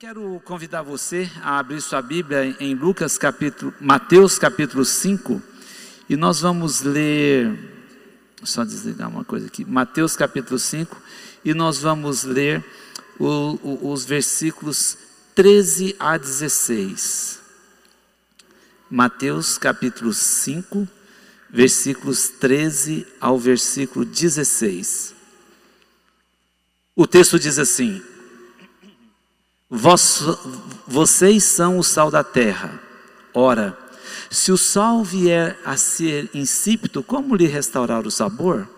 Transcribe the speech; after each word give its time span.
quero 0.00 0.40
convidar 0.46 0.80
você 0.80 1.30
a 1.42 1.58
abrir 1.58 1.78
sua 1.82 2.00
Bíblia 2.00 2.56
em 2.58 2.74
Lucas 2.74 3.18
capítulo, 3.18 3.74
Mateus 3.78 4.38
capítulo 4.38 4.82
5, 4.82 5.42
e 6.08 6.16
nós 6.16 6.40
vamos 6.40 6.80
ler, 6.80 7.54
só 8.42 8.64
desligar 8.64 9.10
uma 9.10 9.26
coisa 9.26 9.48
aqui, 9.48 9.62
Mateus 9.62 10.16
capítulo 10.16 10.58
5, 10.58 10.96
e 11.44 11.52
nós 11.52 11.82
vamos 11.82 12.24
ler 12.24 12.64
o, 13.18 13.58
o, 13.62 13.92
os 13.92 14.06
versículos 14.06 14.96
13 15.34 15.94
a 16.00 16.16
16. 16.16 17.38
Mateus 18.90 19.58
capítulo 19.58 20.14
5, 20.14 20.88
versículos 21.50 22.30
13 22.40 23.06
ao 23.20 23.38
versículo 23.38 24.06
16. 24.06 25.14
O 26.96 27.06
texto 27.06 27.38
diz 27.38 27.58
assim: 27.58 28.02
Vocês 29.70 31.44
são 31.44 31.78
o 31.78 31.84
sal 31.84 32.10
da 32.10 32.24
terra. 32.24 32.80
Ora, 33.32 33.78
se 34.28 34.50
o 34.50 34.58
sal 34.58 35.04
vier 35.04 35.56
a 35.64 35.76
ser 35.76 36.28
insípido, 36.34 37.04
como 37.04 37.36
lhe 37.36 37.46
restaurar 37.46 38.04
o 38.04 38.10
sabor? 38.10 38.68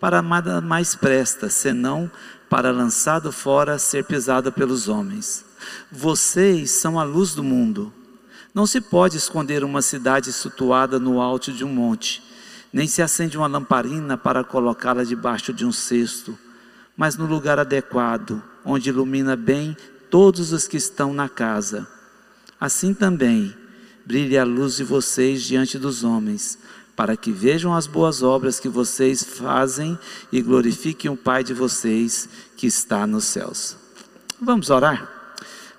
Para 0.00 0.20
nada 0.20 0.60
mais 0.60 0.96
presta, 0.96 1.48
senão 1.48 2.10
para 2.50 2.72
lançado 2.72 3.30
fora 3.30 3.78
ser 3.78 4.04
pisado 4.04 4.50
pelos 4.50 4.88
homens. 4.88 5.44
Vocês 5.92 6.72
são 6.72 6.98
a 6.98 7.04
luz 7.04 7.34
do 7.34 7.44
mundo. 7.44 7.92
Não 8.52 8.66
se 8.66 8.80
pode 8.80 9.16
esconder 9.16 9.62
uma 9.62 9.80
cidade 9.80 10.32
situada 10.32 10.98
no 10.98 11.20
alto 11.20 11.52
de 11.52 11.64
um 11.64 11.72
monte, 11.72 12.20
nem 12.72 12.88
se 12.88 13.00
acende 13.00 13.38
uma 13.38 13.46
lamparina 13.46 14.16
para 14.18 14.42
colocá-la 14.42 15.04
debaixo 15.04 15.52
de 15.52 15.64
um 15.64 15.70
cesto, 15.70 16.36
mas 16.96 17.16
no 17.16 17.26
lugar 17.26 17.60
adequado, 17.60 18.42
onde 18.64 18.90
ilumina 18.90 19.36
bem 19.36 19.76
todos 20.12 20.52
os 20.52 20.68
que 20.68 20.76
estão 20.76 21.14
na 21.14 21.26
casa. 21.26 21.88
Assim 22.60 22.92
também, 22.92 23.56
brilhe 24.04 24.36
a 24.36 24.44
luz 24.44 24.76
de 24.76 24.84
vocês 24.84 25.42
diante 25.42 25.78
dos 25.78 26.04
homens, 26.04 26.58
para 26.94 27.16
que 27.16 27.32
vejam 27.32 27.74
as 27.74 27.86
boas 27.86 28.22
obras 28.22 28.60
que 28.60 28.68
vocês 28.68 29.24
fazem 29.24 29.98
e 30.30 30.42
glorifiquem 30.42 31.10
o 31.10 31.16
Pai 31.16 31.42
de 31.42 31.54
vocês 31.54 32.28
que 32.58 32.66
está 32.66 33.06
nos 33.06 33.24
céus. 33.24 33.74
Vamos 34.38 34.68
orar? 34.68 35.10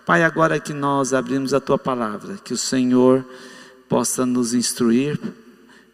Pai, 0.03 0.23
agora 0.23 0.59
que 0.59 0.73
nós 0.73 1.13
abrimos 1.13 1.53
a 1.53 1.59
tua 1.59 1.77
palavra, 1.77 2.39
que 2.44 2.55
o 2.55 2.57
Senhor 2.57 3.23
possa 3.88 4.25
nos 4.25 4.55
instruir 4.55 5.19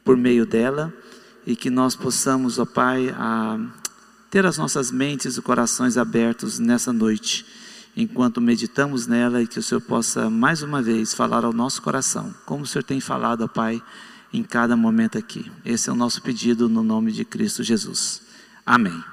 por 0.02 0.16
meio 0.16 0.45
dela 0.45 0.94
e 1.45 1.58
que 1.58 1.69
nós 1.69 1.94
possamos, 1.94 2.58
ó 2.58 2.63
Pai, 2.66 3.13
ter 4.31 4.45
as 4.45 4.58
nossas 4.58 4.91
mentes 4.91 5.35
e 5.35 5.41
corações 5.41 5.97
abertos 5.97 6.58
nessa 6.58 6.94
noite 6.94 7.58
enquanto 8.02 8.39
meditamos 8.39 9.08
nela 9.08 9.42
e 9.42 9.47
que 9.47 9.59
o 9.59 9.64
Senhor 9.64 9.81
possa 9.81 10.30
mais 10.30 10.64
uma 10.64 10.81
vez 10.81 11.14
falar 11.14 11.44
ao 11.44 11.52
nosso 11.52 11.81
coração, 11.81 12.33
como 12.45 12.64
o 12.64 12.67
Senhor 12.67 12.83
tem 12.83 13.02
falado, 13.02 13.47
Pai, 13.50 13.81
em 14.31 14.41
cada 14.41 14.78
momento 14.78 15.17
aqui. 15.17 15.52
Esse 15.66 15.89
é 15.89 15.94
o 15.94 15.95
nosso 15.95 16.22
pedido 16.22 16.69
no 16.69 16.81
nome 16.81 17.11
de 17.11 17.25
Cristo 17.25 17.61
Jesus. 17.61 18.22
Amém. 18.66 19.03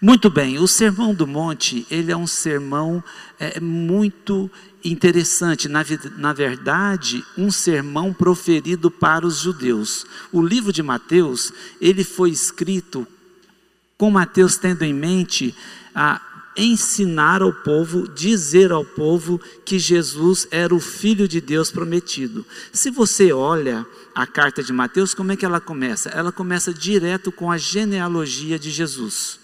Muito 0.00 0.30
bem, 0.30 0.58
o 0.58 0.66
Sermão 0.66 1.14
do 1.14 1.26
Monte, 1.26 1.86
ele 1.90 2.10
é 2.10 2.16
um 2.16 2.26
sermão 2.26 3.04
é, 3.38 3.60
muito 3.60 4.50
interessante, 4.82 5.68
na, 5.68 5.84
na 6.16 6.32
verdade, 6.32 7.22
um 7.36 7.50
sermão 7.50 8.14
proferido 8.14 8.90
para 8.90 9.26
os 9.26 9.38
judeus. 9.38 10.06
O 10.32 10.40
livro 10.42 10.72
de 10.72 10.82
Mateus, 10.82 11.52
ele 11.80 12.02
foi 12.02 12.30
escrito 12.30 13.06
com 13.96 14.10
Mateus 14.10 14.56
tendo 14.56 14.82
em 14.82 14.92
mente 14.92 15.54
a 15.94 16.31
ensinar 16.56 17.42
ao 17.42 17.52
povo, 17.52 18.08
dizer 18.08 18.72
ao 18.72 18.84
povo 18.84 19.40
que 19.64 19.78
Jesus 19.78 20.46
era 20.50 20.74
o 20.74 20.80
Filho 20.80 21.26
de 21.26 21.40
Deus 21.40 21.70
prometido. 21.70 22.44
Se 22.72 22.90
você 22.90 23.32
olha 23.32 23.86
a 24.14 24.26
carta 24.26 24.62
de 24.62 24.72
Mateus, 24.72 25.14
como 25.14 25.32
é 25.32 25.36
que 25.36 25.44
ela 25.44 25.60
começa? 25.60 26.10
Ela 26.10 26.30
começa 26.30 26.72
direto 26.72 27.32
com 27.32 27.50
a 27.50 27.56
genealogia 27.56 28.58
de 28.58 28.70
Jesus. 28.70 29.40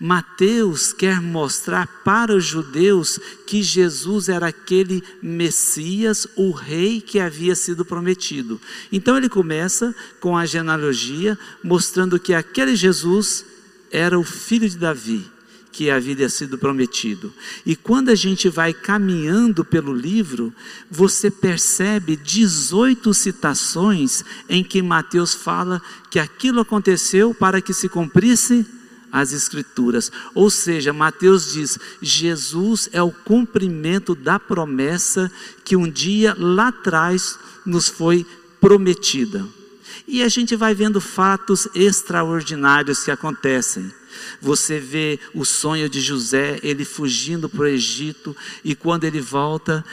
Mateus 0.00 0.92
quer 0.92 1.20
mostrar 1.20 1.88
para 2.04 2.32
os 2.32 2.44
judeus 2.44 3.18
que 3.46 3.62
Jesus 3.62 4.28
era 4.28 4.46
aquele 4.46 5.02
Messias, 5.20 6.24
o 6.36 6.52
rei 6.52 7.00
que 7.00 7.18
havia 7.18 7.56
sido 7.56 7.84
prometido. 7.84 8.60
Então 8.92 9.16
ele 9.16 9.28
começa 9.28 9.92
com 10.20 10.36
a 10.36 10.46
genealogia, 10.46 11.36
mostrando 11.64 12.20
que 12.20 12.32
aquele 12.32 12.76
Jesus 12.76 13.44
era 13.90 14.16
o 14.16 14.22
filho 14.22 14.68
de 14.68 14.76
Davi 14.76 15.37
que 15.78 15.92
havia 15.92 16.28
sido 16.28 16.58
prometido. 16.58 17.32
E 17.64 17.76
quando 17.76 18.08
a 18.08 18.14
gente 18.16 18.48
vai 18.48 18.74
caminhando 18.74 19.64
pelo 19.64 19.94
livro, 19.94 20.52
você 20.90 21.30
percebe 21.30 22.16
18 22.16 23.14
citações 23.14 24.24
em 24.48 24.64
que 24.64 24.82
Mateus 24.82 25.34
fala 25.34 25.80
que 26.10 26.18
aquilo 26.18 26.58
aconteceu 26.58 27.32
para 27.32 27.60
que 27.60 27.72
se 27.72 27.88
cumprisse 27.88 28.66
as 29.12 29.30
escrituras. 29.30 30.10
Ou 30.34 30.50
seja, 30.50 30.92
Mateus 30.92 31.52
diz: 31.52 31.78
Jesus 32.02 32.88
é 32.92 33.00
o 33.00 33.12
cumprimento 33.12 34.16
da 34.16 34.36
promessa 34.36 35.30
que 35.64 35.76
um 35.76 35.88
dia 35.88 36.34
lá 36.36 36.68
atrás 36.68 37.38
nos 37.64 37.86
foi 37.86 38.26
prometida. 38.60 39.46
E 40.08 40.24
a 40.24 40.28
gente 40.28 40.56
vai 40.56 40.74
vendo 40.74 41.00
fatos 41.00 41.68
extraordinários 41.72 43.04
que 43.04 43.12
acontecem. 43.12 43.96
Você 44.40 44.78
vê 44.78 45.18
o 45.34 45.44
sonho 45.44 45.88
de 45.88 46.00
José, 46.00 46.58
ele 46.62 46.84
fugindo 46.84 47.48
para 47.48 47.62
o 47.62 47.66
Egito, 47.66 48.36
e 48.64 48.74
quando 48.74 49.04
ele 49.04 49.20
volta, 49.20 49.84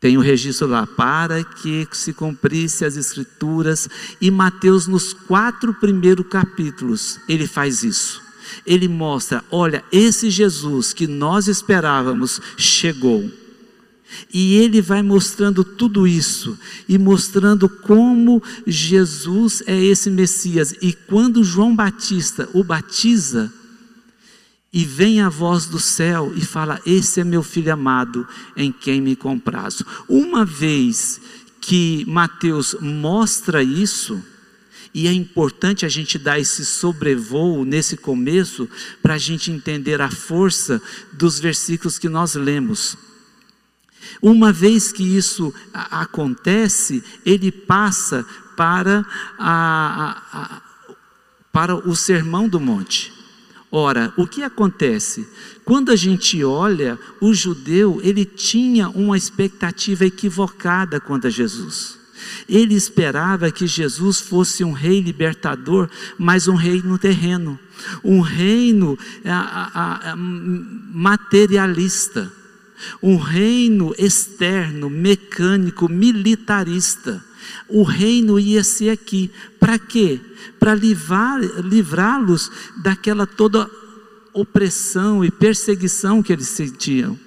tem 0.00 0.16
o 0.16 0.20
um 0.20 0.22
registro 0.22 0.66
lá, 0.66 0.86
para 0.86 1.42
que 1.42 1.88
se 1.92 2.12
cumprisse 2.12 2.84
as 2.84 2.96
escrituras, 2.96 3.88
e 4.20 4.30
Mateus, 4.30 4.86
nos 4.86 5.12
quatro 5.12 5.72
primeiros 5.74 6.26
capítulos, 6.26 7.18
ele 7.28 7.46
faz 7.46 7.82
isso. 7.82 8.22
Ele 8.66 8.88
mostra: 8.88 9.42
olha, 9.50 9.84
esse 9.90 10.30
Jesus 10.30 10.92
que 10.92 11.06
nós 11.06 11.48
esperávamos 11.48 12.40
chegou. 12.56 13.30
E 14.32 14.56
ele 14.56 14.80
vai 14.80 15.02
mostrando 15.02 15.64
tudo 15.64 16.06
isso 16.06 16.58
e 16.88 16.98
mostrando 16.98 17.68
como 17.68 18.42
Jesus 18.66 19.62
é 19.66 19.80
esse 19.80 20.10
Messias. 20.10 20.74
E 20.80 20.92
quando 20.92 21.44
João 21.44 21.74
Batista 21.74 22.48
o 22.52 22.64
batiza, 22.64 23.52
e 24.74 24.84
vem 24.84 25.20
a 25.20 25.28
voz 25.28 25.66
do 25.66 25.78
céu 25.78 26.32
e 26.34 26.40
fala: 26.40 26.80
Esse 26.84 27.20
é 27.20 27.24
meu 27.24 27.44
filho 27.44 27.72
amado, 27.72 28.26
em 28.56 28.72
quem 28.72 29.00
me 29.00 29.14
comprazo. 29.14 29.86
Uma 30.08 30.44
vez 30.44 31.20
que 31.60 32.04
Mateus 32.08 32.74
mostra 32.80 33.62
isso, 33.62 34.20
e 34.92 35.06
é 35.06 35.12
importante 35.12 35.86
a 35.86 35.88
gente 35.88 36.18
dar 36.18 36.40
esse 36.40 36.64
sobrevoo 36.64 37.64
nesse 37.64 37.96
começo, 37.96 38.68
para 39.00 39.14
a 39.14 39.18
gente 39.18 39.50
entender 39.52 40.00
a 40.00 40.10
força 40.10 40.82
dos 41.12 41.38
versículos 41.38 41.96
que 41.96 42.08
nós 42.08 42.34
lemos. 42.34 42.98
Uma 44.20 44.52
vez 44.52 44.92
que 44.92 45.02
isso 45.02 45.52
acontece, 45.72 47.02
ele 47.24 47.50
passa 47.50 48.24
para, 48.56 49.04
a, 49.38 50.20
a, 50.32 50.38
a, 50.38 50.62
para 51.52 51.74
o 51.74 51.94
sermão 51.94 52.48
do 52.48 52.60
monte. 52.60 53.12
Ora, 53.70 54.12
o 54.16 54.26
que 54.26 54.42
acontece? 54.42 55.28
Quando 55.64 55.90
a 55.90 55.96
gente 55.96 56.44
olha, 56.44 56.98
o 57.20 57.34
judeu, 57.34 58.00
ele 58.04 58.24
tinha 58.24 58.88
uma 58.88 59.16
expectativa 59.16 60.04
equivocada 60.04 61.00
quanto 61.00 61.26
a 61.26 61.30
Jesus. 61.30 61.98
Ele 62.48 62.74
esperava 62.74 63.50
que 63.50 63.66
Jesus 63.66 64.20
fosse 64.20 64.62
um 64.62 64.70
rei 64.70 65.00
libertador, 65.00 65.90
mas 66.16 66.46
um 66.46 66.54
rei 66.54 66.82
no 66.82 66.98
terreno, 66.98 67.58
um 68.04 68.20
reino 68.20 68.96
materialista 70.92 72.32
um 73.02 73.16
reino 73.16 73.94
externo, 73.98 74.88
mecânico, 74.88 75.88
militarista. 75.88 77.24
O 77.68 77.82
reino 77.82 78.38
ia 78.38 78.64
ser 78.64 78.90
aqui. 78.90 79.30
Para 79.60 79.78
quê? 79.78 80.20
Para 80.58 80.74
livrá-los 80.74 82.50
daquela 82.82 83.26
toda 83.26 83.70
opressão 84.32 85.24
e 85.24 85.30
perseguição 85.30 86.22
que 86.22 86.32
eles 86.32 86.48
sentiam. 86.48 87.18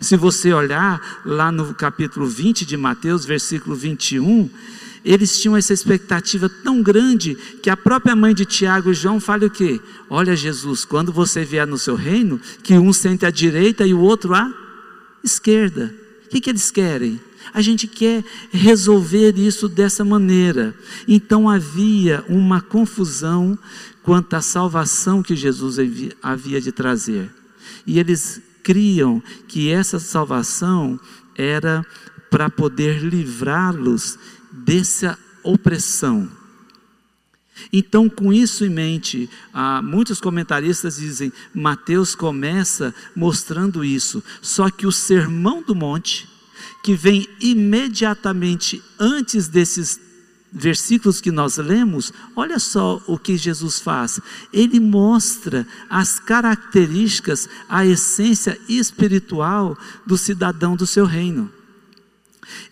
Se 0.00 0.16
você 0.16 0.52
olhar 0.52 1.22
lá 1.24 1.50
no 1.50 1.74
capítulo 1.74 2.26
20 2.26 2.64
de 2.64 2.76
Mateus, 2.76 3.24
versículo 3.24 3.74
21, 3.74 4.48
eles 5.04 5.40
tinham 5.40 5.56
essa 5.56 5.72
expectativa 5.72 6.48
tão 6.48 6.80
grande 6.80 7.34
que 7.60 7.68
a 7.68 7.76
própria 7.76 8.14
mãe 8.14 8.32
de 8.32 8.44
Tiago 8.44 8.90
e 8.90 8.94
João 8.94 9.18
fala 9.18 9.46
o 9.46 9.50
quê? 9.50 9.80
Olha 10.08 10.36
Jesus, 10.36 10.84
quando 10.84 11.12
você 11.12 11.44
vier 11.44 11.66
no 11.66 11.76
seu 11.76 11.96
reino, 11.96 12.40
que 12.62 12.74
um 12.74 12.92
sente 12.92 13.26
à 13.26 13.30
direita 13.30 13.84
e 13.84 13.92
o 13.92 13.98
outro 13.98 14.34
à 14.34 14.61
esquerda. 15.22 15.94
O 16.26 16.28
que, 16.28 16.40
que 16.40 16.50
eles 16.50 16.70
querem? 16.70 17.20
A 17.52 17.60
gente 17.60 17.86
quer 17.86 18.24
resolver 18.50 19.36
isso 19.36 19.68
dessa 19.68 20.04
maneira. 20.04 20.74
Então 21.06 21.48
havia 21.48 22.24
uma 22.28 22.60
confusão 22.60 23.58
quanto 24.02 24.34
à 24.34 24.40
salvação 24.40 25.22
que 25.22 25.36
Jesus 25.36 25.76
havia 26.22 26.60
de 26.60 26.72
trazer. 26.72 27.30
E 27.86 27.98
eles 27.98 28.40
criam 28.62 29.22
que 29.48 29.70
essa 29.70 29.98
salvação 29.98 30.98
era 31.36 31.84
para 32.30 32.48
poder 32.48 33.02
livrá-los 33.02 34.18
dessa 34.50 35.18
opressão. 35.42 36.28
Então, 37.72 38.08
com 38.08 38.32
isso 38.32 38.64
em 38.64 38.70
mente, 38.70 39.28
muitos 39.82 40.20
comentaristas 40.20 40.96
dizem: 40.96 41.32
Mateus 41.54 42.14
começa 42.14 42.94
mostrando 43.14 43.84
isso. 43.84 44.22
Só 44.40 44.70
que 44.70 44.86
o 44.86 44.92
Sermão 44.92 45.62
do 45.62 45.74
Monte, 45.74 46.28
que 46.82 46.94
vem 46.94 47.28
imediatamente 47.40 48.82
antes 48.98 49.48
desses 49.48 50.00
versículos 50.54 51.20
que 51.20 51.30
nós 51.30 51.56
lemos, 51.56 52.12
olha 52.36 52.58
só 52.58 53.02
o 53.06 53.18
que 53.18 53.38
Jesus 53.38 53.80
faz. 53.80 54.20
Ele 54.52 54.78
mostra 54.80 55.66
as 55.88 56.18
características, 56.18 57.48
a 57.68 57.86
essência 57.86 58.58
espiritual 58.68 59.78
do 60.06 60.18
cidadão 60.18 60.76
do 60.76 60.86
seu 60.86 61.06
reino. 61.06 61.50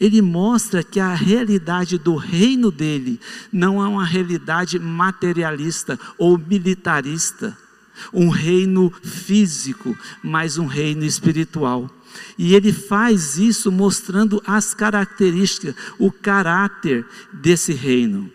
Ele 0.00 0.20
mostra 0.22 0.82
que 0.82 1.00
a 1.00 1.14
realidade 1.14 1.98
do 1.98 2.16
reino 2.16 2.70
dele 2.70 3.20
não 3.52 3.82
é 3.82 3.88
uma 3.88 4.04
realidade 4.04 4.78
materialista 4.78 5.98
ou 6.18 6.38
militarista, 6.38 7.56
um 8.12 8.28
reino 8.28 8.90
físico, 9.02 9.96
mas 10.22 10.58
um 10.58 10.66
reino 10.66 11.04
espiritual. 11.04 11.90
E 12.36 12.54
ele 12.54 12.72
faz 12.72 13.38
isso 13.38 13.70
mostrando 13.70 14.42
as 14.46 14.74
características, 14.74 15.74
o 15.98 16.10
caráter 16.10 17.06
desse 17.32 17.72
reino. 17.72 18.30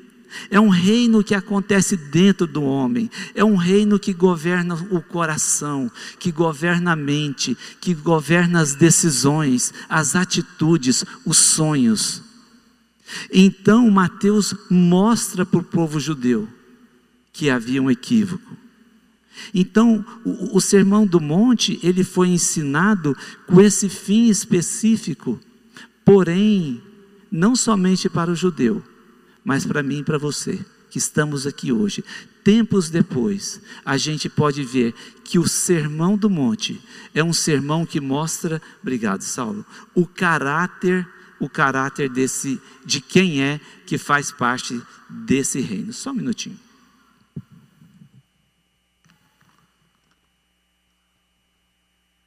É 0.50 0.60
um 0.60 0.70
reino 0.70 1.24
que 1.24 1.36
acontece 1.36 1.96
dentro 1.96 2.46
do 2.46 2.64
homem, 2.64 3.10
é 3.34 3.44
um 3.44 3.56
reino 3.56 4.00
que 4.00 4.14
governa 4.14 4.76
o 4.92 5.02
coração, 5.02 5.92
que 6.20 6.32
governa 6.32 6.92
a 6.94 6.96
mente, 6.96 7.58
que 7.80 7.94
governa 7.94 8.62
as 8.62 8.76
decisões, 8.76 9.74
as 9.90 10.16
atitudes, 10.16 11.04
os 11.26 11.38
sonhos. 11.38 12.22
Então 13.32 13.90
Mateus 13.90 14.54
mostra 14.70 15.46
para 15.46 15.60
o 15.60 15.64
povo 15.64 16.00
judeu 16.00 16.48
que 17.32 17.50
havia 17.50 17.82
um 17.82 17.92
equívoco. 17.92 18.56
Então, 19.54 20.06
o, 20.24 20.58
o 20.58 20.62
Sermão 20.62 21.06
do 21.06 21.20
Monte, 21.20 21.78
ele 21.84 22.04
foi 22.04 22.30
ensinado 22.30 23.16
com 23.46 23.60
esse 23.60 23.90
fim 23.90 24.30
específico, 24.30 25.38
porém, 26.06 26.82
não 27.30 27.54
somente 27.54 28.10
para 28.10 28.32
o 28.32 28.36
judeu, 28.36 28.82
mas 29.46 29.66
para 29.66 29.84
mim 29.84 30.00
e 30.00 30.04
para 30.04 30.18
você, 30.18 30.60
que 30.90 30.98
estamos 30.98 31.46
aqui 31.46 31.72
hoje. 31.72 32.04
Tempos 32.44 32.90
depois, 32.90 33.62
a 33.86 33.96
gente 33.96 34.28
pode 34.28 34.64
ver 34.64 34.94
que 35.24 35.38
o 35.38 35.48
Sermão 35.48 36.18
do 36.18 36.30
Monte 36.30 36.82
é 37.14 37.24
um 37.24 37.34
sermão 37.34 37.86
que 37.86 38.02
mostra, 38.02 38.62
obrigado, 38.82 39.22
Saulo, 39.22 39.66
o 39.94 40.06
caráter, 40.06 41.08
o 41.40 41.48
caráter 41.48 42.10
desse 42.10 42.60
de 42.84 43.00
quem 43.00 43.42
é 43.42 43.60
que 43.86 43.98
faz 43.98 44.32
parte 44.32 44.82
desse 45.10 45.60
reino. 45.60 45.94
Só 45.94 46.12
um 46.12 46.16
minutinho. 46.16 46.60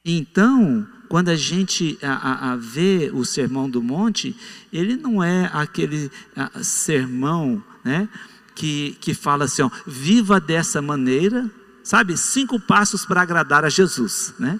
Então, 0.03 0.87
quando 1.09 1.29
a 1.29 1.35
gente 1.35 1.97
a, 2.03 2.51
a, 2.51 2.55
vê 2.55 3.09
o 3.11 3.25
sermão 3.25 3.67
do 3.67 3.81
monte, 3.81 4.35
ele 4.71 4.95
não 4.95 5.23
é 5.23 5.49
aquele 5.51 6.11
a, 6.35 6.63
sermão 6.63 7.61
né, 7.83 8.07
que, 8.53 8.95
que 9.01 9.15
fala 9.15 9.45
assim, 9.45 9.63
ó, 9.63 9.71
viva 9.87 10.39
dessa 10.39 10.81
maneira, 10.83 11.49
sabe? 11.83 12.15
Cinco 12.15 12.59
passos 12.59 13.07
para 13.07 13.23
agradar 13.23 13.65
a 13.65 13.69
Jesus. 13.69 14.35
Né? 14.37 14.59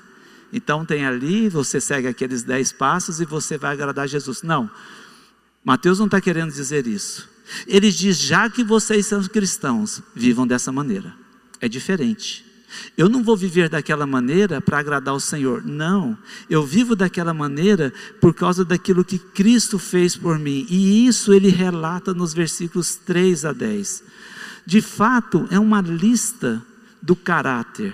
Então 0.52 0.84
tem 0.84 1.06
ali, 1.06 1.48
você 1.50 1.80
segue 1.80 2.08
aqueles 2.08 2.42
dez 2.42 2.72
passos 2.72 3.22
e 3.22 3.26
você 3.26 3.56
vai 3.56 3.74
agradar 3.74 4.06
a 4.06 4.08
Jesus. 4.08 4.42
Não, 4.42 4.70
Mateus 5.64 6.00
não 6.00 6.08
está 6.08 6.20
querendo 6.20 6.52
dizer 6.52 6.88
isso. 6.88 7.30
Ele 7.68 7.92
diz: 7.92 8.18
já 8.18 8.50
que 8.50 8.64
vocês 8.64 9.06
são 9.06 9.22
cristãos, 9.24 10.02
vivam 10.16 10.48
dessa 10.48 10.72
maneira. 10.72 11.14
É 11.62 11.70
diferente. 11.70 12.49
Eu 12.98 13.10
não 13.10 13.24
vou 13.24 13.36
viver 13.36 13.70
daquela 13.70 14.06
maneira 14.06 14.62
para 14.62 14.80
agradar 14.80 15.14
o 15.14 15.20
Senhor. 15.20 15.66
Não. 15.66 16.18
Eu 16.50 16.66
vivo 16.66 16.96
daquela 16.96 17.34
maneira 17.34 17.94
por 18.20 18.34
causa 18.34 18.64
daquilo 18.66 19.06
que 19.06 19.18
Cristo 19.18 19.80
fez 19.80 20.16
por 20.16 20.38
mim. 20.38 20.66
E 20.70 21.08
isso 21.08 21.34
ele 21.34 21.50
relata 21.50 22.14
nos 22.14 22.34
versículos 22.34 22.96
3 22.96 23.46
a 23.46 23.54
10. 23.54 24.04
De 24.66 24.82
fato, 24.82 25.48
é 25.50 25.60
uma 25.60 25.82
lista 25.82 26.62
do 27.02 27.16
caráter. 27.16 27.94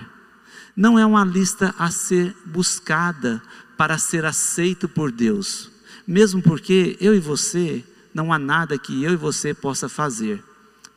Não 0.76 0.98
é 0.98 1.06
uma 1.06 1.24
lista 1.24 1.74
a 1.78 1.90
ser 1.90 2.36
buscada 2.44 3.42
para 3.76 3.98
ser 3.98 4.24
aceito 4.24 4.88
por 4.88 5.10
Deus. 5.10 5.70
Mesmo 6.06 6.42
porque 6.42 6.96
eu 7.00 7.14
e 7.14 7.18
você, 7.18 7.84
não 8.12 8.32
há 8.32 8.38
nada 8.38 8.78
que 8.78 9.02
eu 9.02 9.12
e 9.12 9.16
você 9.16 9.54
possa 9.54 9.88
fazer 9.88 10.42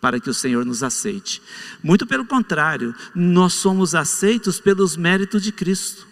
para 0.01 0.19
que 0.19 0.29
o 0.29 0.33
Senhor 0.33 0.65
nos 0.65 0.83
aceite. 0.83 1.41
Muito 1.83 2.05
pelo 2.05 2.25
contrário, 2.25 2.95
nós 3.13 3.53
somos 3.53 3.93
aceitos 3.93 4.59
pelos 4.59 4.95
méritos 4.95 5.43
de 5.43 5.51
Cristo, 5.51 6.07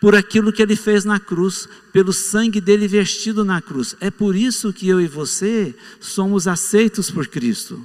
por 0.00 0.14
aquilo 0.14 0.52
que 0.52 0.62
ele 0.62 0.76
fez 0.76 1.04
na 1.04 1.18
cruz, 1.18 1.68
pelo 1.92 2.12
sangue 2.12 2.60
dele 2.60 2.86
vestido 2.86 3.44
na 3.44 3.60
cruz. 3.60 3.96
É 4.00 4.10
por 4.10 4.36
isso 4.36 4.72
que 4.72 4.88
eu 4.88 5.00
e 5.00 5.08
você 5.08 5.74
somos 6.00 6.46
aceitos 6.46 7.10
por 7.10 7.26
Cristo. 7.26 7.84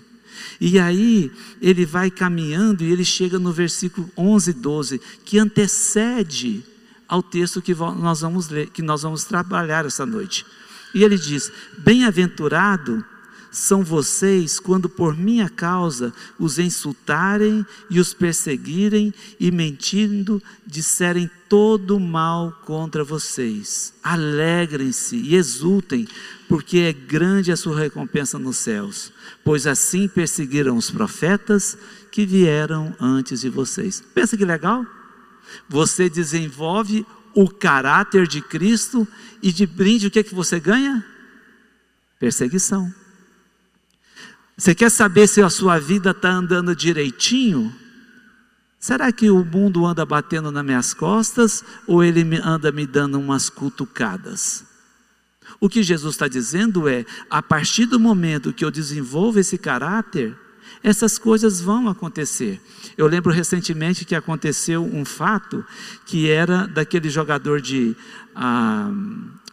E 0.60 0.80
aí 0.80 1.32
ele 1.62 1.86
vai 1.86 2.12
caminhando 2.12 2.84
e 2.84 2.92
ele 2.92 3.06
chega 3.06 3.40
no 3.40 3.52
versículo 3.52 4.10
11 4.16 4.52
e 4.52 4.54
12, 4.54 5.02
que 5.26 5.40
antecede 5.40 6.64
ao 7.08 7.24
texto 7.24 7.62
que 7.62 7.74
nós 7.74 8.22
vamos 8.22 8.50
ler, 8.50 8.70
que 8.70 8.82
nós 8.82 9.02
vamos 9.02 9.24
trabalhar 9.24 9.86
essa 9.86 10.06
noite. 10.06 10.46
E 10.94 11.04
ele 11.04 11.18
diz: 11.18 11.52
Bem-aventurado 11.78 13.04
são 13.52 13.84
vocês 13.84 14.60
quando 14.60 14.90
por 14.90 15.16
minha 15.16 15.50
causa 15.50 16.14
os 16.40 16.60
insultarem 16.60 17.66
e 17.90 18.00
os 18.00 18.14
perseguirem 18.14 19.14
e 19.40 19.52
mentindo 19.52 20.42
disserem 20.66 21.30
todo 21.50 22.00
mal 22.00 22.52
contra 22.66 23.04
vocês. 23.04 23.94
Alegrem-se 24.04 25.16
e 25.16 25.36
exultem, 25.36 26.08
porque 26.48 26.80
é 26.80 26.94
grande 26.94 27.52
a 27.52 27.58
sua 27.58 27.80
recompensa 27.80 28.38
nos 28.38 28.58
céus, 28.58 29.12
pois 29.44 29.66
assim 29.66 30.08
perseguiram 30.08 30.78
os 30.78 30.92
profetas 30.92 31.78
que 32.12 32.26
vieram 32.26 32.96
antes 33.00 33.42
de 33.42 33.50
vocês. 33.50 34.04
Pensa 34.14 34.38
que 34.38 34.46
legal? 34.46 34.86
Você 35.70 36.10
desenvolve 36.10 37.06
o 37.34 37.50
caráter 37.50 38.28
de 38.28 38.42
Cristo 38.42 39.08
e 39.42 39.52
de 39.52 39.66
brinde 39.66 40.08
o 40.08 40.12
que 40.12 40.20
é 40.20 40.24
que 40.24 40.34
você 40.34 40.60
ganha? 40.60 41.06
Perseguição. 42.20 42.92
Você 44.58 44.74
quer 44.74 44.90
saber 44.90 45.28
se 45.28 45.40
a 45.40 45.52
sua 45.52 45.78
vida 45.78 46.10
está 46.10 46.32
andando 46.32 46.76
direitinho? 46.76 47.72
Será 48.80 49.12
que 49.12 49.30
o 49.30 49.46
mundo 49.46 49.86
anda 49.86 50.04
batendo 50.04 50.52
nas 50.52 50.66
minhas 50.66 50.94
costas 50.96 51.64
ou 51.86 52.04
ele 52.04 52.24
anda 52.44 52.72
me 52.72 52.88
dando 52.88 53.20
umas 53.20 53.52
cutucadas? 53.52 54.66
O 55.60 55.70
que 55.70 55.84
Jesus 55.84 56.16
está 56.16 56.28
dizendo 56.28 56.90
é: 56.90 57.06
a 57.30 57.40
partir 57.40 57.86
do 57.86 58.00
momento 58.00 58.52
que 58.52 58.66
eu 58.66 58.72
desenvolvo 58.72 59.40
esse 59.40 59.60
caráter, 59.60 60.36
essas 60.82 61.20
coisas 61.20 61.62
vão 61.62 61.88
acontecer. 61.88 62.60
Eu 62.98 63.06
lembro 63.06 63.32
recentemente 63.32 64.06
que 64.06 64.16
aconteceu 64.16 64.84
um 64.84 65.06
fato 65.06 65.64
que 66.04 66.32
era 66.32 66.66
daquele 66.66 67.12
jogador 67.12 67.62
de, 67.62 67.96
ah, 68.36 68.92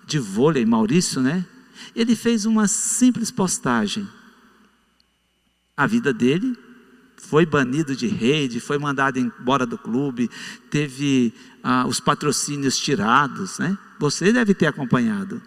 de 0.06 0.18
vôlei, 0.18 0.64
Maurício, 0.64 1.20
né? 1.20 1.44
Ele 1.94 2.16
fez 2.16 2.46
uma 2.46 2.66
simples 2.66 3.30
postagem 3.30 4.08
a 5.76 5.87
vida 5.87 6.12
dele, 6.12 6.57
foi 7.16 7.47
banido 7.47 7.97
de 7.97 8.07
rede, 8.07 8.61
foi 8.61 8.78
mandado 8.78 9.19
embora 9.19 9.66
do 9.66 9.78
clube, 9.78 10.31
teve 10.71 11.33
ah, 11.62 11.87
os 11.87 12.00
patrocínios 12.00 12.76
tirados, 12.78 13.59
né? 13.59 13.76
Você 13.99 14.33
deve 14.33 14.54
ter 14.54 14.66
acompanhado. 14.66 15.40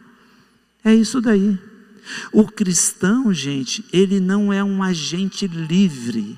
É 0.84 0.93
isso 0.93 1.22
daí. 1.22 1.57
O 2.31 2.48
cristão, 2.48 3.34
gente, 3.34 3.86
ele 3.91 4.19
não 4.19 4.51
é 4.51 4.63
um 4.63 4.81
agente 4.81 5.48
livre, 5.48 6.38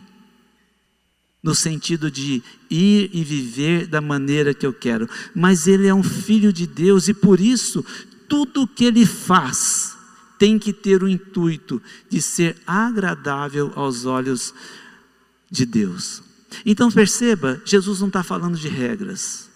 no 1.42 1.56
sentido 1.56 2.12
de 2.12 2.44
ir 2.70 3.10
e 3.14 3.24
viver 3.24 3.88
da 3.88 4.02
maneira 4.02 4.54
que 4.54 4.66
eu 4.66 4.74
quero, 4.74 5.08
mas 5.34 5.68
ele 5.68 5.88
é 5.88 5.94
um 5.94 6.04
filho 6.04 6.52
de 6.52 6.68
Deus 6.68 7.08
e 7.08 7.14
por 7.14 7.40
isso, 7.40 7.86
tudo 8.28 8.68
que 8.68 8.84
ele 8.84 9.06
faz, 9.06 9.96
tem 10.40 10.58
que 10.58 10.74
ter 10.74 11.04
o 11.04 11.10
intuito 11.10 11.82
de 12.10 12.22
ser 12.22 12.56
agradável 12.66 13.72
aos 13.76 14.06
olhos 14.06 14.54
de 15.52 15.66
Deus. 15.66 16.24
Então 16.66 16.90
perceba, 16.90 17.62
Jesus 17.66 18.00
não 18.00 18.08
está 18.08 18.24
falando 18.24 18.58
de 18.58 18.68
regras, 18.68 19.50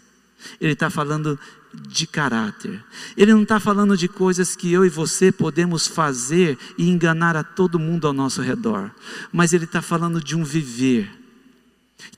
ele 0.60 0.74
está 0.74 0.90
falando 0.90 1.40
de 1.74 2.06
caráter. 2.06 2.84
Ele 3.18 3.34
não 3.34 3.42
está 3.42 3.60
falando 3.60 3.98
de 3.98 4.08
coisas 4.08 4.56
que 4.56 4.72
eu 4.72 4.86
e 4.86 4.90
você 4.90 5.32
podemos 5.32 5.88
fazer 5.88 6.58
e 6.78 6.88
enganar 6.88 7.36
a 7.36 7.44
todo 7.44 7.80
mundo 7.80 8.06
ao 8.06 8.14
nosso 8.14 8.42
redor, 8.42 8.92
mas 9.32 9.54
ele 9.54 9.66
está 9.66 9.82
falando 9.82 10.24
de 10.24 10.36
um 10.36 10.44
viver. 10.44 11.10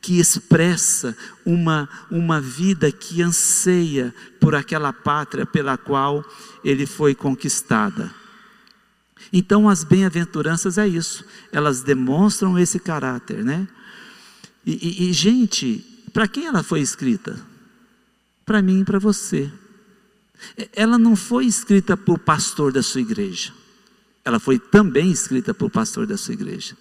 que 0.02 0.20
expressa 0.20 1.16
uma, 1.46 1.88
uma 2.10 2.42
vida 2.42 2.92
que 2.92 3.22
anseia 3.22 4.14
por 4.40 4.56
aquela 4.56 4.92
pátria 4.92 5.46
pela 5.46 5.78
qual 5.78 6.26
ele 6.64 6.88
foi 6.88 7.14
conquistada. 7.14 8.12
Então, 9.32 9.68
as 9.68 9.84
bem-aventuranças 9.84 10.78
é 10.78 10.88
isso, 10.88 11.26
elas 11.52 11.82
demonstram 11.82 12.58
esse 12.58 12.80
caráter, 12.80 13.44
né? 13.44 13.68
E, 14.66 14.74
e, 15.06 15.10
e 15.10 15.14
gente, 15.14 15.86
para 16.14 16.28
quem 16.28 16.46
ela 16.48 16.64
foi 16.64 16.80
escrita? 16.82 17.40
Para 18.46 18.62
mim 18.62 18.82
e 18.82 18.86
para 18.86 19.00
você. 19.00 19.52
Ela 20.74 20.98
não 20.98 21.16
foi 21.16 21.46
escrita 21.46 21.96
por 21.96 22.20
pastor 22.20 22.72
da 22.72 22.84
sua 22.84 23.02
igreja, 23.02 23.54
ela 24.24 24.40
foi 24.40 24.58
também 24.58 25.12
escrita 25.12 25.54
por 25.54 25.70
pastor 25.70 26.08
da 26.08 26.18
sua 26.18 26.34
igreja. 26.34 26.76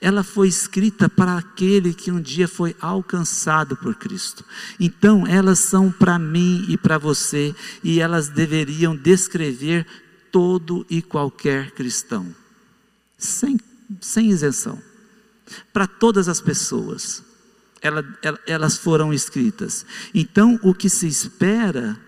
Ela 0.00 0.22
foi 0.22 0.46
escrita 0.46 1.08
para 1.08 1.36
aquele 1.36 1.92
que 1.92 2.12
um 2.12 2.20
dia 2.20 2.46
foi 2.46 2.76
alcançado 2.80 3.76
por 3.76 3.96
Cristo. 3.96 4.44
Então, 4.78 5.26
elas 5.26 5.58
são 5.58 5.90
para 5.90 6.18
mim 6.18 6.64
e 6.68 6.76
para 6.76 6.98
você, 6.98 7.54
e 7.82 8.00
elas 8.00 8.28
deveriam 8.28 8.94
descrever 8.94 9.86
todo 10.36 10.84
e 10.90 11.00
qualquer 11.00 11.70
cristão, 11.70 12.36
sem, 13.16 13.58
sem 14.02 14.28
isenção, 14.28 14.78
para 15.72 15.86
todas 15.86 16.28
as 16.28 16.42
pessoas. 16.42 17.24
Ela, 17.80 18.04
elas 18.46 18.76
foram 18.76 19.14
escritas. 19.14 19.86
Então, 20.12 20.60
o 20.62 20.74
que 20.74 20.90
se 20.90 21.06
espera 21.06 21.98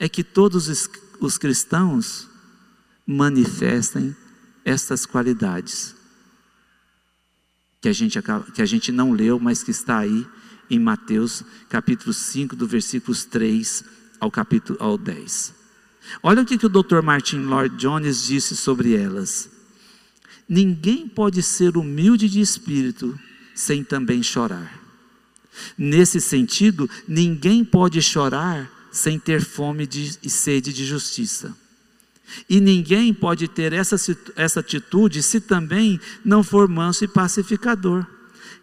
é 0.00 0.08
que 0.08 0.24
todos 0.24 0.66
os, 0.66 0.90
os 1.20 1.38
cristãos 1.38 2.26
manifestem 3.06 4.16
estas 4.64 5.06
qualidades 5.06 5.94
que 7.80 7.88
a, 7.88 7.92
gente, 7.92 8.18
que 8.52 8.62
a 8.62 8.66
gente 8.66 8.90
não 8.90 9.12
leu, 9.12 9.38
mas 9.38 9.62
que 9.62 9.70
está 9.70 9.98
aí 9.98 10.26
em 10.68 10.80
Mateus 10.80 11.44
capítulo 11.68 12.12
5, 12.12 12.56
do 12.56 12.66
versículos 12.66 13.24
3 13.24 13.84
ao 14.18 14.28
capítulo 14.28 14.76
ao 14.82 14.98
10. 14.98 15.55
Olha 16.22 16.42
o 16.42 16.46
que, 16.46 16.58
que 16.58 16.66
o 16.66 16.68
Dr. 16.68 17.02
Martin 17.02 17.38
Lloyd 17.38 17.76
Jones 17.76 18.24
disse 18.24 18.56
sobre 18.56 18.94
elas. 18.94 19.50
Ninguém 20.48 21.08
pode 21.08 21.42
ser 21.42 21.76
humilde 21.76 22.28
de 22.28 22.40
espírito 22.40 23.18
sem 23.54 23.82
também 23.82 24.22
chorar. 24.22 24.80
Nesse 25.76 26.20
sentido, 26.20 26.88
ninguém 27.08 27.64
pode 27.64 28.00
chorar 28.02 28.70
sem 28.92 29.18
ter 29.18 29.42
fome 29.42 29.86
de, 29.86 30.18
e 30.22 30.30
sede 30.30 30.72
de 30.72 30.84
justiça. 30.84 31.56
E 32.48 32.60
ninguém 32.60 33.14
pode 33.14 33.48
ter 33.48 33.72
essa, 33.72 33.96
essa 34.34 34.60
atitude 34.60 35.22
se 35.22 35.40
também 35.40 36.00
não 36.24 36.42
for 36.42 36.68
manso 36.68 37.04
e 37.04 37.08
pacificador. 37.08 38.06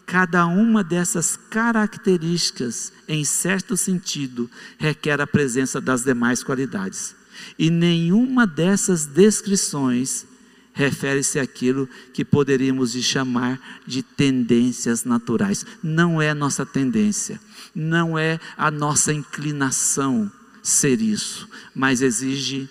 Cada 0.06 0.46
uma 0.46 0.84
dessas 0.84 1.38
características, 1.50 2.92
em 3.08 3.24
certo 3.24 3.78
sentido, 3.78 4.50
requer 4.78 5.22
a 5.22 5.28
presença 5.28 5.80
das 5.80 6.04
demais 6.04 6.44
qualidades. 6.44 7.16
E 7.58 7.70
nenhuma 7.70 8.46
dessas 8.46 9.06
descrições 9.06 10.26
refere-se 10.74 11.40
àquilo 11.40 11.88
que 12.14 12.26
poderíamos 12.26 12.94
chamar 13.04 13.60
de 13.86 14.02
tendências 14.02 15.04
naturais. 15.04 15.66
Não 15.82 16.22
é 16.22 16.34
nossa 16.34 16.66
tendência, 16.66 17.40
não 17.74 18.18
é 18.18 18.40
a 18.58 18.72
nossa 18.72 19.14
inclinação 19.14 20.32
ser 20.62 21.00
isso, 21.02 21.48
mas 21.76 22.02
exige 22.02 22.68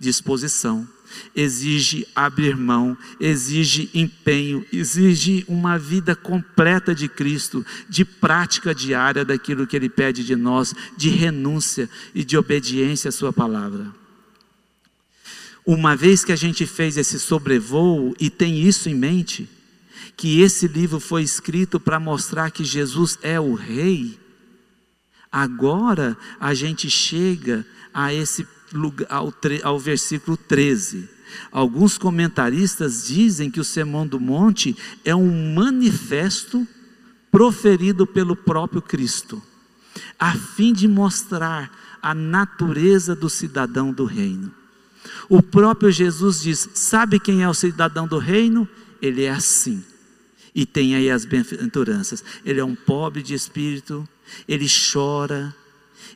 disposição, 0.00 0.88
exige 1.34 2.06
abrir 2.14 2.56
mão, 2.56 2.96
exige 3.20 3.88
empenho, 3.94 4.66
exige 4.72 5.44
uma 5.46 5.78
vida 5.78 6.16
completa 6.16 6.94
de 6.94 7.08
Cristo, 7.08 7.64
de 7.88 8.04
prática 8.04 8.74
diária 8.74 9.24
daquilo 9.24 9.66
que 9.66 9.76
Ele 9.76 9.88
pede 9.88 10.24
de 10.24 10.34
nós, 10.34 10.74
de 10.96 11.08
renúncia 11.08 11.88
e 12.14 12.24
de 12.24 12.36
obediência 12.36 13.10
à 13.10 13.12
Sua 13.12 13.32
palavra. 13.32 14.03
Uma 15.66 15.96
vez 15.96 16.24
que 16.24 16.32
a 16.32 16.36
gente 16.36 16.66
fez 16.66 16.96
esse 16.96 17.18
sobrevoo 17.18 18.14
e 18.20 18.28
tem 18.28 18.60
isso 18.60 18.88
em 18.88 18.94
mente, 18.94 19.48
que 20.16 20.40
esse 20.40 20.68
livro 20.68 21.00
foi 21.00 21.22
escrito 21.22 21.80
para 21.80 21.98
mostrar 21.98 22.50
que 22.50 22.62
Jesus 22.62 23.18
é 23.22 23.40
o 23.40 23.54
Rei, 23.54 24.18
agora 25.32 26.16
a 26.38 26.52
gente 26.52 26.90
chega 26.90 27.66
a 27.92 28.12
esse 28.12 28.46
ao, 29.08 29.32
ao 29.62 29.78
versículo 29.78 30.36
13. 30.36 31.08
Alguns 31.50 31.96
comentaristas 31.96 33.06
dizem 33.06 33.50
que 33.50 33.60
o 33.60 33.64
Sermão 33.64 34.06
do 34.06 34.20
Monte 34.20 34.76
é 35.04 35.14
um 35.14 35.54
manifesto 35.54 36.66
proferido 37.30 38.06
pelo 38.06 38.36
próprio 38.36 38.82
Cristo, 38.82 39.42
a 40.18 40.34
fim 40.34 40.72
de 40.72 40.86
mostrar 40.86 41.70
a 42.02 42.14
natureza 42.14 43.16
do 43.16 43.30
cidadão 43.30 43.92
do 43.92 44.04
reino. 44.04 44.63
O 45.28 45.42
próprio 45.42 45.90
Jesus 45.90 46.40
diz: 46.42 46.68
Sabe 46.74 47.18
quem 47.20 47.42
é 47.42 47.48
o 47.48 47.54
cidadão 47.54 48.06
do 48.06 48.18
reino? 48.18 48.68
Ele 49.00 49.24
é 49.24 49.30
assim. 49.30 49.82
E 50.54 50.64
tem 50.64 50.94
aí 50.94 51.10
as 51.10 51.24
bem-aventuranças. 51.24 52.22
Ele 52.44 52.60
é 52.60 52.64
um 52.64 52.74
pobre 52.74 53.22
de 53.22 53.34
espírito, 53.34 54.08
ele 54.46 54.66
chora, 54.68 55.54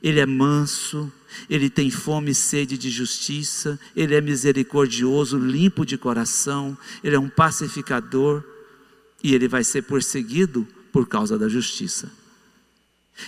ele 0.02 0.20
é 0.20 0.26
manso, 0.26 1.12
ele 1.50 1.68
tem 1.68 1.90
fome 1.90 2.30
e 2.30 2.34
sede 2.34 2.78
de 2.78 2.88
justiça, 2.88 3.78
ele 3.94 4.14
é 4.14 4.20
misericordioso, 4.20 5.38
limpo 5.38 5.84
de 5.84 5.98
coração, 5.98 6.76
ele 7.02 7.16
é 7.16 7.18
um 7.18 7.28
pacificador 7.28 8.42
e 9.22 9.34
ele 9.34 9.48
vai 9.48 9.64
ser 9.64 9.82
perseguido 9.82 10.66
por 10.92 11.06
causa 11.06 11.38
da 11.38 11.48
justiça. 11.48 12.10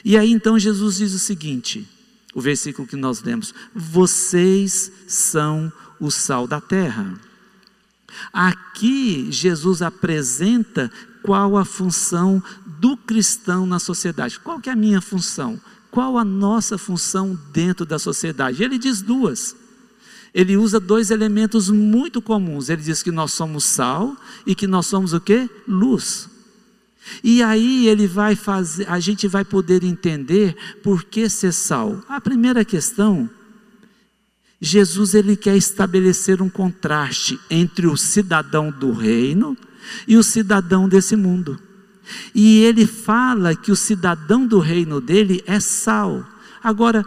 E 0.05 0.17
aí 0.17 0.31
então 0.31 0.59
Jesus 0.59 0.97
diz 0.97 1.13
o 1.13 1.19
seguinte: 1.19 1.87
o 2.35 2.41
versículo 2.41 2.87
que 2.87 2.97
nós 2.97 3.23
lemos: 3.23 3.55
Vocês 3.75 4.91
são 5.07 5.73
o 5.99 6.11
sal 6.11 6.47
da 6.47 6.61
terra. 6.61 7.15
Aqui 8.33 9.31
Jesus 9.31 9.83
apresenta 9.83 10.91
qual 11.23 11.57
a 11.57 11.65
função 11.65 12.43
do 12.67 12.97
cristão 12.97 13.67
na 13.67 13.79
sociedade. 13.79 14.41
Qual 14.41 14.61
que 14.61 14.69
é 14.69 14.73
a 14.73 14.77
minha 14.77 15.01
função? 15.01 15.61
Qual 15.91 16.17
a 16.17 16.25
nossa 16.25 16.79
função 16.79 17.39
dentro 17.53 17.85
da 17.85 17.99
sociedade? 17.99 18.63
Ele 18.63 18.79
diz 18.79 19.03
duas. 19.03 19.57
Ele 20.33 20.57
usa 20.57 20.79
dois 20.79 21.11
elementos 21.11 21.69
muito 21.69 22.23
comuns. 22.23 22.69
Ele 22.69 22.83
diz 22.83 23.03
que 23.03 23.11
nós 23.11 23.33
somos 23.33 23.65
sal 23.65 24.17
e 24.47 24.55
que 24.55 24.67
nós 24.67 24.87
somos 24.87 25.13
o 25.13 25.21
que? 25.21 25.51
Luz. 25.67 26.29
E 27.23 27.43
aí 27.43 27.89
ele 27.89 28.07
vai 28.07 28.37
fazer, 28.37 28.89
a 28.89 29.01
gente 29.01 29.27
vai 29.27 29.45
poder 29.45 29.83
entender 29.83 30.57
por 30.83 31.05
que 31.05 31.29
ser 31.29 31.53
sal. 31.53 32.03
A 32.09 32.21
primeira 32.21 32.65
questão, 32.65 33.29
Jesus 34.61 35.15
ele 35.15 35.37
quer 35.37 35.57
estabelecer 35.57 36.43
um 36.43 36.49
contraste 36.49 37.41
entre 37.49 37.87
o 37.87 37.97
cidadão 37.97 38.71
do 38.71 38.93
reino 38.93 39.57
e 40.07 40.17
o 40.17 40.23
cidadão 40.23 40.89
desse 40.89 41.17
mundo. 41.17 41.59
E 42.35 42.59
ele 42.63 42.87
fala 42.87 43.55
que 43.55 43.73
o 43.73 43.77
cidadão 43.77 44.47
do 44.47 44.59
reino 44.59 45.01
dele 45.01 45.43
é 45.47 45.61
sal. 45.61 46.27
Agora, 46.63 47.05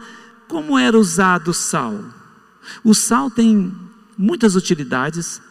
como 0.48 0.78
era 0.78 0.98
usado 0.98 1.50
o 1.50 1.54
sal? 1.54 2.04
O 2.84 2.94
sal 2.94 3.30
tem 3.30 3.72
muitas 4.18 4.56
utilidades, 4.56 5.42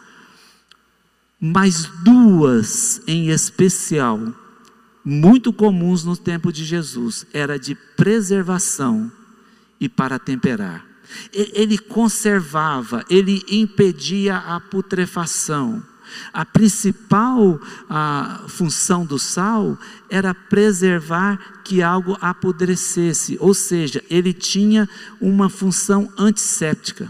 mas 1.45 1.91
duas 2.05 3.03
em 3.05 3.31
especial, 3.31 4.33
muito 5.05 5.53
comuns 5.53 6.05
no 6.05 6.17
tempo 6.17 6.53
de 6.53 6.65
Jesus, 6.65 7.27
era 7.33 7.59
de 7.59 7.75
preservação 7.97 9.11
e 9.81 9.89
para 9.89 10.21
temperar. 10.21 10.87
Ele 11.33 11.77
conservava, 11.77 13.05
ele 13.11 13.43
impedia 13.49 14.37
a 14.37 14.61
putrefação. 14.61 15.83
A 16.33 16.45
principal 16.45 17.61
a, 17.91 18.45
função 18.47 19.05
do 19.05 19.19
sal 19.19 19.77
era 20.09 20.33
preservar 20.33 21.61
que 21.65 21.83
algo 21.83 22.17
apodrecesse, 22.21 23.37
ou 23.41 23.53
seja, 23.53 24.01
ele 24.09 24.33
tinha 24.33 24.89
uma 25.21 25.49
função 25.49 26.09
antisséptica. 26.17 27.09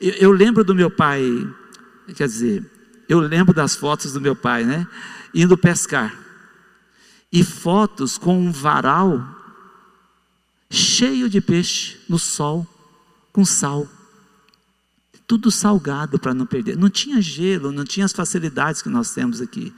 Eu, 0.00 0.14
eu 0.14 0.32
lembro 0.32 0.64
do 0.64 0.74
meu 0.74 0.90
pai, 0.90 1.22
quer 2.16 2.26
dizer, 2.26 2.77
eu 3.08 3.20
lembro 3.20 3.54
das 3.54 3.74
fotos 3.74 4.12
do 4.12 4.20
meu 4.20 4.36
pai, 4.36 4.64
né? 4.64 4.86
Indo 5.34 5.56
pescar. 5.56 6.14
E 7.32 7.42
fotos 7.42 8.18
com 8.18 8.38
um 8.38 8.52
varal 8.52 9.36
cheio 10.70 11.28
de 11.28 11.40
peixe 11.40 11.98
no 12.08 12.18
sol, 12.18 12.66
com 13.32 13.44
sal 13.44 13.88
tudo 15.28 15.50
salgado 15.50 16.18
para 16.18 16.32
não 16.32 16.46
perder. 16.46 16.74
Não 16.74 16.88
tinha 16.88 17.20
gelo, 17.20 17.70
não 17.70 17.84
tinha 17.84 18.06
as 18.06 18.14
facilidades 18.14 18.80
que 18.80 18.88
nós 18.88 19.12
temos 19.12 19.42
aqui. 19.42 19.74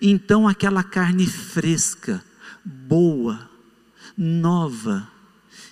Então 0.00 0.48
aquela 0.48 0.82
carne 0.82 1.26
fresca, 1.26 2.24
boa, 2.64 3.50
nova, 4.16 5.06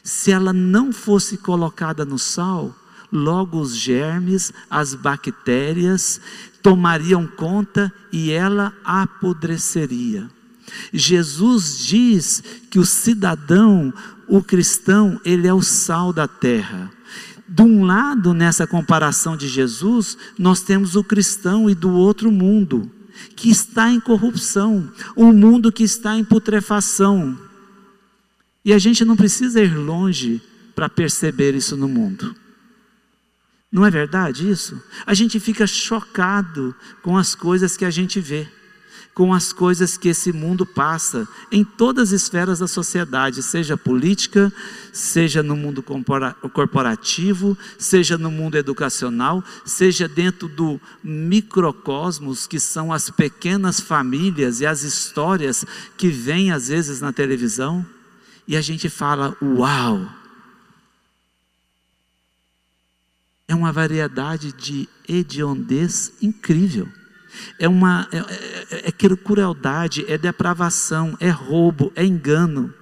se 0.04 0.30
ela 0.30 0.52
não 0.52 0.92
fosse 0.92 1.38
colocada 1.38 2.04
no 2.04 2.18
sal, 2.18 2.76
logo 3.12 3.60
os 3.60 3.76
germes, 3.76 4.52
as 4.70 4.94
bactérias 4.94 6.20
tomariam 6.62 7.26
conta 7.26 7.92
e 8.10 8.30
ela 8.30 8.72
apodreceria. 8.82 10.30
Jesus 10.92 11.78
diz 11.86 12.42
que 12.70 12.78
o 12.78 12.86
cidadão, 12.86 13.92
o 14.26 14.42
cristão, 14.42 15.20
ele 15.24 15.46
é 15.46 15.52
o 15.52 15.62
sal 15.62 16.12
da 16.12 16.26
terra. 16.26 16.90
De 17.46 17.60
um 17.60 17.84
lado, 17.84 18.32
nessa 18.32 18.66
comparação 18.66 19.36
de 19.36 19.46
Jesus, 19.46 20.16
nós 20.38 20.62
temos 20.62 20.96
o 20.96 21.04
cristão 21.04 21.68
e 21.68 21.74
do 21.74 21.90
outro 21.90 22.32
mundo, 22.32 22.90
que 23.36 23.50
está 23.50 23.90
em 23.90 24.00
corrupção, 24.00 24.90
um 25.14 25.32
mundo 25.32 25.70
que 25.70 25.82
está 25.82 26.16
em 26.16 26.24
putrefação. 26.24 27.38
E 28.64 28.72
a 28.72 28.78
gente 28.78 29.04
não 29.04 29.16
precisa 29.16 29.60
ir 29.60 29.76
longe 29.76 30.40
para 30.74 30.88
perceber 30.88 31.54
isso 31.54 31.76
no 31.76 31.88
mundo. 31.88 32.34
Não 33.72 33.86
é 33.86 33.90
verdade 33.90 34.50
isso? 34.50 34.80
A 35.06 35.14
gente 35.14 35.40
fica 35.40 35.66
chocado 35.66 36.74
com 37.00 37.16
as 37.16 37.34
coisas 37.34 37.74
que 37.74 37.86
a 37.86 37.90
gente 37.90 38.20
vê, 38.20 38.46
com 39.14 39.32
as 39.32 39.50
coisas 39.50 39.96
que 39.96 40.10
esse 40.10 40.30
mundo 40.30 40.66
passa, 40.66 41.26
em 41.50 41.64
todas 41.64 42.12
as 42.12 42.22
esferas 42.22 42.58
da 42.58 42.66
sociedade, 42.66 43.42
seja 43.42 43.74
política, 43.74 44.52
seja 44.92 45.42
no 45.42 45.56
mundo 45.56 45.82
corporativo, 45.82 47.56
seja 47.78 48.18
no 48.18 48.30
mundo 48.30 48.56
educacional, 48.56 49.42
seja 49.64 50.06
dentro 50.06 50.48
do 50.48 50.78
microcosmos, 51.02 52.46
que 52.46 52.60
são 52.60 52.92
as 52.92 53.08
pequenas 53.08 53.80
famílias 53.80 54.60
e 54.60 54.66
as 54.66 54.82
histórias 54.82 55.64
que 55.96 56.08
vêm 56.08 56.52
às 56.52 56.68
vezes 56.68 57.00
na 57.00 57.12
televisão, 57.12 57.86
e 58.46 58.54
a 58.54 58.60
gente 58.60 58.90
fala: 58.90 59.34
Uau! 59.40 60.21
É 63.52 63.54
uma 63.54 63.70
variedade 63.70 64.50
de 64.50 64.88
hediondez 65.06 66.14
incrível. 66.22 66.88
É 67.58 67.68
uma 67.68 68.08
é, 68.10 68.18
é, 68.76 68.88
é 68.88 68.92
crueldade, 68.92 70.06
é 70.08 70.16
depravação, 70.16 71.14
é 71.20 71.28
roubo, 71.28 71.92
é 71.94 72.02
engano. 72.02 72.72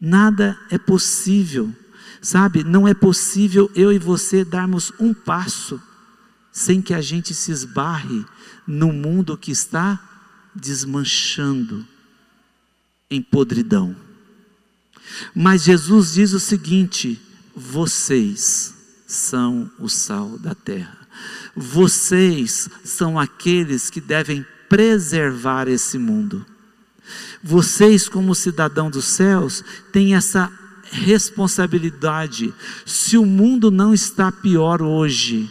Nada 0.00 0.56
é 0.70 0.78
possível, 0.78 1.74
sabe? 2.22 2.62
Não 2.62 2.86
é 2.86 2.94
possível 2.94 3.68
eu 3.74 3.92
e 3.92 3.98
você 3.98 4.44
darmos 4.44 4.92
um 5.00 5.12
passo 5.12 5.82
sem 6.52 6.80
que 6.80 6.94
a 6.94 7.00
gente 7.00 7.34
se 7.34 7.50
esbarre 7.50 8.24
no 8.64 8.92
mundo 8.92 9.36
que 9.36 9.50
está 9.50 9.98
desmanchando 10.54 11.84
em 13.10 13.20
podridão. 13.20 13.96
Mas 15.34 15.64
Jesus 15.64 16.12
diz 16.12 16.32
o 16.32 16.38
seguinte: 16.38 17.20
vocês 17.56 18.79
são 19.10 19.70
o 19.78 19.88
sal 19.88 20.38
da 20.38 20.54
terra. 20.54 20.96
Vocês 21.54 22.68
são 22.84 23.18
aqueles 23.18 23.90
que 23.90 24.00
devem 24.00 24.46
preservar 24.68 25.68
esse 25.68 25.98
mundo. 25.98 26.46
Vocês, 27.42 28.08
como 28.08 28.34
cidadão 28.34 28.88
dos 28.88 29.04
céus, 29.04 29.64
têm 29.92 30.14
essa 30.14 30.50
responsabilidade. 30.84 32.54
Se 32.86 33.18
o 33.18 33.26
mundo 33.26 33.70
não 33.70 33.92
está 33.92 34.30
pior 34.30 34.80
hoje, 34.80 35.50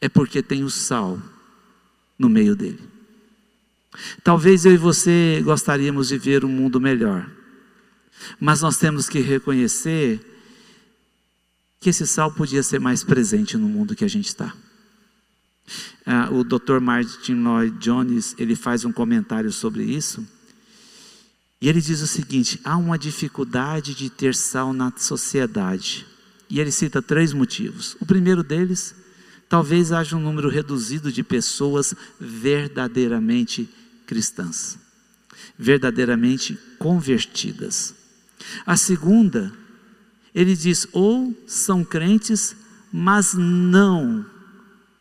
é 0.00 0.08
porque 0.08 0.42
tem 0.42 0.64
o 0.64 0.70
sal 0.70 1.20
no 2.18 2.28
meio 2.28 2.56
dele. 2.56 2.80
Talvez 4.24 4.64
eu 4.64 4.72
e 4.72 4.76
você 4.76 5.40
gostaríamos 5.44 6.08
de 6.08 6.18
ver 6.18 6.44
um 6.44 6.48
mundo 6.48 6.80
melhor, 6.80 7.30
mas 8.40 8.60
nós 8.60 8.76
temos 8.76 9.08
que 9.08 9.20
reconhecer 9.20 10.33
que 11.84 11.90
esse 11.90 12.06
sal 12.06 12.32
podia 12.32 12.62
ser 12.62 12.80
mais 12.80 13.04
presente 13.04 13.58
no 13.58 13.68
mundo 13.68 13.94
que 13.94 14.06
a 14.06 14.08
gente 14.08 14.28
está. 14.28 14.56
Ah, 16.06 16.30
o 16.32 16.42
Dr. 16.42 16.80
Martin 16.80 17.34
Lloyd 17.34 17.76
Jones 17.78 18.34
ele 18.38 18.56
faz 18.56 18.86
um 18.86 18.92
comentário 18.92 19.52
sobre 19.52 19.84
isso 19.84 20.26
e 21.60 21.68
ele 21.68 21.82
diz 21.82 22.00
o 22.00 22.06
seguinte: 22.06 22.58
há 22.64 22.78
uma 22.78 22.98
dificuldade 22.98 23.94
de 23.94 24.08
ter 24.08 24.34
sal 24.34 24.72
na 24.72 24.90
sociedade 24.96 26.06
e 26.48 26.58
ele 26.58 26.70
cita 26.70 27.02
três 27.02 27.34
motivos. 27.34 27.98
O 28.00 28.06
primeiro 28.06 28.42
deles, 28.42 28.94
talvez 29.46 29.92
haja 29.92 30.16
um 30.16 30.20
número 30.20 30.48
reduzido 30.48 31.12
de 31.12 31.22
pessoas 31.22 31.94
verdadeiramente 32.18 33.68
cristãs, 34.06 34.78
verdadeiramente 35.58 36.58
convertidas. 36.78 37.94
A 38.64 38.74
segunda 38.74 39.52
ele 40.34 40.56
diz: 40.56 40.86
ou 40.92 41.34
são 41.46 41.84
crentes, 41.84 42.56
mas 42.92 43.34
não 43.34 44.26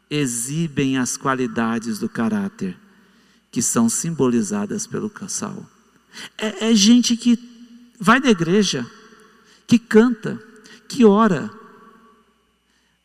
exibem 0.09 0.97
as 0.97 1.17
qualidades 1.17 1.99
do 1.99 2.07
caráter 2.07 2.77
que 3.51 3.61
são 3.61 3.89
simbolizadas 3.89 4.85
pelo 4.85 5.11
sal. 5.27 5.65
É, 6.37 6.69
é 6.69 6.75
gente 6.75 7.17
que 7.17 7.37
vai 7.99 8.19
da 8.19 8.29
igreja, 8.29 8.85
que 9.65 9.79
canta, 9.79 10.41
que 10.87 11.05
ora, 11.05 11.51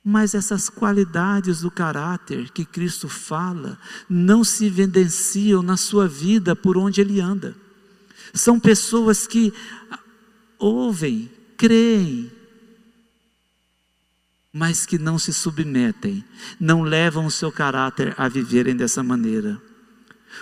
mas 0.05 0.35
essas 0.35 0.71
qualidades 0.71 1.61
do 1.61 1.71
caráter 1.71 2.51
que 2.51 2.65
Cristo 2.65 3.09
fala 3.09 3.79
não 4.09 4.43
se 4.43 4.65
evidenciam 4.65 5.63
na 5.63 5.77
sua 5.77 6.09
vida 6.09 6.57
por 6.57 6.79
onde 6.79 7.01
ele 7.01 7.21
anda. 7.21 7.55
São 8.33 8.59
pessoas 8.59 9.27
que 9.27 9.53
ouvem, 10.59 11.31
creem, 11.59 12.31
mas 14.53 14.87
que 14.87 14.97
não 14.99 15.19
se 15.19 15.33
submetem, 15.33 16.25
não 16.59 16.83
levam 16.83 17.27
o 17.27 17.31
seu 17.31 17.53
caráter 17.53 18.15
a 18.17 18.29
viverem 18.29 18.75
dessa 18.75 19.03
maneira. 19.03 19.61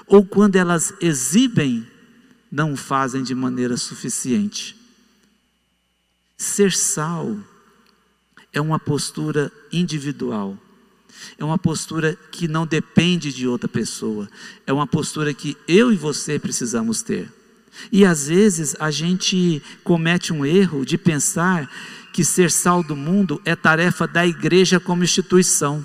Ou 0.07 0.25
quando 0.25 0.57
elas 0.57 0.95
exibem, 1.01 1.87
não 2.53 2.73
o 2.73 2.77
fazem 2.77 3.23
de 3.23 3.35
maneira 3.35 3.77
suficiente. 3.77 4.77
Ser 6.37 6.73
sal 6.73 7.37
é 8.53 8.61
uma 8.61 8.79
postura 8.79 9.51
individual. 9.73 10.57
É 11.39 11.45
uma 11.45 11.59
postura 11.59 12.15
que 12.31 12.47
não 12.47 12.67
depende 12.67 13.33
de 13.33 13.49
outra 13.49 13.69
pessoa. 13.69 14.29
É 14.67 14.73
uma 14.73 14.87
postura 14.87 15.33
que 15.33 15.57
eu 15.67 15.93
e 15.93 15.97
você 15.97 16.39
precisamos 16.39 17.03
ter. 17.03 17.33
E 17.91 18.05
às 18.05 18.29
vezes 18.29 18.75
a 18.79 18.91
gente 18.91 19.63
comete 19.85 20.33
um 20.33 20.45
erro 20.45 20.85
de 20.85 20.99
pensar 20.99 21.71
que 22.13 22.25
ser 22.25 22.51
sal 22.51 22.83
do 22.83 22.97
mundo 22.97 23.41
é 23.45 23.55
tarefa 23.55 24.07
da 24.07 24.27
igreja 24.27 24.81
como 24.81 25.05
instituição. 25.05 25.85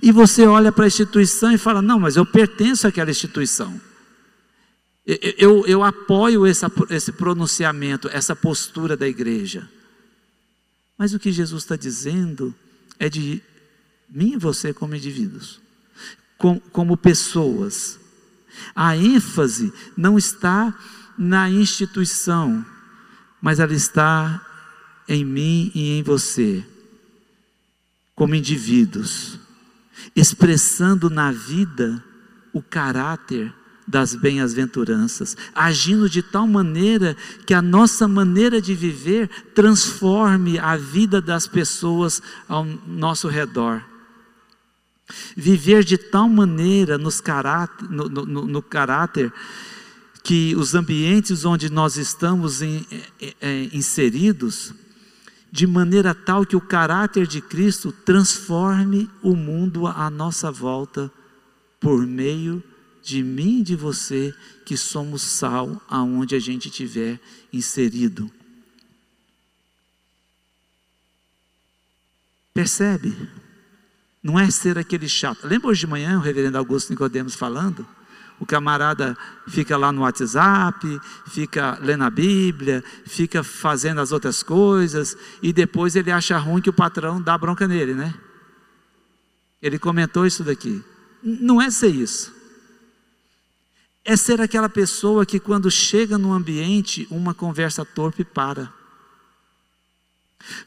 E 0.00 0.12
você 0.12 0.46
olha 0.46 0.70
para 0.70 0.84
a 0.84 0.88
instituição 0.88 1.52
e 1.52 1.58
fala: 1.58 1.82
não, 1.82 1.98
mas 1.98 2.16
eu 2.16 2.24
pertenço 2.24 2.86
àquela 2.86 3.10
instituição. 3.10 3.80
Eu, 5.06 5.18
eu, 5.38 5.66
eu 5.66 5.82
apoio 5.82 6.46
essa, 6.46 6.70
esse 6.90 7.12
pronunciamento, 7.12 8.08
essa 8.12 8.36
postura 8.36 8.96
da 8.96 9.08
igreja. 9.08 9.68
Mas 10.96 11.14
o 11.14 11.18
que 11.18 11.32
Jesus 11.32 11.62
está 11.62 11.76
dizendo 11.76 12.54
é 12.98 13.08
de 13.08 13.42
mim 14.08 14.34
e 14.34 14.36
você 14.36 14.74
como 14.74 14.94
indivíduos, 14.94 15.60
como, 16.36 16.60
como 16.72 16.96
pessoas 16.96 17.98
a 18.74 18.96
ênfase 18.96 19.72
não 19.96 20.18
está 20.18 20.74
na 21.16 21.50
instituição, 21.50 22.64
mas 23.40 23.58
ela 23.58 23.74
está 23.74 24.40
em 25.08 25.24
mim 25.24 25.70
e 25.74 25.98
em 25.98 26.02
você, 26.02 26.64
como 28.14 28.34
indivíduos, 28.34 29.38
expressando 30.14 31.10
na 31.10 31.32
vida 31.32 32.02
o 32.52 32.62
caráter 32.62 33.52
das 33.86 34.14
bem-aventuranças, 34.14 35.36
agindo 35.52 36.08
de 36.08 36.22
tal 36.22 36.46
maneira 36.46 37.16
que 37.44 37.52
a 37.52 37.60
nossa 37.60 38.06
maneira 38.06 38.62
de 38.62 38.72
viver 38.74 39.28
transforme 39.52 40.58
a 40.60 40.76
vida 40.76 41.20
das 41.20 41.48
pessoas 41.48 42.22
ao 42.48 42.64
nosso 42.64 43.26
redor. 43.26 43.89
Viver 45.36 45.84
de 45.84 45.96
tal 45.96 46.28
maneira 46.28 46.98
nos 46.98 47.20
caráter, 47.20 47.88
no, 47.90 48.08
no, 48.08 48.46
no 48.46 48.62
caráter 48.62 49.32
que 50.22 50.54
os 50.56 50.74
ambientes 50.74 51.44
onde 51.44 51.70
nós 51.70 51.96
estamos 51.96 52.62
em, 52.62 52.86
é, 53.40 53.68
inseridos, 53.72 54.74
de 55.50 55.66
maneira 55.66 56.14
tal 56.14 56.46
que 56.46 56.54
o 56.54 56.60
caráter 56.60 57.26
de 57.26 57.40
Cristo 57.40 57.90
transforme 57.90 59.10
o 59.22 59.34
mundo 59.34 59.86
à 59.86 60.08
nossa 60.10 60.50
volta, 60.50 61.10
por 61.80 62.06
meio 62.06 62.62
de 63.02 63.22
mim 63.22 63.60
e 63.60 63.62
de 63.62 63.74
você, 63.74 64.34
que 64.64 64.76
somos 64.76 65.22
sal 65.22 65.80
aonde 65.88 66.34
a 66.34 66.38
gente 66.38 66.68
estiver 66.68 67.18
inserido. 67.52 68.30
Percebe? 72.52 73.16
Não 74.22 74.38
é 74.38 74.50
ser 74.50 74.78
aquele 74.78 75.08
chato. 75.08 75.46
Lembra 75.46 75.68
hoje 75.68 75.80
de 75.80 75.86
manhã 75.86 76.18
o 76.18 76.20
reverendo 76.20 76.58
Augusto 76.58 76.90
Nicodemos 76.90 77.34
falando? 77.34 77.86
O 78.38 78.46
camarada 78.46 79.16
fica 79.46 79.76
lá 79.76 79.92
no 79.92 80.00
WhatsApp, 80.00 81.00
fica 81.26 81.78
lendo 81.82 82.04
a 82.04 82.10
Bíblia, 82.10 82.82
fica 83.04 83.44
fazendo 83.44 84.00
as 84.00 84.12
outras 84.12 84.42
coisas, 84.42 85.14
e 85.42 85.52
depois 85.52 85.94
ele 85.94 86.10
acha 86.10 86.38
ruim 86.38 86.62
que 86.62 86.70
o 86.70 86.72
patrão 86.72 87.20
dá 87.20 87.36
bronca 87.36 87.68
nele, 87.68 87.92
né? 87.94 88.14
Ele 89.60 89.78
comentou 89.78 90.26
isso 90.26 90.42
daqui. 90.42 90.82
Não 91.22 91.60
é 91.60 91.70
ser 91.70 91.94
isso. 91.94 92.32
é 94.02 94.16
ser 94.16 94.40
aquela 94.40 94.68
pessoa 94.68 95.26
que, 95.26 95.38
quando 95.38 95.70
chega 95.70 96.16
no 96.16 96.32
ambiente, 96.32 97.06
uma 97.10 97.34
conversa 97.34 97.84
torpe 97.84 98.24
para. 98.24 98.72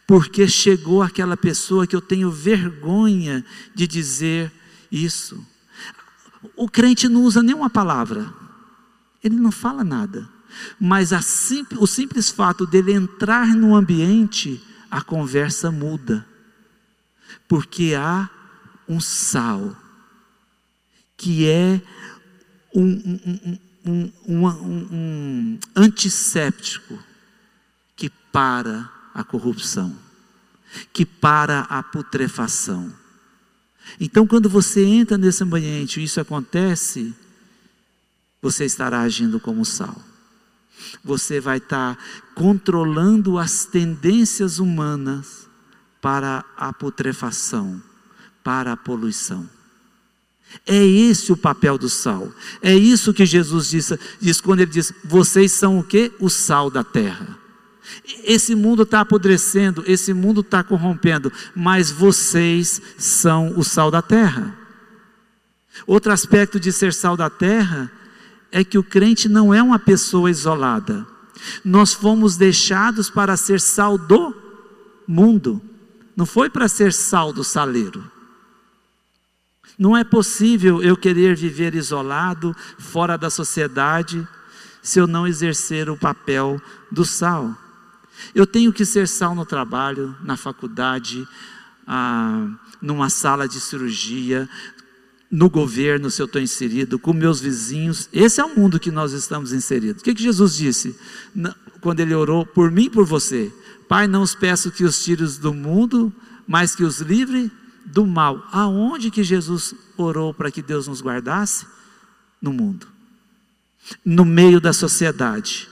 Porque 0.06 0.48
chegou 0.48 1.02
aquela 1.02 1.38
pessoa 1.38 1.88
que 1.88 1.96
eu 1.96 2.02
tenho 2.02 2.30
vergonha 2.30 3.44
de 3.74 3.88
dizer 3.88 4.52
isso. 4.92 5.46
O 6.56 6.70
crente 6.70 7.08
não 7.08 7.24
usa 7.24 7.42
nenhuma 7.42 7.70
palavra, 7.70 8.34
ele 9.24 9.36
não 9.36 9.52
fala 9.52 9.84
nada, 9.84 10.30
mas 10.80 11.12
o 11.78 11.88
simples 11.88 12.30
fato 12.30 12.66
dele 12.66 12.92
entrar 12.92 13.48
no 13.56 13.76
ambiente, 13.76 14.62
a 14.92 15.02
conversa 15.02 15.72
muda, 15.72 16.28
porque 17.48 17.96
há 17.98 18.30
um 18.88 19.00
sal, 19.00 19.76
que 21.16 21.48
é 21.48 21.82
um, 22.76 23.20
um, 23.86 24.12
um, 24.28 24.48
um 24.92 25.60
antisséptico 25.76 27.02
que 27.96 28.10
para 28.10 28.92
a 29.14 29.24
corrupção, 29.24 29.96
que 30.92 31.06
para 31.06 31.62
a 31.62 31.84
putrefação. 31.84 32.92
Então, 34.00 34.26
quando 34.26 34.50
você 34.50 34.84
entra 34.84 35.18
nesse 35.18 35.44
ambiente 35.44 36.00
e 36.00 36.06
isso 36.06 36.20
acontece, 36.20 37.14
você 38.42 38.66
estará 38.66 39.02
agindo 39.02 39.40
como 39.40 39.66
sal. 39.66 39.96
Você 41.04 41.40
vai 41.40 41.58
estar 41.58 41.98
controlando 42.36 43.38
as 43.38 43.66
tendências 43.66 44.60
humanas 44.60 45.48
para 46.02 46.44
a 46.58 46.74
putrefação, 46.74 47.82
para 48.44 48.74
a 48.74 48.78
poluição. 48.78 49.50
É 50.66 50.86
esse 50.86 51.32
o 51.32 51.38
papel 51.38 51.78
do 51.78 51.90
sal. 51.90 52.32
É 52.62 52.76
isso 52.76 53.14
que 53.14 53.26
Jesus 53.26 53.70
disse, 53.70 54.00
diz 54.20 54.40
quando 54.42 54.60
ele 54.60 54.72
diz: 54.72 54.94
Vocês 55.04 55.52
são 55.52 55.80
o 55.80 55.84
que? 55.84 56.12
O 56.20 56.30
sal 56.30 56.70
da 56.70 56.84
terra. 56.84 57.43
Esse 58.24 58.56
mundo 58.56 58.84
está 58.84 59.02
apodrecendo, 59.02 59.84
esse 59.86 60.14
mundo 60.14 60.42
está 60.42 60.64
corrompendo, 60.64 61.32
mas 61.56 61.92
vocês 61.92 62.82
são 62.98 63.58
o 63.58 63.64
sal 63.64 63.92
da 63.92 64.02
terra. 64.02 64.58
Outro 65.86 66.12
aspecto 66.12 66.60
de 66.60 66.72
ser 66.72 66.94
sal 66.94 67.18
da 67.18 67.30
terra 67.30 67.92
é 68.52 68.64
que 68.64 68.78
o 68.78 68.84
crente 68.84 69.28
não 69.28 69.54
é 69.54 69.62
uma 69.62 69.80
pessoa 69.80 70.30
isolada. 70.30 71.06
Nós 71.64 71.94
fomos 71.94 72.38
deixados 72.38 73.10
para 73.10 73.36
ser 73.36 73.60
sal 73.60 73.98
do 73.98 74.34
mundo, 75.08 75.62
não 76.16 76.26
foi 76.26 76.50
para 76.50 76.68
ser 76.68 76.94
sal 76.94 77.34
do 77.34 77.44
saleiro. 77.44 78.10
Não 79.78 79.98
é 79.98 80.04
possível 80.04 80.82
eu 80.82 80.96
querer 80.96 81.36
viver 81.36 81.74
isolado, 81.74 82.56
fora 82.78 83.18
da 83.18 83.30
sociedade, 83.30 84.26
se 84.82 85.00
eu 85.00 85.08
não 85.08 85.26
exercer 85.26 85.90
o 85.90 85.98
papel 85.98 86.62
do 86.92 87.04
sal. 87.04 87.58
Eu 88.34 88.46
tenho 88.46 88.74
que 88.74 88.86
ser 88.86 89.08
sal 89.08 89.36
no 89.36 89.46
trabalho, 89.46 90.16
na 90.24 90.38
faculdade, 90.38 91.28
ah, 91.88 92.50
numa 92.82 93.10
sala 93.10 93.48
de 93.48 93.60
cirurgia, 93.60 94.50
no 95.34 95.50
governo, 95.50 96.12
se 96.12 96.22
eu 96.22 96.28
estou 96.28 96.40
inserido, 96.42 97.00
com 97.00 97.12
meus 97.12 97.42
vizinhos. 97.42 98.08
Esse 98.14 98.40
é 98.40 98.46
o 98.46 98.56
mundo 98.56 98.80
que 98.80 98.92
nós 98.92 99.14
estamos 99.14 99.52
inseridos. 99.52 100.02
O 100.02 100.06
que, 100.06 100.14
que 100.14 100.22
Jesus 100.22 100.56
disse 100.56 100.96
quando 101.82 102.00
ele 102.00 102.14
orou 102.14 102.46
por 102.46 102.70
mim 102.70 102.86
e 102.86 102.90
por 102.90 103.04
você? 103.04 103.52
Pai, 103.90 104.08
não 104.08 104.22
os 104.22 104.36
peço 104.36 104.72
que 104.72 104.84
os 104.84 105.04
tires 105.04 105.40
do 105.40 105.54
mundo, 105.54 106.14
mas 106.48 106.76
que 106.76 106.84
os 106.84 107.00
livre 107.00 107.52
do 107.86 108.06
mal. 108.06 108.48
Aonde 108.52 109.10
que 109.10 109.24
Jesus 109.24 109.74
orou 109.98 110.34
para 110.34 110.52
que 110.52 110.62
Deus 110.62 110.88
nos 110.88 111.02
guardasse? 111.02 111.66
No 112.40 112.54
mundo, 112.54 112.86
no 114.06 114.26
meio 114.26 114.60
da 114.60 114.74
sociedade. 114.74 115.70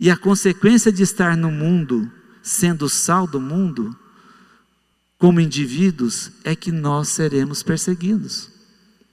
E 0.00 0.10
a 0.10 0.16
consequência 0.16 0.90
de 0.90 1.02
estar 1.02 1.36
no 1.36 1.50
mundo, 1.50 2.10
sendo 2.42 2.88
sal 2.88 3.26
do 3.26 3.38
mundo, 3.38 3.94
como 5.18 5.38
indivíduos, 5.38 6.32
é 6.42 6.56
que 6.56 6.72
nós 6.72 7.08
seremos 7.08 7.62
perseguidos. 7.62 8.50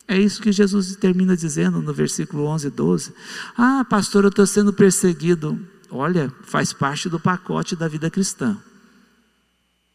É 0.08 0.17
isso 0.17 0.41
que 0.41 0.54
Jesus 0.54 0.95
termina 0.95 1.36
dizendo 1.36 1.82
no 1.82 1.93
versículo 1.93 2.45
11 2.45 2.67
e 2.67 2.71
12. 2.71 3.13
Ah, 3.58 3.86
pastor, 3.89 4.23
eu 4.23 4.30
estou 4.30 4.47
sendo 4.47 4.71
perseguido. 4.71 5.60
Olha, 5.89 6.34
faz 6.43 6.71
parte 6.71 7.10
do 7.10 7.19
pacote 7.19 7.76
da 7.76 7.89
vida 7.89 8.10
cristã. 8.10 8.58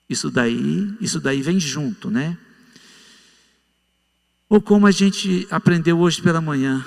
Isso 0.06 0.30
daí, 0.30 0.94
isso 1.00 1.18
daí 1.18 1.40
vem 1.40 1.58
junto, 1.58 2.10
né? 2.10 2.36
Ou 4.46 4.60
como 4.60 4.86
a 4.86 4.90
gente 4.90 5.46
aprendeu 5.50 5.98
hoje 5.98 6.20
pela 6.20 6.42
manhã, 6.42 6.84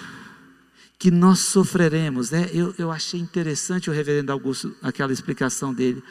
que 0.98 1.12
nós 1.12 1.40
sofreremos, 1.40 2.32
né? 2.32 2.50
Eu, 2.54 2.74
eu 2.78 2.92
achei 2.92 3.20
interessante 3.20 3.90
o 3.90 3.94
reverendo 3.94 4.32
Augusto, 4.32 4.76
aquela 4.82 5.12
explicação 5.12 5.74
dele. 5.74 6.04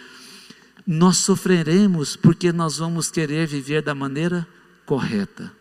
Nós 0.87 1.19
sofreremos 1.19 2.17
porque 2.17 2.53
nós 2.53 2.79
vamos 2.79 3.11
querer 3.11 3.47
viver 3.47 3.83
da 3.83 3.95
maneira 3.95 4.47
correta. 4.85 5.53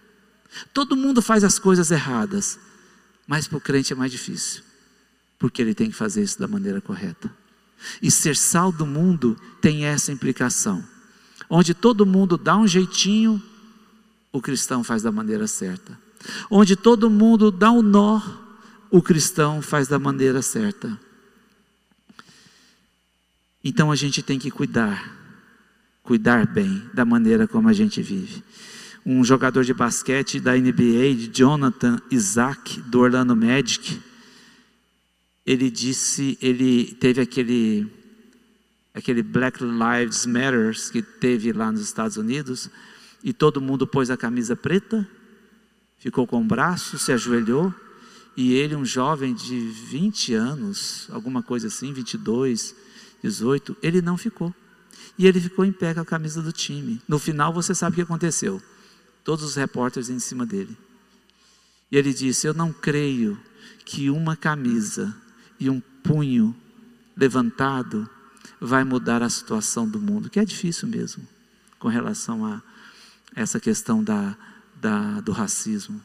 Todo 0.73 0.95
mundo 0.95 1.21
faz 1.21 1.43
as 1.43 1.57
coisas 1.57 1.89
erradas, 1.89 2.59
mas 3.25 3.47
para 3.47 3.57
o 3.57 3.61
crente 3.61 3.93
é 3.93 3.95
mais 3.95 4.11
difícil, 4.11 4.61
porque 5.39 5.61
ele 5.61 5.73
tem 5.73 5.89
que 5.89 5.95
fazer 5.95 6.21
isso 6.21 6.37
da 6.37 6.47
maneira 6.47 6.81
correta. 6.81 7.31
E 8.01 8.11
ser 8.11 8.35
sal 8.35 8.71
do 8.71 8.85
mundo 8.85 9.37
tem 9.61 9.85
essa 9.85 10.11
implicação 10.11 10.83
onde 11.49 11.75
todo 11.75 12.03
mundo 12.03 12.35
dá 12.35 12.57
um 12.57 12.67
jeitinho, 12.67 13.39
o 14.31 14.41
cristão 14.41 14.83
faz 14.83 15.03
da 15.03 15.11
maneira 15.11 15.45
certa. 15.45 15.95
Onde 16.49 16.75
todo 16.75 17.11
mundo 17.11 17.51
dá 17.51 17.71
um 17.71 17.83
nó, 17.83 18.19
o 18.93 19.01
cristão 19.01 19.59
faz 19.59 19.87
da 19.87 19.97
maneira 19.97 20.39
certa. 20.43 20.99
Então 23.63 23.91
a 23.91 23.95
gente 23.95 24.21
tem 24.21 24.37
que 24.37 24.51
cuidar, 24.51 25.17
cuidar 26.03 26.45
bem 26.45 26.87
da 26.93 27.03
maneira 27.03 27.47
como 27.47 27.67
a 27.67 27.73
gente 27.73 28.03
vive. 28.03 28.43
Um 29.03 29.23
jogador 29.23 29.63
de 29.63 29.73
basquete 29.73 30.39
da 30.39 30.55
NBA, 30.55 31.31
Jonathan 31.33 31.99
Isaac, 32.11 32.81
do 32.81 32.99
Orlando 32.99 33.35
Magic, 33.35 33.99
ele 35.43 35.71
disse, 35.71 36.37
ele 36.39 36.93
teve 36.93 37.19
aquele 37.19 37.91
aquele 38.93 39.23
Black 39.23 39.57
Lives 39.63 40.27
Matter 40.27 40.71
que 40.91 41.01
teve 41.01 41.51
lá 41.51 41.71
nos 41.71 41.81
Estados 41.81 42.15
Unidos, 42.15 42.69
e 43.23 43.33
todo 43.33 43.59
mundo 43.59 43.87
pôs 43.87 44.11
a 44.11 44.17
camisa 44.17 44.55
preta, 44.55 45.09
ficou 45.97 46.27
com 46.27 46.39
o 46.39 46.45
braço, 46.45 46.99
se 46.99 47.11
ajoelhou, 47.11 47.73
e 48.35 48.53
ele, 48.53 48.75
um 48.75 48.85
jovem 48.85 49.33
de 49.33 49.59
20 49.59 50.33
anos, 50.33 51.07
alguma 51.11 51.43
coisa 51.43 51.67
assim, 51.67 51.93
22, 51.93 52.75
18, 53.21 53.77
ele 53.81 54.01
não 54.01 54.17
ficou. 54.17 54.53
E 55.17 55.27
ele 55.27 55.39
ficou 55.39 55.63
em 55.63 55.71
pé 55.71 55.93
com 55.93 55.99
a 55.99 56.05
camisa 56.05 56.41
do 56.41 56.51
time. 56.51 56.99
No 57.07 57.19
final, 57.19 57.53
você 57.53 57.75
sabe 57.75 57.93
o 57.93 57.95
que 57.95 58.01
aconteceu. 58.01 58.61
Todos 59.23 59.45
os 59.45 59.55
repórteres 59.55 60.09
em 60.09 60.17
cima 60.17 60.45
dele. 60.45 60.75
E 61.91 61.97
ele 61.97 62.11
disse: 62.11 62.47
Eu 62.47 62.53
não 62.53 62.73
creio 62.73 63.39
que 63.85 64.09
uma 64.09 64.35
camisa 64.35 65.15
e 65.59 65.69
um 65.69 65.79
punho 66.03 66.55
levantado 67.15 68.09
vai 68.59 68.83
mudar 68.83 69.21
a 69.21 69.29
situação 69.29 69.87
do 69.87 69.99
mundo, 69.99 70.29
que 70.29 70.39
é 70.39 70.45
difícil 70.45 70.87
mesmo, 70.87 71.27
com 71.77 71.87
relação 71.87 72.45
a 72.45 72.61
essa 73.35 73.59
questão 73.59 74.03
da, 74.03 74.35
da, 74.81 75.21
do 75.21 75.31
racismo. 75.31 76.01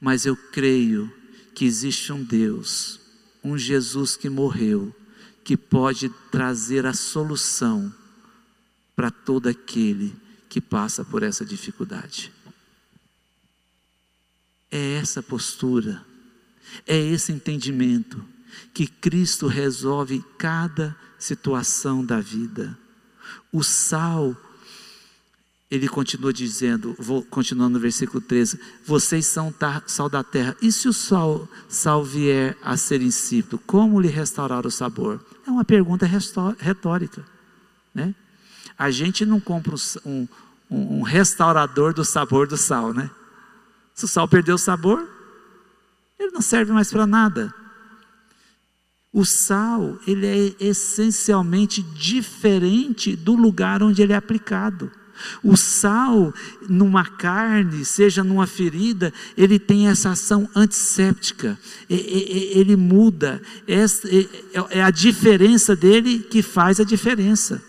Mas 0.00 0.26
eu 0.26 0.36
creio 0.36 1.12
que 1.54 1.64
existe 1.64 2.12
um 2.12 2.22
Deus, 2.22 3.00
um 3.42 3.56
Jesus 3.56 4.16
que 4.16 4.28
morreu, 4.28 4.94
que 5.44 5.56
pode 5.56 6.08
trazer 6.30 6.86
a 6.86 6.92
solução 6.92 7.94
para 8.96 9.10
todo 9.10 9.48
aquele 9.48 10.14
que 10.48 10.60
passa 10.60 11.04
por 11.04 11.22
essa 11.22 11.44
dificuldade. 11.44 12.32
É 14.70 14.94
essa 14.94 15.22
postura, 15.22 16.04
é 16.86 16.96
esse 16.96 17.30
entendimento 17.32 18.24
que 18.72 18.86
Cristo 18.86 19.46
resolve 19.46 20.24
cada 20.38 20.96
situação 21.18 22.04
da 22.04 22.20
vida. 22.20 22.76
O 23.52 23.62
sal, 23.62 24.36
ele 25.74 25.88
continua 25.88 26.32
dizendo, 26.32 26.94
vou 26.98 27.22
continuando 27.22 27.74
no 27.74 27.80
versículo 27.80 28.20
13: 28.20 28.60
vocês 28.86 29.26
são 29.26 29.52
sal 29.86 30.08
da 30.08 30.22
terra. 30.22 30.56
E 30.62 30.70
se 30.70 30.88
o 30.88 30.92
sal, 30.92 31.48
sal 31.68 32.04
vier 32.04 32.56
a 32.62 32.76
ser 32.76 33.02
insípido, 33.02 33.58
como 33.58 34.00
lhe 34.00 34.08
restaurar 34.08 34.66
o 34.66 34.70
sabor? 34.70 35.20
É 35.46 35.50
uma 35.50 35.64
pergunta 35.64 36.06
retórica. 36.58 37.24
Né? 37.92 38.14
A 38.78 38.90
gente 38.90 39.26
não 39.26 39.40
compra 39.40 39.74
um, 40.04 40.28
um, 40.70 40.98
um 40.98 41.02
restaurador 41.02 41.92
do 41.92 42.04
sabor 42.04 42.46
do 42.46 42.56
sal, 42.56 42.94
né? 42.94 43.10
Se 43.94 44.04
o 44.04 44.08
sal 44.08 44.28
perdeu 44.28 44.54
o 44.54 44.58
sabor, 44.58 45.08
ele 46.18 46.30
não 46.30 46.40
serve 46.40 46.72
mais 46.72 46.90
para 46.90 47.06
nada. 47.06 47.52
O 49.12 49.24
sal, 49.24 49.98
ele 50.06 50.26
é 50.26 50.54
essencialmente 50.58 51.82
diferente 51.82 53.14
do 53.14 53.34
lugar 53.34 53.82
onde 53.82 54.02
ele 54.02 54.12
é 54.12 54.16
aplicado. 54.16 54.90
O 55.42 55.56
sal, 55.56 56.34
numa 56.68 57.04
carne, 57.04 57.84
seja 57.84 58.24
numa 58.24 58.46
ferida, 58.46 59.12
ele 59.36 59.58
tem 59.58 59.88
essa 59.88 60.10
ação 60.10 60.48
antisséptica, 60.54 61.58
ele 61.88 62.76
muda, 62.76 63.40
é 64.70 64.82
a 64.82 64.90
diferença 64.90 65.76
dele 65.76 66.18
que 66.18 66.42
faz 66.42 66.80
a 66.80 66.84
diferença. 66.84 67.62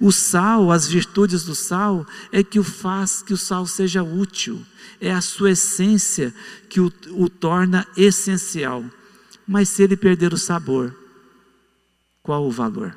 O 0.00 0.10
sal, 0.10 0.72
as 0.72 0.86
virtudes 0.86 1.44
do 1.44 1.54
sal, 1.54 2.06
é 2.32 2.42
que 2.42 2.58
o 2.58 2.64
faz 2.64 3.22
que 3.22 3.32
o 3.32 3.38
sal 3.38 3.66
seja 3.66 4.02
útil, 4.02 4.64
é 5.00 5.12
a 5.12 5.20
sua 5.20 5.52
essência 5.52 6.34
que 6.68 6.80
o, 6.80 6.92
o 7.10 7.28
torna 7.28 7.86
essencial. 7.96 8.84
Mas 9.46 9.68
se 9.68 9.82
ele 9.82 9.96
perder 9.96 10.34
o 10.34 10.38
sabor, 10.38 10.94
qual 12.22 12.46
o 12.46 12.50
valor? 12.50 12.96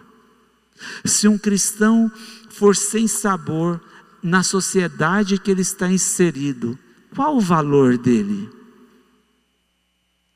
Se 1.06 1.28
um 1.28 1.38
cristão 1.38 2.12
for 2.52 2.76
sem 2.76 3.08
sabor 3.08 3.82
na 4.22 4.44
sociedade 4.44 5.40
que 5.40 5.50
ele 5.50 5.62
está 5.62 5.90
inserido, 5.90 6.78
qual 7.16 7.38
o 7.38 7.42
valor 7.42 7.98
dele? 7.98 8.50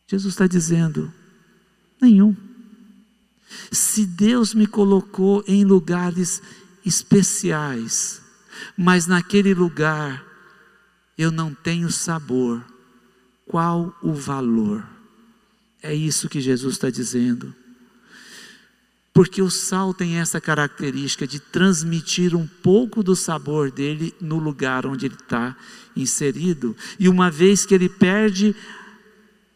Jesus 0.08 0.34
está 0.34 0.48
dizendo: 0.48 1.12
nenhum. 2.02 2.36
Se 3.72 4.06
Deus 4.06 4.54
me 4.54 4.66
colocou 4.66 5.44
em 5.48 5.64
lugares 5.64 6.42
especiais, 6.86 8.22
mas 8.78 9.08
naquele 9.08 9.54
lugar 9.54 10.26
eu 11.18 11.32
não 11.32 11.54
tenho 11.54 11.92
sabor, 11.92 12.64
qual 13.46 13.96
o 14.02 14.14
valor? 14.14 14.86
É 15.82 15.94
isso 15.94 16.28
que 16.28 16.42
Jesus 16.42 16.76
está 16.76 16.90
dizendo. 16.90 17.54
Porque 19.16 19.42
o 19.42 19.50
sal 19.50 19.94
tem 19.94 20.18
essa 20.18 20.42
característica 20.42 21.26
de 21.26 21.40
transmitir 21.40 22.36
um 22.36 22.46
pouco 22.46 23.02
do 23.02 23.16
sabor 23.16 23.72
dele 23.72 24.14
no 24.20 24.38
lugar 24.38 24.86
onde 24.86 25.06
ele 25.06 25.16
está 25.16 25.56
inserido. 25.96 26.76
E 27.00 27.08
uma 27.08 27.32
vez 27.32 27.66
que 27.66 27.74
ele 27.74 27.88
perde 27.88 28.54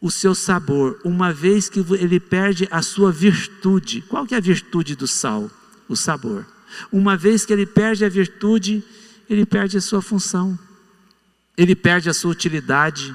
o 0.00 0.10
seu 0.10 0.34
sabor, 0.34 0.98
uma 1.04 1.30
vez 1.30 1.68
que 1.68 1.80
ele 1.90 2.18
perde 2.18 2.66
a 2.70 2.80
sua 2.80 3.12
virtude. 3.12 4.00
Qual 4.08 4.26
que 4.26 4.34
é 4.34 4.38
a 4.38 4.40
virtude 4.40 4.96
do 4.96 5.06
sal? 5.06 5.50
O 5.86 5.94
sabor. 5.94 6.46
Uma 6.90 7.14
vez 7.14 7.44
que 7.44 7.52
ele 7.52 7.66
perde 7.66 8.02
a 8.02 8.08
virtude, 8.08 8.82
ele 9.28 9.44
perde 9.44 9.76
a 9.76 9.82
sua 9.82 10.00
função. 10.00 10.58
Ele 11.54 11.76
perde 11.76 12.08
a 12.08 12.14
sua 12.14 12.30
utilidade, 12.30 13.14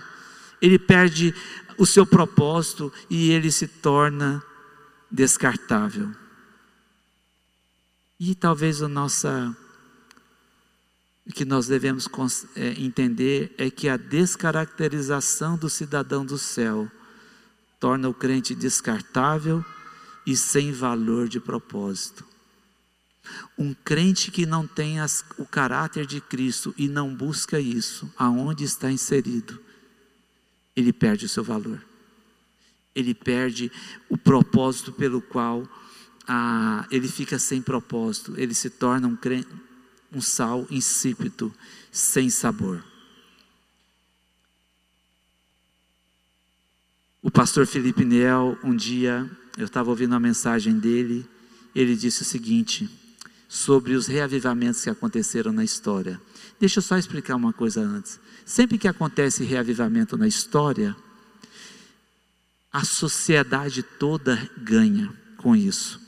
ele 0.61 0.77
perde 0.77 1.33
o 1.75 1.87
seu 1.87 2.05
propósito 2.05 2.93
e 3.09 3.31
ele 3.31 3.51
se 3.51 3.65
torna 3.65 4.43
descartável. 5.09 6.11
E 8.19 8.33
talvez 8.33 8.81
a 8.81 8.87
nossa 8.87 9.55
o 11.27 11.33
que 11.33 11.43
nós 11.43 11.67
devemos 11.67 12.07
é, 12.55 12.79
entender 12.79 13.53
é 13.57 13.69
que 13.71 13.89
a 13.89 13.97
descaracterização 13.97 15.57
do 15.57 15.69
cidadão 15.69 16.23
do 16.23 16.37
céu 16.37 16.89
torna 17.79 18.07
o 18.07 18.13
crente 18.13 18.53
descartável 18.53 19.65
e 20.25 20.35
sem 20.35 20.71
valor 20.71 21.27
de 21.27 21.39
propósito. 21.39 22.23
Um 23.57 23.73
crente 23.73 24.29
que 24.29 24.45
não 24.45 24.67
tem 24.67 24.99
as, 24.99 25.25
o 25.39 25.45
caráter 25.45 26.05
de 26.05 26.21
Cristo 26.21 26.75
e 26.77 26.87
não 26.87 27.13
busca 27.13 27.59
isso, 27.59 28.11
aonde 28.15 28.63
está 28.63 28.91
inserido, 28.91 29.59
ele 30.75 30.93
perde 30.93 31.25
o 31.25 31.29
seu 31.29 31.43
valor. 31.43 31.83
Ele 32.93 33.15
perde 33.15 33.71
o 34.07 34.17
propósito 34.17 34.91
pelo 34.91 35.21
qual 35.21 35.67
ah, 36.27 36.85
ele 36.89 37.07
fica 37.07 37.37
sem 37.37 37.61
propósito. 37.61 38.33
Ele 38.37 38.53
se 38.53 38.69
torna 38.69 39.07
um 39.07 39.15
crente, 39.15 39.49
um 40.11 40.21
sal 40.21 40.65
insípido, 40.69 41.53
sem 41.91 42.29
sabor. 42.29 42.83
O 47.21 47.31
pastor 47.31 47.65
Felipe 47.65 48.05
Niel, 48.05 48.57
um 48.63 48.75
dia, 48.75 49.29
eu 49.57 49.65
estava 49.65 49.89
ouvindo 49.89 50.11
uma 50.11 50.19
mensagem 50.19 50.77
dele, 50.77 51.27
ele 51.73 51.95
disse 51.95 52.21
o 52.21 52.25
seguinte, 52.25 52.89
sobre 53.49 53.93
os 53.93 54.05
reavivamentos 54.05 54.83
que 54.83 54.89
aconteceram 54.89 55.51
na 55.51 55.63
história. 55.63 56.21
Deixa 56.59 56.79
eu 56.79 56.83
só 56.83 56.97
explicar 56.97 57.35
uma 57.35 57.51
coisa 57.51 57.81
antes. 57.81 58.19
Sempre 58.45 58.77
que 58.77 58.87
acontece 58.87 59.43
reavivamento 59.43 60.15
na 60.17 60.27
história, 60.27 60.95
a 62.71 62.83
sociedade 62.85 63.81
toda 63.81 64.49
ganha 64.57 65.11
com 65.37 65.55
isso 65.55 66.04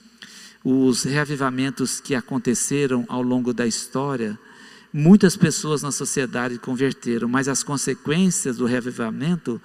os 0.70 1.04
reavivamentos 1.04 2.02
que 2.02 2.14
aconteceram 2.14 3.06
ao 3.08 3.22
longo 3.22 3.54
da 3.54 3.66
história, 3.66 4.38
muitas 4.92 5.38
pessoas 5.38 5.82
na 5.82 5.94
sociedade 5.94 6.60
converteram, 6.60 7.30
mas 7.30 7.48
as 7.48 7.64
consequências 7.64 8.58
do 8.58 8.66
reavivamento 8.66 9.62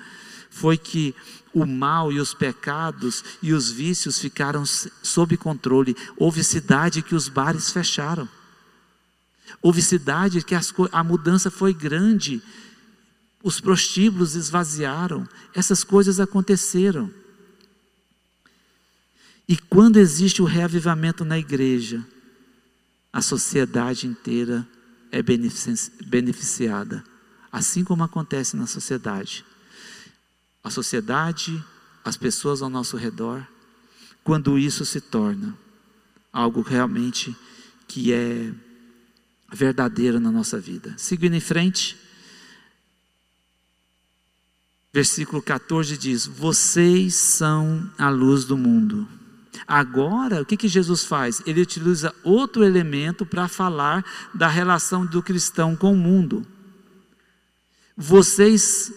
foi 0.49 0.79
que 0.79 1.12
o 1.53 1.67
mal 1.67 2.12
e 2.12 2.21
os 2.21 2.33
pecados 2.33 3.25
e 3.43 3.53
os 3.53 3.69
vícios 3.69 4.17
ficaram 4.17 4.65
sob 4.65 5.37
controle. 5.37 5.97
Houve 6.17 6.45
cidade 6.45 7.03
que 7.03 7.17
os 7.17 7.29
bares 7.29 7.73
fecharam. 7.73 8.29
Houve 9.61 9.83
cidade 9.83 10.45
que 10.45 10.55
as, 10.55 10.73
a 10.93 11.03
mudança 11.03 11.51
foi 11.51 11.75
grande. 11.75 12.41
Os 13.43 13.61
prostíbulos 13.61 14.37
esvaziaram. 14.37 15.27
Essas 15.53 15.83
coisas 15.83 16.21
aconteceram. 16.21 17.11
E 19.48 19.57
quando 19.57 19.98
existe 19.98 20.40
o 20.40 20.44
reavivamento 20.46 21.24
na 21.24 21.38
igreja, 21.38 22.05
a 23.12 23.20
sociedade 23.20 24.07
inteira 24.07 24.66
é 25.11 25.22
beneficiada, 25.22 27.05
assim 27.50 27.85
como 27.85 28.02
acontece 28.02 28.57
na 28.57 28.66
sociedade. 28.66 29.44
A 30.64 30.70
sociedade, 30.70 31.62
as 32.05 32.16
pessoas 32.16 32.62
ao 32.62 32.70
nosso 32.70 32.96
redor, 32.96 33.46
quando 34.24 34.59
isso 34.59 34.85
se 34.85 35.00
torna 35.00 35.57
algo 36.33 36.62
realmente 36.62 37.37
que 37.87 38.12
é 38.12 38.52
verdadeiro 39.52 40.18
na 40.18 40.31
nossa 40.31 40.59
vida. 40.59 40.94
Seguindo 40.96 41.35
em 41.35 41.40
frente, 41.40 41.98
versículo 44.92 45.42
14 45.42 45.98
diz: 45.98 46.26
Vocês 46.26 47.14
são 47.14 47.90
a 47.98 48.09
luz 48.09 48.44
do 48.44 48.57
mundo. 48.57 49.07
Agora, 49.67 50.41
o 50.41 50.47
que, 50.47 50.57
que 50.57 50.69
Jesus 50.69 51.05
faz? 51.05 51.43
Ele 51.47 51.61
utiliza 51.61 52.15
outro 52.25 52.65
elemento 52.65 53.25
para 53.25 53.49
falar 53.49 54.05
da 54.35 54.49
relação 54.49 55.05
do 55.05 55.23
cristão 55.23 55.77
com 55.77 55.93
o 55.93 55.97
mundo. 55.97 56.47
Vocês 57.97 58.93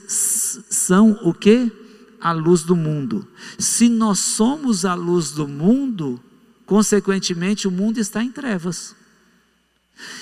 são 0.69 1.19
o 1.23 1.33
que? 1.33 1.71
A 2.19 2.31
luz 2.31 2.63
do 2.63 2.75
mundo. 2.75 3.27
Se 3.59 3.89
nós 3.89 4.19
somos 4.19 4.85
a 4.85 4.93
luz 4.93 5.31
do 5.31 5.47
mundo, 5.47 6.19
consequentemente 6.65 7.67
o 7.67 7.71
mundo 7.71 7.99
está 7.99 8.23
em 8.23 8.31
trevas. 8.31 8.95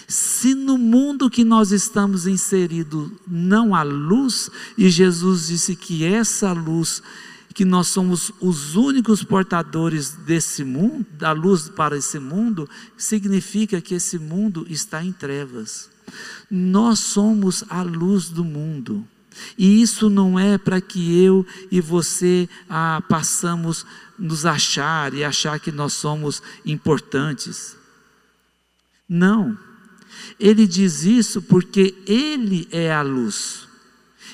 Se 0.08 0.54
no 0.54 0.78
mundo 0.78 1.30
que 1.30 1.44
nós 1.44 1.72
estamos 1.72 2.28
inseridos 2.28 3.12
não 3.28 3.74
há 3.74 3.84
luz, 3.84 4.50
e 4.78 4.90
Jesus 4.90 5.48
disse 5.48 5.76
que 5.76 6.04
essa 6.04 6.52
luz 6.52 7.02
que 7.54 7.64
nós 7.64 7.88
somos 7.88 8.32
os 8.42 8.76
únicos 8.76 9.24
portadores 9.24 10.12
desse 10.12 10.64
mundo, 10.64 11.06
da 11.18 11.32
luz 11.32 11.70
para 11.70 11.98
esse 11.98 12.20
mundo, 12.20 12.68
significa 12.98 13.80
que 13.80 13.94
esse 13.94 14.18
mundo 14.18 14.66
está 14.70 15.04
em 15.04 15.12
trevas. 15.12 15.90
Nós 16.50 17.00
somos 17.00 17.64
a 17.70 17.82
luz 17.82 18.30
do 18.30 18.44
mundo. 18.44 19.08
E 19.58 19.82
isso 19.82 20.10
não 20.10 20.40
é 20.40 20.58
para 20.58 20.80
que 20.80 21.24
eu 21.24 21.46
e 21.72 21.82
você 21.82 22.48
ah, 22.70 23.02
passamos 23.08 23.86
nos 24.18 24.46
achar 24.46 25.14
e 25.14 25.24
achar 25.24 25.60
que 25.60 25.72
nós 25.72 25.94
somos 25.94 26.42
importantes. 26.66 27.76
Não. 29.10 29.58
Ele 30.40 30.68
diz 30.68 31.04
isso 31.04 31.42
porque 31.42 31.96
Ele 32.06 32.68
é 32.72 32.94
a 32.94 33.02
luz. 33.02 33.68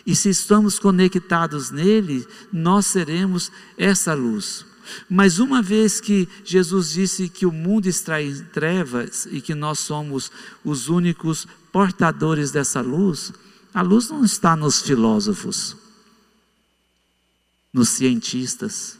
E 0.10 0.16
se 0.16 0.28
estamos 0.28 0.80
conectados 0.80 1.70
nele, 1.70 2.28
nós 2.52 2.88
seremos 2.88 3.52
essa 3.78 4.16
luz. 4.16 4.66
Mas 5.08 5.38
uma 5.38 5.62
vez 5.62 6.02
que 6.02 6.28
Jesus 6.44 6.90
disse 6.90 7.30
que 7.30 7.46
o 7.46 7.52
mundo 7.52 7.86
está 7.86 8.20
em 8.20 8.44
trevas 8.46 9.28
e 9.30 9.40
que 9.40 9.54
nós 9.54 9.78
somos 9.78 10.32
os 10.66 10.90
únicos 10.90 11.48
portadores 11.72 12.50
dessa 12.50 12.82
luz, 12.82 13.32
a 13.72 13.84
luz 13.84 14.10
não 14.10 14.26
está 14.26 14.56
nos 14.56 14.82
filósofos, 14.82 15.78
nos 17.72 17.90
cientistas, 17.90 18.98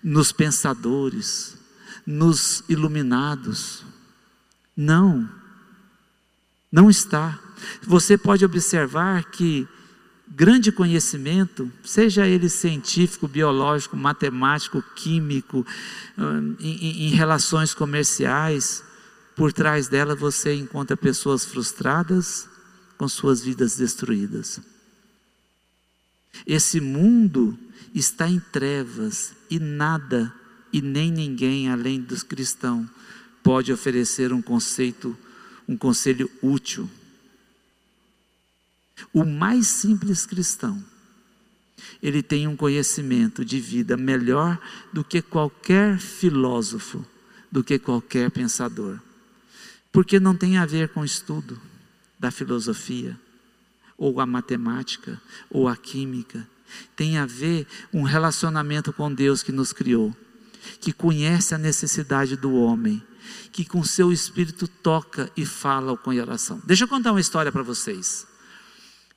nos 0.00 0.30
pensadores, 0.30 1.56
nos 2.06 2.62
iluminados. 2.68 3.82
Não, 4.76 5.28
não 6.70 6.88
está. 6.88 7.36
Você 7.82 8.16
pode 8.16 8.44
observar 8.44 9.24
que 9.32 9.66
grande 10.38 10.70
conhecimento, 10.70 11.68
seja 11.82 12.24
ele 12.24 12.48
científico, 12.48 13.26
biológico, 13.26 13.96
matemático, 13.96 14.80
químico, 14.94 15.66
hum, 16.16 16.54
em, 16.60 17.08
em 17.08 17.10
relações 17.10 17.74
comerciais, 17.74 18.84
por 19.34 19.52
trás 19.52 19.88
dela 19.88 20.14
você 20.14 20.54
encontra 20.54 20.96
pessoas 20.96 21.44
frustradas 21.44 22.48
com 22.96 23.08
suas 23.08 23.42
vidas 23.42 23.76
destruídas. 23.76 24.60
Esse 26.46 26.80
mundo 26.80 27.58
está 27.92 28.28
em 28.28 28.38
trevas 28.38 29.32
e 29.50 29.58
nada 29.58 30.32
e 30.72 30.80
nem 30.80 31.10
ninguém 31.10 31.68
além 31.68 32.00
dos 32.00 32.22
cristãos 32.22 32.86
pode 33.42 33.72
oferecer 33.72 34.32
um 34.32 34.40
conceito, 34.40 35.18
um 35.66 35.76
conselho 35.76 36.30
útil. 36.40 36.88
O 39.12 39.24
mais 39.24 39.66
simples 39.66 40.26
cristão, 40.26 40.82
ele 42.02 42.22
tem 42.22 42.46
um 42.46 42.56
conhecimento 42.56 43.44
de 43.44 43.60
vida 43.60 43.96
melhor 43.96 44.58
do 44.92 45.04
que 45.04 45.22
qualquer 45.22 45.98
filósofo, 45.98 47.04
do 47.50 47.64
que 47.64 47.78
qualquer 47.78 48.30
pensador. 48.30 48.98
Porque 49.90 50.20
não 50.20 50.36
tem 50.36 50.58
a 50.58 50.66
ver 50.66 50.90
com 50.90 51.04
estudo 51.04 51.60
da 52.18 52.30
filosofia, 52.30 53.18
ou 53.96 54.20
a 54.20 54.26
matemática, 54.26 55.20
ou 55.50 55.66
a 55.66 55.76
química. 55.76 56.46
Tem 56.94 57.18
a 57.18 57.26
ver 57.26 57.66
um 57.92 58.02
relacionamento 58.02 58.92
com 58.92 59.12
Deus 59.12 59.42
que 59.42 59.50
nos 59.50 59.72
criou, 59.72 60.14
que 60.80 60.92
conhece 60.92 61.54
a 61.54 61.58
necessidade 61.58 62.36
do 62.36 62.52
homem, 62.54 63.02
que 63.50 63.64
com 63.64 63.82
seu 63.82 64.12
espírito 64.12 64.68
toca 64.68 65.30
e 65.36 65.44
fala 65.44 65.96
com 65.96 66.10
oração. 66.10 66.60
Deixa 66.64 66.84
eu 66.84 66.88
contar 66.88 67.12
uma 67.12 67.20
história 67.20 67.50
para 67.50 67.62
vocês. 67.62 68.27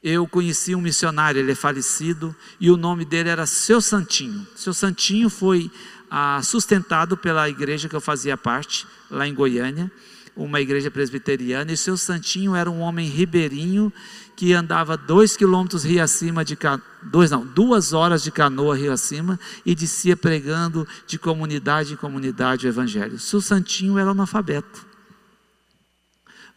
Eu 0.04 0.28
conheci 0.28 0.74
um 0.74 0.82
missionário, 0.82 1.40
ele 1.40 1.52
é 1.52 1.56
falecido, 1.56 2.36
e 2.60 2.72
o 2.72 2.78
nome 2.78 3.06
dele 3.06 3.30
era 3.30 3.46
Seu 3.46 3.80
Santinho. 3.80 4.48
Seu 4.56 4.74
Santinho 4.74 5.30
foi 5.30 5.70
ah, 6.10 6.42
sustentado 6.44 7.16
pela 7.16 7.48
igreja 7.48 7.88
que 7.88 7.96
eu 7.96 8.02
fazia 8.02 8.36
parte, 8.36 8.88
lá 9.10 9.28
em 9.28 9.34
Goiânia 9.34 9.92
uma 10.36 10.62
igreja 10.62 10.90
presbiteriana, 10.90 11.72
e 11.72 11.78
seu 11.78 11.98
santinho 11.98 12.56
era 12.56 12.70
um 12.70 12.80
homem 12.80 13.08
ribeirinho 13.08 13.92
que 14.36 14.54
andava 14.54 14.98
dois 14.98 15.36
quilômetros 15.36 15.84
rio 15.84 16.02
acima 16.02 16.44
de 16.44 16.58
dois 17.04 17.30
não, 17.30 17.46
duas 17.46 17.94
horas 17.94 18.24
de 18.24 18.32
canoa 18.32 18.76
rio 18.76 18.92
acima 18.92 19.40
e 19.66 19.76
descia 19.76 20.16
pregando 20.16 20.88
de 21.06 21.20
comunidade 21.20 21.94
em 21.94 21.98
comunidade 21.98 22.66
o 22.66 22.70
evangelho. 22.70 23.20
Seu 23.20 23.42
santinho 23.42 23.98
era 23.98 24.12
analfabeto, 24.12 24.86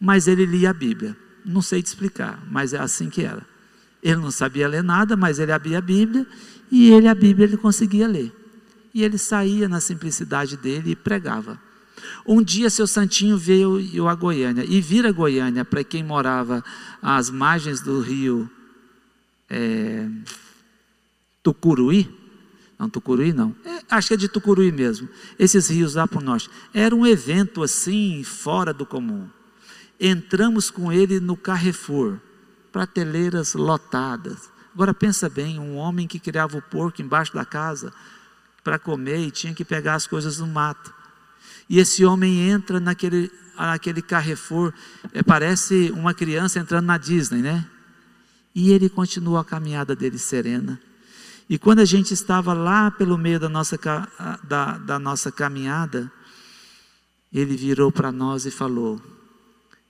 mas 0.01 0.29
ele 0.29 0.47
lia 0.47 0.71
a 0.71 0.75
Bíblia. 0.75 1.17
Não 1.45 1.61
sei 1.61 1.83
te 1.83 1.87
explicar, 1.87 2.43
mas 2.51 2.73
é 2.73 2.79
assim 2.79 3.11
que 3.11 3.23
era. 3.23 3.45
Ele 4.03 4.17
não 4.17 4.31
sabia 4.31 4.69
ler 4.69 4.83
nada, 4.83 5.17
mas 5.17 5.39
ele 5.39 5.53
abria 5.53 5.79
a 5.79 5.81
Bíblia 5.81 6.27
e 6.71 6.91
ele 6.91 7.09
a 7.09 7.15
Bíblia 7.15 7.47
ele 7.47 7.57
conseguia 7.57 8.07
ler. 8.07 8.33
E 8.93 9.03
ele 9.03 9.19
saía 9.19 9.69
na 9.69 9.81
simplicidade 9.81 10.57
dele 10.57 10.93
e 10.93 10.97
pregava. 10.97 11.61
Um 12.27 12.43
dia 12.43 12.71
seu 12.71 12.87
santinho 12.87 13.37
veio 13.37 14.09
a 14.09 14.15
Goiânia 14.15 14.65
e 14.67 14.81
vira 14.81 15.11
Goiânia 15.13 15.65
para 15.65 15.83
quem 15.83 16.03
morava 16.03 16.65
às 17.03 17.31
margens 17.31 17.81
do 17.81 18.01
rio 18.01 18.51
é, 19.49 20.09
Tucuruí. 21.43 22.09
Não, 22.79 22.89
Tucuruí 22.89 23.33
não. 23.33 23.55
É, 23.65 23.83
acho 23.91 24.09
que 24.09 24.15
é 24.15 24.17
de 24.17 24.29
Tucuruí 24.29 24.73
mesmo. 24.73 25.09
Esses 25.39 25.69
rios 25.69 25.95
lá 25.95 26.07
para 26.09 26.19
o 26.19 26.25
norte. 26.25 26.51
Era 26.73 26.95
um 26.95 27.07
evento 27.07 27.63
assim, 27.63 28.23
fora 28.25 28.73
do 28.73 28.85
comum. 28.85 29.29
Entramos 30.07 30.71
com 30.71 30.93
ele 30.93 31.19
no 31.19 31.35
Carrefour, 31.35 32.19
prateleiras 32.71 33.55
lotadas. 33.55 34.51
Agora 34.75 34.93
pensa 34.93 35.31
bem, 35.31 35.59
um 35.59 35.77
homem 35.77 36.07
que 36.07 36.19
criava 36.19 36.59
o 36.59 36.61
porco 36.61 37.01
embaixo 37.01 37.33
da 37.33 37.43
casa 37.43 37.91
para 38.63 38.79
comer 38.79 39.21
e 39.21 39.31
tinha 39.31 39.55
que 39.55 39.65
pegar 39.65 39.95
as 39.95 40.07
coisas 40.07 40.41
no 40.41 40.47
mato. 40.47 40.93
E 41.71 41.79
esse 41.79 42.05
homem 42.05 42.51
entra 42.51 42.79
naquele, 42.79 43.33
naquele 43.57 44.03
Carrefour, 44.03 44.75
é, 45.11 45.23
parece 45.23 45.91
uma 45.97 46.13
criança 46.13 46.59
entrando 46.59 46.85
na 46.85 46.99
Disney, 46.99 47.41
né? 47.41 47.67
E 48.55 48.73
ele 48.73 48.91
continua 48.91 49.41
a 49.41 49.45
caminhada 49.45 49.97
dele 49.97 50.19
serena. 50.19 50.79
E 51.49 51.57
quando 51.57 51.79
a 51.79 51.87
gente 51.87 52.13
estava 52.13 52.53
lá 52.53 52.91
pelo 52.91 53.17
meio 53.17 53.41
da 53.41 53.49
nossa, 53.49 53.81
da, 54.43 54.77
da 54.77 54.99
nossa 54.99 55.33
caminhada, 55.33 56.13
ele 57.33 57.57
virou 57.57 57.91
para 57.91 58.13
nós 58.13 58.45
e 58.45 58.51
falou: 58.51 59.01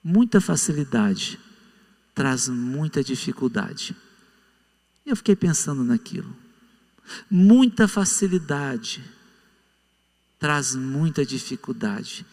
muita 0.04 0.38
facilidade 0.40 1.40
traz 2.14 2.48
muita 2.48 3.02
dificuldade. 3.02 3.96
Eu 5.04 5.16
fiquei 5.16 5.34
pensando 5.34 5.82
naquilo. 5.82 6.36
Muita 7.30 7.88
facilidade 7.88 9.02
traz 10.38 10.74
muita 10.74 11.24
dificuldade. 11.24 12.24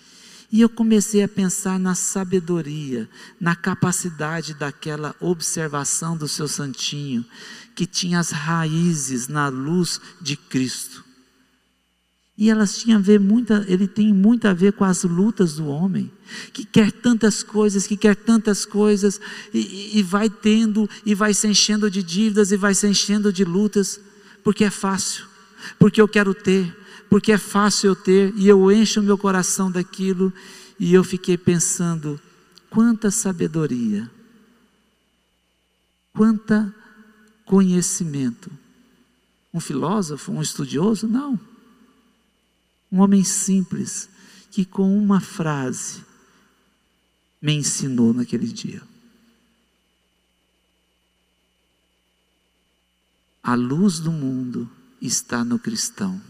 E 0.52 0.60
eu 0.60 0.68
comecei 0.68 1.24
a 1.24 1.30
pensar 1.30 1.80
na 1.80 1.96
sabedoria, 1.96 3.10
na 3.40 3.56
capacidade 3.56 4.54
daquela 4.54 5.16
observação 5.20 6.18
do 6.18 6.28
seu 6.28 6.48
santinho, 6.48 7.26
que 7.74 7.86
tinha 7.86 8.20
as 8.20 8.32
raízes 8.32 9.30
na 9.30 9.48
luz 9.48 10.00
de 10.22 10.36
Cristo. 10.36 11.06
E 12.38 12.50
elas 12.50 12.78
tinham 12.78 12.98
a 12.98 13.02
ver 13.02 13.20
muita, 13.20 13.65
ele 13.67 13.88
tem 13.88 14.13
muito 14.13 14.48
a 14.48 14.54
ver 14.54 14.74
com 14.74 14.84
as 14.84 15.04
lutas 15.04 15.56
do 15.56 15.67
homem, 15.67 16.12
que 16.54 16.65
quer 16.65 16.91
tantas 16.91 17.44
coisas, 17.44 17.86
que 17.86 17.98
quer 17.98 18.15
tantas 18.15 18.65
coisas, 18.65 19.20
e, 19.54 20.00
e 20.00 20.04
vai 20.04 20.30
tendo, 20.30 20.89
e 21.06 21.13
vai 21.13 21.34
se 21.34 21.48
enchendo 21.48 21.91
de 21.91 22.02
dívidas, 22.02 22.52
e 22.52 22.58
vai 22.58 22.74
se 22.74 22.88
enchendo 22.88 23.32
de 23.32 23.44
lutas, 23.44 24.00
porque 24.44 24.63
é 24.63 24.70
fácil, 24.70 25.26
porque 25.78 26.02
eu 26.02 26.08
quero 26.08 26.34
ter, 26.34 26.76
porque 27.10 27.32
é 27.32 27.38
fácil 27.38 27.89
eu 27.89 27.96
ter, 27.96 28.34
e 28.36 28.48
eu 28.48 28.72
encho 28.72 29.02
o 29.02 29.04
meu 29.04 29.17
coração 29.17 29.70
daquilo, 29.70 30.34
e 30.80 30.94
eu 30.94 31.04
fiquei 31.04 31.38
pensando: 31.38 32.20
quanta 32.70 33.12
sabedoria, 33.12 34.10
quanta 36.13 36.74
conhecimento. 37.46 38.50
Um 39.54 39.60
filósofo, 39.60 40.32
um 40.32 40.41
estudioso? 40.41 41.08
Não. 41.08 41.38
Um 42.92 43.00
homem 43.00 43.24
simples, 43.24 44.10
que 44.52 44.66
com 44.66 44.98
uma 44.98 45.22
frase 45.22 46.04
me 47.42 47.54
ensinou 47.54 48.14
naquele 48.14 48.48
dia. 48.48 48.82
A 53.42 53.56
luz 53.56 54.00
do 54.00 54.12
mundo 54.12 54.70
está 55.02 55.44
no 55.44 55.58
cristão. 55.58 56.22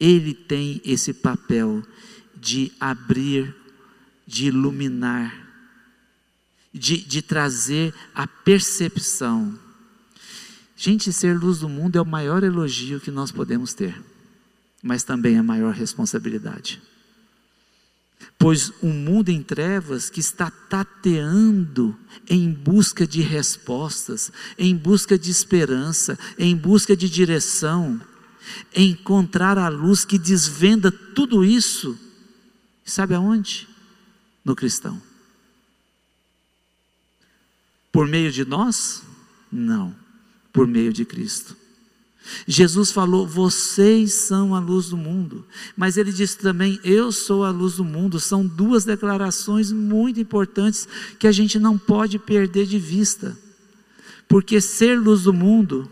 Ele 0.00 0.34
tem 0.34 0.80
esse 0.84 1.14
papel 1.14 1.82
de 2.34 2.72
abrir, 2.80 3.54
de 4.26 4.46
iluminar, 4.46 5.44
de, 6.72 6.98
de 6.98 7.22
trazer 7.22 7.94
a 8.12 8.26
percepção. 8.26 9.56
Gente, 10.76 11.12
ser 11.12 11.38
luz 11.38 11.60
do 11.60 11.68
mundo 11.68 11.96
é 11.96 12.02
o 12.02 12.06
maior 12.06 12.42
elogio 12.42 13.00
que 13.00 13.12
nós 13.12 13.30
podemos 13.30 13.72
ter, 13.72 14.02
mas 14.84 15.02
também 15.02 15.38
a 15.38 15.42
maior 15.42 15.72
responsabilidade. 15.72 16.80
Pois 18.38 18.70
um 18.82 18.92
mundo 18.92 19.30
em 19.30 19.42
trevas 19.42 20.10
que 20.10 20.20
está 20.20 20.50
tateando 20.50 21.98
em 22.28 22.52
busca 22.52 23.06
de 23.06 23.22
respostas, 23.22 24.30
em 24.58 24.76
busca 24.76 25.18
de 25.18 25.30
esperança, 25.30 26.18
em 26.38 26.54
busca 26.54 26.94
de 26.94 27.08
direção, 27.08 27.98
encontrar 28.76 29.56
a 29.56 29.68
luz 29.68 30.04
que 30.04 30.18
desvenda 30.18 30.92
tudo 30.92 31.42
isso, 31.42 31.98
sabe 32.84 33.14
aonde? 33.14 33.66
No 34.44 34.54
cristão. 34.54 35.00
Por 37.90 38.06
meio 38.06 38.30
de 38.30 38.44
nós? 38.44 39.02
Não, 39.50 39.96
por 40.52 40.66
meio 40.66 40.92
de 40.92 41.06
Cristo. 41.06 41.63
Jesus 42.46 42.90
falou: 42.90 43.26
Vocês 43.26 44.14
são 44.14 44.54
a 44.54 44.58
luz 44.58 44.88
do 44.88 44.96
mundo. 44.96 45.44
Mas 45.76 45.96
ele 45.96 46.12
disse 46.12 46.38
também: 46.38 46.80
Eu 46.82 47.12
sou 47.12 47.44
a 47.44 47.50
luz 47.50 47.76
do 47.76 47.84
mundo. 47.84 48.18
São 48.18 48.46
duas 48.46 48.84
declarações 48.84 49.70
muito 49.70 50.20
importantes 50.20 50.88
que 51.18 51.26
a 51.26 51.32
gente 51.32 51.58
não 51.58 51.76
pode 51.78 52.18
perder 52.18 52.66
de 52.66 52.78
vista. 52.78 53.36
Porque 54.28 54.60
ser 54.60 54.98
luz 54.98 55.22
do 55.22 55.32
mundo 55.32 55.90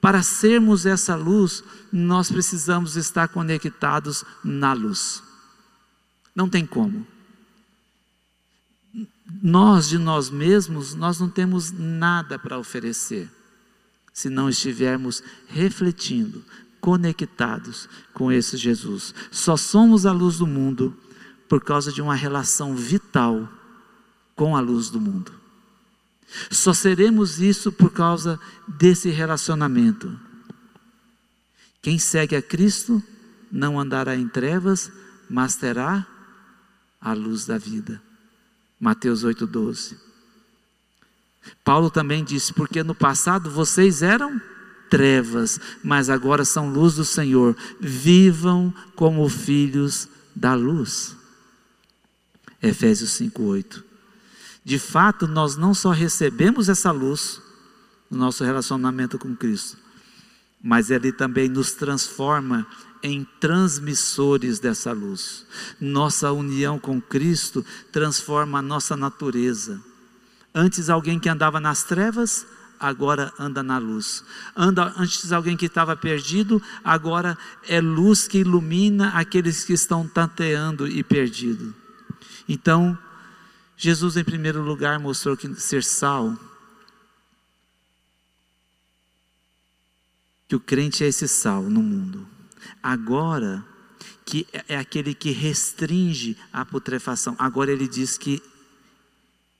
para 0.00 0.22
sermos 0.22 0.86
essa 0.86 1.14
luz, 1.16 1.62
nós 1.92 2.30
precisamos 2.30 2.96
estar 2.96 3.28
conectados 3.28 4.24
na 4.44 4.72
luz. 4.72 5.22
Não 6.34 6.48
tem 6.48 6.64
como. 6.64 7.06
Nós 9.42 9.88
de 9.88 9.98
nós 9.98 10.30
mesmos, 10.30 10.94
nós 10.94 11.20
não 11.20 11.28
temos 11.28 11.70
nada 11.70 12.38
para 12.38 12.58
oferecer, 12.58 13.30
se 14.18 14.28
não 14.28 14.48
estivermos 14.48 15.22
refletindo, 15.46 16.44
conectados 16.80 17.88
com 18.12 18.32
esse 18.32 18.56
Jesus. 18.56 19.14
Só 19.30 19.56
somos 19.56 20.04
a 20.04 20.10
luz 20.10 20.38
do 20.38 20.46
mundo 20.46 20.92
por 21.48 21.62
causa 21.62 21.92
de 21.92 22.02
uma 22.02 22.16
relação 22.16 22.74
vital 22.74 23.48
com 24.34 24.56
a 24.56 24.60
luz 24.60 24.90
do 24.90 25.00
mundo. 25.00 25.32
Só 26.50 26.74
seremos 26.74 27.38
isso 27.38 27.70
por 27.70 27.92
causa 27.92 28.40
desse 28.66 29.08
relacionamento. 29.08 30.18
Quem 31.80 31.96
segue 31.96 32.34
a 32.34 32.42
Cristo 32.42 33.00
não 33.52 33.78
andará 33.78 34.16
em 34.16 34.26
trevas, 34.26 34.90
mas 35.30 35.54
terá 35.54 36.04
a 37.00 37.12
luz 37.12 37.46
da 37.46 37.56
vida. 37.56 38.02
Mateus 38.80 39.24
8,12. 39.24 40.07
Paulo 41.64 41.90
também 41.90 42.24
disse: 42.24 42.52
Porque 42.52 42.82
no 42.82 42.94
passado 42.94 43.50
vocês 43.50 44.02
eram 44.02 44.40
trevas, 44.88 45.60
mas 45.82 46.08
agora 46.08 46.44
são 46.44 46.70
luz 46.70 46.94
do 46.94 47.04
Senhor. 47.04 47.56
Vivam 47.80 48.72
como 48.94 49.28
filhos 49.28 50.08
da 50.34 50.54
luz. 50.54 51.16
Efésios 52.62 53.10
5:8. 53.10 53.84
De 54.64 54.78
fato, 54.78 55.26
nós 55.26 55.56
não 55.56 55.72
só 55.72 55.90
recebemos 55.90 56.68
essa 56.68 56.90
luz 56.90 57.40
no 58.10 58.18
nosso 58.18 58.44
relacionamento 58.44 59.18
com 59.18 59.34
Cristo, 59.34 59.78
mas 60.62 60.90
ele 60.90 61.12
também 61.12 61.48
nos 61.48 61.72
transforma 61.72 62.66
em 63.02 63.26
transmissores 63.40 64.58
dessa 64.58 64.92
luz. 64.92 65.46
Nossa 65.80 66.32
união 66.32 66.78
com 66.78 67.00
Cristo 67.00 67.64
transforma 67.92 68.58
a 68.58 68.62
nossa 68.62 68.96
natureza. 68.96 69.80
Antes 70.54 70.88
alguém 70.88 71.18
que 71.18 71.28
andava 71.28 71.60
nas 71.60 71.82
trevas, 71.82 72.46
agora 72.78 73.32
anda 73.38 73.62
na 73.62 73.78
luz. 73.78 74.24
Anda 74.56 74.92
antes 74.96 75.32
alguém 75.32 75.56
que 75.56 75.66
estava 75.66 75.96
perdido, 75.96 76.62
agora 76.82 77.36
é 77.66 77.80
luz 77.80 78.26
que 78.26 78.38
ilumina 78.38 79.10
aqueles 79.10 79.64
que 79.64 79.72
estão 79.72 80.06
tanteando 80.06 80.88
e 80.88 81.02
perdidos. 81.02 81.72
Então, 82.48 82.98
Jesus 83.76 84.16
em 84.16 84.24
primeiro 84.24 84.62
lugar 84.62 84.98
mostrou 84.98 85.36
que 85.36 85.54
ser 85.60 85.84
sal 85.84 86.36
que 90.48 90.56
o 90.56 90.60
crente 90.60 91.04
é 91.04 91.08
esse 91.08 91.28
sal 91.28 91.62
no 91.62 91.82
mundo. 91.82 92.26
Agora 92.82 93.64
que 94.24 94.46
é 94.68 94.76
aquele 94.76 95.14
que 95.14 95.30
restringe 95.30 96.36
a 96.52 96.64
putrefação. 96.64 97.36
Agora 97.38 97.70
ele 97.70 97.86
diz 97.86 98.18
que 98.18 98.42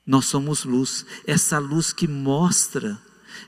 nós 0.09 0.25
somos 0.25 0.63
luz, 0.63 1.05
essa 1.23 1.59
luz 1.59 1.93
que 1.93 2.07
mostra 2.07 2.99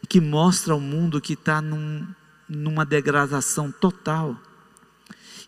que 0.08 0.22
mostra 0.22 0.74
ao 0.74 0.80
mundo 0.80 1.20
que 1.20 1.34
está 1.34 1.60
num, 1.60 2.06
numa 2.48 2.86
degradação 2.86 3.72
total. 3.72 4.40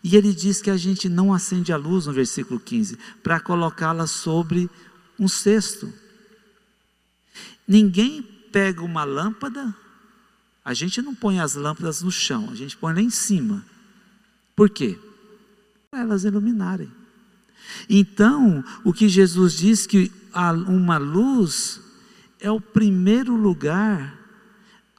E 0.02 0.16
ele 0.16 0.34
diz 0.34 0.60
que 0.60 0.70
a 0.70 0.76
gente 0.76 1.08
não 1.08 1.32
acende 1.32 1.72
a 1.72 1.76
luz 1.76 2.06
no 2.06 2.12
versículo 2.12 2.58
15, 2.58 2.98
para 3.22 3.38
colocá-la 3.38 4.08
sobre 4.08 4.68
um 5.16 5.28
cesto. 5.28 5.92
Ninguém 7.66 8.20
pega 8.50 8.82
uma 8.82 9.04
lâmpada, 9.04 9.72
a 10.64 10.74
gente 10.74 11.00
não 11.00 11.14
põe 11.14 11.38
as 11.38 11.54
lâmpadas 11.54 12.02
no 12.02 12.10
chão, 12.10 12.50
a 12.50 12.56
gente 12.56 12.76
põe 12.76 12.92
lá 12.92 13.00
em 13.00 13.10
cima. 13.10 13.64
Por 14.56 14.68
quê? 14.68 14.98
Para 15.92 16.00
elas 16.00 16.24
iluminarem. 16.24 16.90
Então, 17.88 18.64
o 18.84 18.92
que 18.92 19.08
Jesus 19.08 19.54
diz 19.54 19.86
que 19.86 20.12
uma 20.34 20.98
luz 20.98 21.80
é 22.40 22.50
o 22.50 22.60
primeiro 22.60 23.34
lugar 23.36 24.24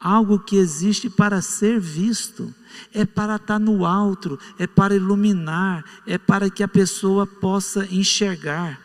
algo 0.05 0.38
que 0.38 0.55
existe 0.55 1.09
para 1.09 1.41
ser 1.41 1.79
visto, 1.79 2.53
é 2.93 3.05
para 3.05 3.38
estar 3.38 3.57
no 3.57 3.86
alto, 3.88 4.38
é 4.59 4.67
para 4.67 4.95
iluminar, 4.95 5.83
é 6.05 6.15
para 6.15 6.47
que 6.47 6.61
a 6.61 6.67
pessoa 6.67 7.25
possa 7.25 7.88
enxergar. 7.89 8.79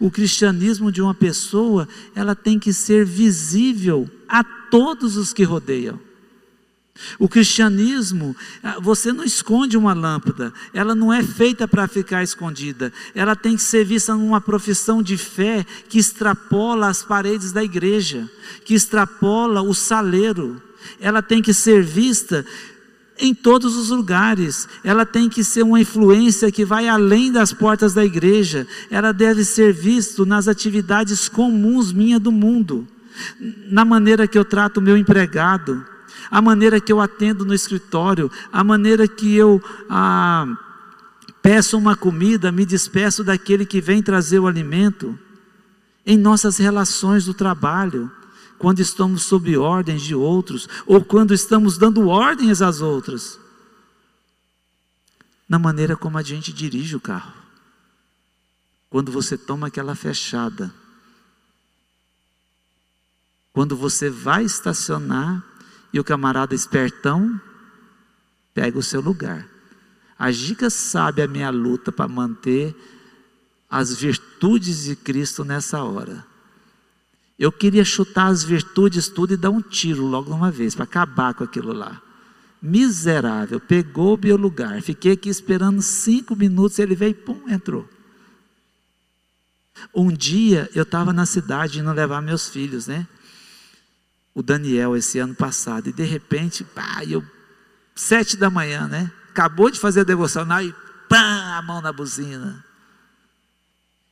O 0.00 0.10
cristianismo 0.10 0.90
de 0.90 1.02
uma 1.02 1.14
pessoa, 1.14 1.86
ela 2.14 2.34
tem 2.34 2.58
que 2.58 2.72
ser 2.72 3.04
visível 3.04 4.08
a 4.26 4.42
todos 4.42 5.18
os 5.18 5.34
que 5.34 5.42
rodeiam. 5.42 6.00
O 7.18 7.28
cristianismo, 7.28 8.36
ah, 8.62 8.78
você 8.80 9.12
não 9.12 9.24
esconde 9.24 9.78
uma 9.78 9.94
lâmpada, 9.94 10.52
ela 10.74 10.94
não 10.94 11.12
é 11.12 11.22
feita 11.22 11.66
para 11.66 11.88
ficar 11.88 12.22
escondida, 12.22 12.92
ela 13.14 13.34
tem 13.34 13.56
que 13.56 13.62
ser 13.62 13.84
vista 13.84 14.14
numa 14.14 14.40
profissão 14.40 15.02
de 15.02 15.16
fé 15.16 15.64
que 15.88 15.98
extrapola 15.98 16.88
as 16.88 17.02
paredes 17.02 17.50
da 17.50 17.64
igreja, 17.64 18.30
que 18.64 18.74
extrapola 18.74 19.62
o 19.62 19.72
saleiro, 19.72 20.62
ela 21.00 21.22
tem 21.22 21.40
que 21.40 21.54
ser 21.54 21.82
vista 21.82 22.44
em 23.18 23.34
todos 23.34 23.74
os 23.74 23.88
lugares, 23.88 24.68
ela 24.84 25.06
tem 25.06 25.28
que 25.28 25.42
ser 25.42 25.62
uma 25.62 25.80
influência 25.80 26.52
que 26.52 26.64
vai 26.64 26.88
além 26.88 27.32
das 27.32 27.52
portas 27.54 27.94
da 27.94 28.04
igreja, 28.04 28.66
ela 28.90 29.12
deve 29.12 29.44
ser 29.44 29.72
vista 29.72 30.26
nas 30.26 30.46
atividades 30.46 31.28
comuns 31.28 31.90
minha 31.90 32.20
do 32.20 32.32
mundo, 32.32 32.86
na 33.70 33.84
maneira 33.84 34.26
que 34.26 34.38
eu 34.38 34.44
trato 34.44 34.78
o 34.78 34.82
meu 34.82 34.96
empregado 34.96 35.91
a 36.30 36.40
maneira 36.40 36.80
que 36.80 36.92
eu 36.92 37.00
atendo 37.00 37.44
no 37.44 37.54
escritório, 37.54 38.30
a 38.52 38.62
maneira 38.64 39.06
que 39.06 39.34
eu 39.34 39.62
ah, 39.88 40.46
peço 41.42 41.76
uma 41.76 41.96
comida, 41.96 42.52
me 42.52 42.64
despeço 42.64 43.24
daquele 43.24 43.66
que 43.66 43.80
vem 43.80 44.02
trazer 44.02 44.38
o 44.38 44.46
alimento, 44.46 45.18
em 46.06 46.16
nossas 46.16 46.56
relações 46.56 47.24
do 47.24 47.34
trabalho, 47.34 48.10
quando 48.58 48.80
estamos 48.80 49.24
sob 49.24 49.56
ordens 49.56 50.02
de 50.02 50.14
outros, 50.14 50.68
ou 50.86 51.04
quando 51.04 51.34
estamos 51.34 51.76
dando 51.76 52.08
ordens 52.08 52.62
às 52.62 52.80
outras, 52.80 53.38
na 55.48 55.58
maneira 55.58 55.96
como 55.96 56.16
a 56.16 56.22
gente 56.22 56.52
dirige 56.52 56.96
o 56.96 57.00
carro, 57.00 57.34
quando 58.88 59.10
você 59.10 59.36
toma 59.36 59.66
aquela 59.66 59.94
fechada, 59.94 60.72
quando 63.52 63.76
você 63.76 64.08
vai 64.08 64.44
estacionar 64.44 65.44
e 65.92 66.00
o 66.00 66.04
camarada 66.04 66.54
espertão 66.54 67.40
pega 68.54 68.78
o 68.78 68.82
seu 68.82 69.00
lugar. 69.00 69.46
A 70.18 70.30
Giga 70.30 70.70
sabe 70.70 71.22
a 71.22 71.26
minha 71.26 71.50
luta 71.50 71.90
para 71.90 72.08
manter 72.08 72.74
as 73.68 73.94
virtudes 73.94 74.84
de 74.84 74.94
Cristo 74.94 75.44
nessa 75.44 75.82
hora. 75.82 76.24
Eu 77.38 77.50
queria 77.50 77.84
chutar 77.84 78.26
as 78.26 78.44
virtudes 78.44 79.08
tudo 79.08 79.34
e 79.34 79.36
dar 79.36 79.50
um 79.50 79.60
tiro 79.60 80.06
logo 80.06 80.32
uma 80.32 80.50
vez, 80.50 80.74
para 80.74 80.84
acabar 80.84 81.34
com 81.34 81.42
aquilo 81.42 81.72
lá. 81.72 82.00
Miserável, 82.60 83.58
pegou 83.58 84.14
o 84.14 84.20
meu 84.22 84.36
lugar. 84.36 84.80
Fiquei 84.82 85.12
aqui 85.12 85.28
esperando 85.28 85.82
cinco 85.82 86.36
minutos, 86.36 86.78
ele 86.78 86.94
veio 86.94 87.10
e 87.10 87.14
pum, 87.14 87.48
entrou. 87.48 87.88
Um 89.92 90.12
dia 90.12 90.70
eu 90.74 90.84
estava 90.84 91.12
na 91.12 91.26
cidade 91.26 91.80
indo 91.80 91.92
levar 91.92 92.20
meus 92.20 92.48
filhos, 92.48 92.86
né? 92.86 93.08
O 94.34 94.42
Daniel 94.42 94.96
esse 94.96 95.18
ano 95.18 95.34
passado, 95.34 95.88
e 95.88 95.92
de 95.92 96.04
repente, 96.04 96.64
pá, 96.64 97.04
eu, 97.04 97.24
sete 97.94 98.36
da 98.36 98.48
manhã, 98.48 98.88
né? 98.88 99.12
Acabou 99.30 99.70
de 99.70 99.78
fazer 99.78 100.00
a 100.00 100.04
devocional 100.04 100.62
e 100.62 100.74
pá, 101.08 101.56
a 101.58 101.62
mão 101.62 101.80
na 101.80 101.92
buzina. 101.92 102.64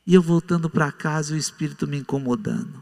E 0.05 0.13
eu 0.13 0.21
voltando 0.21 0.69
para 0.69 0.91
casa 0.91 1.33
e 1.33 1.35
o 1.35 1.39
Espírito 1.39 1.87
me 1.87 1.97
incomodando. 1.97 2.81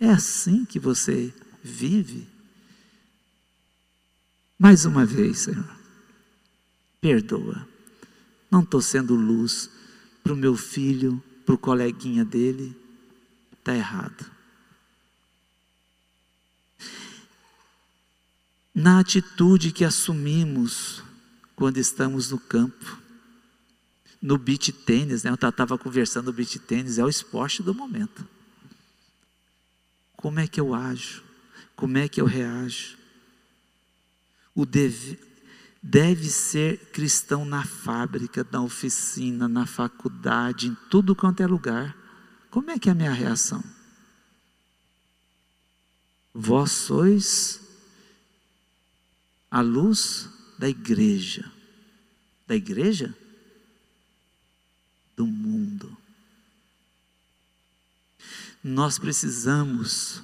É 0.00 0.10
assim 0.10 0.64
que 0.64 0.78
você 0.78 1.32
vive? 1.62 2.28
Mais 4.58 4.84
uma 4.84 5.04
vez, 5.04 5.40
Senhor, 5.40 5.68
perdoa. 7.00 7.66
Não 8.50 8.62
estou 8.62 8.80
sendo 8.80 9.14
luz 9.14 9.70
para 10.22 10.32
o 10.32 10.36
meu 10.36 10.56
filho, 10.56 11.22
para 11.44 11.54
o 11.54 11.58
coleguinha 11.58 12.24
dele. 12.24 12.76
Está 13.52 13.74
errado. 13.74 14.37
Na 18.78 19.00
atitude 19.00 19.72
que 19.72 19.84
assumimos 19.84 21.02
quando 21.56 21.78
estamos 21.78 22.30
no 22.30 22.38
campo. 22.38 22.96
No 24.22 24.38
beach 24.38 24.70
tênis, 24.70 25.24
né? 25.24 25.30
Eu 25.30 25.34
estava 25.34 25.76
conversando 25.76 26.26
no 26.26 26.32
beach 26.32 26.60
tênis, 26.60 26.96
é 26.96 27.04
o 27.04 27.08
esporte 27.08 27.60
do 27.60 27.74
momento. 27.74 28.24
Como 30.16 30.38
é 30.38 30.46
que 30.46 30.60
eu 30.60 30.74
ajo? 30.74 31.24
Como 31.74 31.98
é 31.98 32.08
que 32.08 32.20
eu 32.20 32.24
reajo? 32.24 32.96
O 34.54 34.64
deve, 34.64 35.18
deve 35.82 36.30
ser 36.30 36.78
cristão 36.92 37.44
na 37.44 37.64
fábrica, 37.64 38.46
na 38.48 38.62
oficina, 38.62 39.48
na 39.48 39.66
faculdade, 39.66 40.68
em 40.68 40.76
tudo 40.88 41.16
quanto 41.16 41.42
é 41.42 41.48
lugar. 41.48 41.96
Como 42.48 42.70
é 42.70 42.78
que 42.78 42.88
é 42.88 42.92
a 42.92 42.94
minha 42.94 43.12
reação? 43.12 43.62
Vós 46.32 46.70
sois 46.70 47.67
a 49.50 49.60
luz 49.60 50.28
da 50.58 50.68
igreja. 50.68 51.50
Da 52.46 52.54
igreja? 52.54 53.14
Do 55.16 55.26
mundo. 55.26 55.96
Nós 58.62 58.98
precisamos 58.98 60.22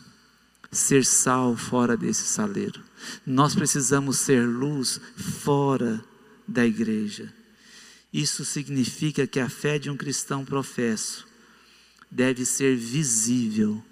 ser 0.70 1.05
sal 1.05 1.57
fora 1.57 1.97
desse 1.97 2.25
saleiro. 2.25 2.83
Nós 3.27 3.55
precisamos 3.55 4.18
ser 4.18 4.47
luz 4.47 5.01
fora 5.16 6.05
da 6.47 6.66
igreja. 6.66 7.33
Isso 8.12 8.45
significa 8.45 9.27
que 9.27 9.41
a 9.41 9.49
fé 9.49 9.79
de 9.79 9.91
um 9.91 9.97
cristão 9.97 10.45
professo 10.45 11.27
deve 12.11 12.45
ser 12.45 12.77
visível 12.77 13.85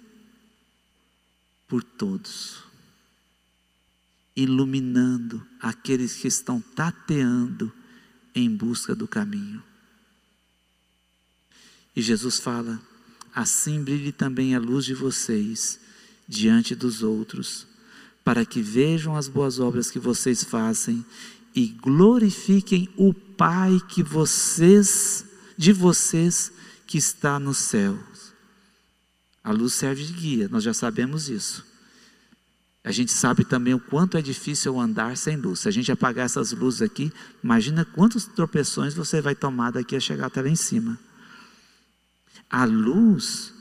por 1.67 1.83
todos 1.83 2.62
iluminando 4.35 5.45
aqueles 5.59 6.15
que 6.15 6.27
estão 6.27 6.59
tateando 6.59 7.71
em 8.33 8.49
busca 8.49 8.95
do 8.95 9.07
caminho. 9.07 9.61
E 11.95 12.01
Jesus 12.01 12.39
fala: 12.39 12.81
assim 13.33 13.83
brilhe 13.83 14.11
também 14.11 14.55
a 14.55 14.59
luz 14.59 14.85
de 14.85 14.93
vocês 14.93 15.79
diante 16.27 16.73
dos 16.73 17.03
outros, 17.03 17.67
para 18.23 18.45
que 18.45 18.61
vejam 18.61 19.15
as 19.15 19.27
boas 19.27 19.59
obras 19.59 19.91
que 19.91 19.99
vocês 19.99 20.43
fazem 20.43 21.05
e 21.55 21.67
glorifiquem 21.67 22.89
o 22.95 23.13
Pai 23.13 23.79
que 23.89 24.01
vocês 24.01 25.25
de 25.57 25.73
vocês 25.73 26.51
que 26.87 26.97
está 26.97 27.39
nos 27.39 27.57
céus. 27.57 28.33
A 29.43 29.51
luz 29.51 29.73
serve 29.73 30.03
de 30.03 30.13
guia, 30.13 30.47
nós 30.47 30.63
já 30.63 30.73
sabemos 30.73 31.29
isso. 31.29 31.65
A 32.83 32.91
gente 32.91 33.13
sabe 33.13 33.45
também 33.45 33.73
o 33.73 33.79
quanto 33.79 34.17
é 34.17 34.21
difícil 34.21 34.77
andar 34.77 35.15
sem 35.15 35.37
luz. 35.37 35.59
Se 35.59 35.69
a 35.69 35.71
gente 35.71 35.91
apagar 35.91 36.25
essas 36.25 36.51
luzes 36.51 36.81
aqui, 36.81 37.13
imagina 37.41 37.85
quantas 37.85 38.25
tropeções 38.25 38.93
você 38.93 39.21
vai 39.21 39.33
tomar 39.33 39.71
daqui 39.71 39.95
a 39.95 40.01
chegar 40.01 40.27
até 40.27 40.41
lá 40.41 40.49
em 40.49 40.55
cima. 40.55 40.99
A 42.49 42.65
luz, 42.65 43.53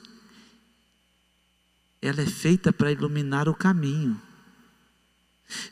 ela 2.00 2.20
é 2.20 2.26
feita 2.26 2.72
para 2.72 2.90
iluminar 2.90 3.48
o 3.48 3.54
caminho. 3.54 4.20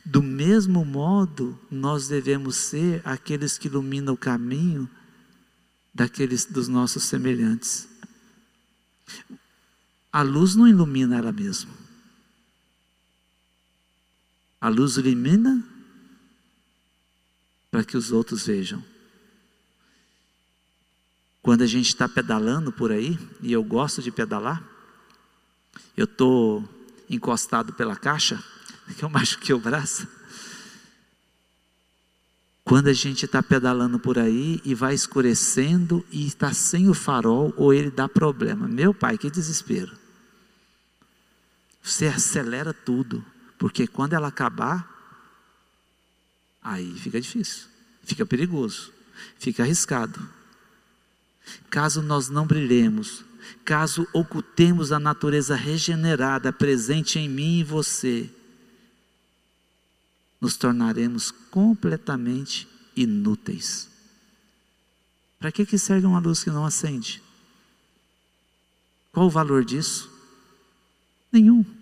Do 0.05 0.23
mesmo 0.23 0.85
modo, 0.85 1.59
nós 1.69 2.07
devemos 2.07 2.55
ser 2.55 3.03
aqueles 3.05 3.59
que 3.59 3.67
iluminam 3.67 4.15
o 4.15 4.19
caminho 4.19 4.89
daqueles 5.93 6.45
dos 6.45 6.69
nossos 6.69 7.03
semelhantes. 7.03 7.89
A 10.13 10.23
luz 10.23 10.55
não 10.55 10.69
ilumina 10.69 11.17
ela 11.17 11.33
mesma. 11.33 11.80
A 14.61 14.69
luz 14.69 14.97
ilumina 14.97 15.65
para 17.71 17.85
que 17.85 17.97
os 17.97 18.13
outros 18.13 18.47
vejam. 18.47 18.85
Quando 21.43 21.63
a 21.63 21.67
gente 21.67 21.87
está 21.87 22.09
pedalando 22.09 22.71
por 22.71 22.93
aí, 22.93 23.19
e 23.41 23.53
eu 23.53 23.65
gosto 23.65 24.03
de 24.03 24.11
pedalar, 24.11 24.63
eu 25.97 26.05
estou 26.05 26.69
encostado 27.09 27.73
pela 27.73 27.97
caixa, 27.97 28.43
que 28.97 29.03
eu 29.03 29.09
machuquei 29.09 29.55
o 29.55 29.59
braço. 29.59 30.07
Quando 32.65 32.89
a 32.89 32.93
gente 32.93 33.25
está 33.25 33.43
pedalando 33.43 33.99
por 33.99 34.19
aí 34.19 34.61
e 34.65 34.75
vai 34.75 34.95
escurecendo 34.95 36.07
e 36.13 36.27
está 36.27 36.53
sem 36.53 36.89
o 36.89 36.95
farol 36.95 37.53
ou 37.57 37.75
ele 37.75 37.91
dá 37.91 38.09
problema. 38.09 38.69
Meu 38.69 38.95
pai, 38.95 39.19
que 39.19 39.31
desespero. 39.31 39.99
Você 41.83 42.07
acelera 42.07 42.73
tudo, 42.73 43.25
porque 43.61 43.87
quando 43.87 44.15
ela 44.15 44.29
acabar, 44.29 44.89
aí 46.63 46.99
fica 46.99 47.21
difícil, 47.21 47.67
fica 48.03 48.25
perigoso, 48.25 48.91
fica 49.39 49.63
arriscado. 49.63 50.19
Caso 51.69 52.01
nós 52.01 52.31
não 52.31 52.47
brilhemos, 52.47 53.23
caso 53.63 54.09
ocultemos 54.15 54.93
a 54.93 54.99
natureza 54.99 55.55
regenerada 55.55 56.51
presente 56.51 57.19
em 57.19 57.29
mim 57.29 57.59
e 57.59 57.65
você, 57.65 58.31
nos 60.41 60.57
tornaremos 60.57 61.31
completamente 61.31 62.67
inúteis. 62.97 63.91
Para 65.39 65.53
que, 65.53 65.67
que 65.67 65.77
serve 65.77 66.07
uma 66.07 66.19
luz 66.19 66.43
que 66.43 66.51
não 66.51 66.65
acende? 66.65 67.23
Qual 69.13 69.27
o 69.27 69.31
valor 69.31 69.63
disso? 69.67 70.11
Nenhum. 71.31 71.80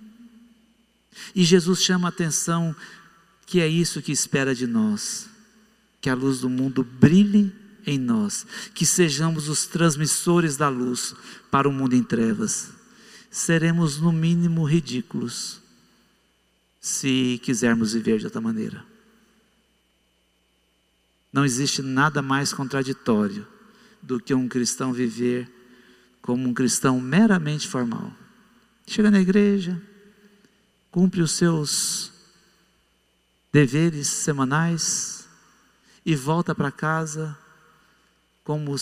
E 1.35 1.45
Jesus 1.45 1.83
chama 1.83 2.09
a 2.09 2.11
atenção 2.11 2.75
que 3.47 3.61
é 3.61 3.69
isso 3.69 4.03
que 4.03 4.13
espera 4.13 4.55
de 4.55 4.67
nós: 4.67 5.29
que 6.01 6.11
a 6.11 6.15
luz 6.15 6.41
do 6.41 6.49
mundo 6.49 6.85
brilhe 6.85 7.53
em 7.87 7.99
nós, 7.99 8.47
que 8.75 8.85
sejamos 8.85 9.49
os 9.49 9.67
transmissores 9.67 10.57
da 10.57 10.69
luz 10.69 11.15
para 11.51 11.69
o 11.69 11.73
mundo 11.73 11.95
em 11.95 12.03
trevas. 12.03 12.71
Seremos, 13.31 13.99
no 13.99 14.13
mínimo, 14.13 14.65
ridículos 14.65 15.61
se 16.81 17.41
quisermos 17.43 17.93
viver 17.93 18.19
de 18.19 18.27
outra 18.27 18.41
maneira. 18.41 18.85
Não 21.33 21.45
existe 21.45 21.83
nada 21.83 22.23
mais 22.23 22.53
contraditório 22.53 23.47
do 24.03 24.21
que 24.21 24.33
um 24.33 24.49
cristão 24.49 24.93
viver 24.93 25.51
como 26.23 26.49
um 26.49 26.55
cristão 26.55 27.01
meramente 27.01 27.67
formal. 27.67 28.13
Chega 28.87 29.11
na 29.11 29.21
igreja, 29.21 29.81
cumpre 30.91 31.21
os 31.21 31.33
seus 31.33 32.13
deveres 33.53 34.09
semanais 34.09 35.27
e 36.05 36.15
volta 36.15 36.55
para 36.55 36.71
casa 36.71 37.37
como 38.45 38.75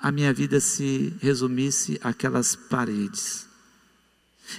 a 0.00 0.12
minha 0.12 0.32
vida 0.32 0.60
se 0.60 1.14
resumisse 1.20 1.98
àquelas 2.02 2.54
paredes 2.54 3.46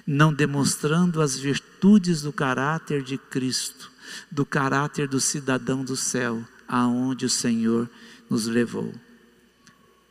não 0.06 0.34
demonstrando 0.34 1.22
as 1.22 1.38
virtudes 1.38 2.22
do 2.22 2.34
caráter 2.34 3.02
de 3.02 3.18
Cristo, 3.18 3.92
do 4.32 4.46
caráter 4.46 5.08
do 5.08 5.20
cidadão 5.20 5.84
do 5.84 5.96
céu, 5.96 6.46
aonde 6.68 7.26
o 7.26 7.30
Senhor 7.30 7.90
nos 8.30 8.46
levou. 8.46 8.94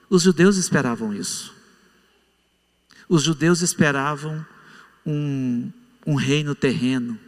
Os 0.08 0.22
judeus 0.22 0.56
esperavam 0.56 1.12
isso. 1.12 1.54
Os 3.08 3.22
judeus 3.22 3.60
esperavam 3.60 4.44
um, 5.04 5.70
um 6.06 6.14
reino 6.14 6.54
terreno, 6.54 7.18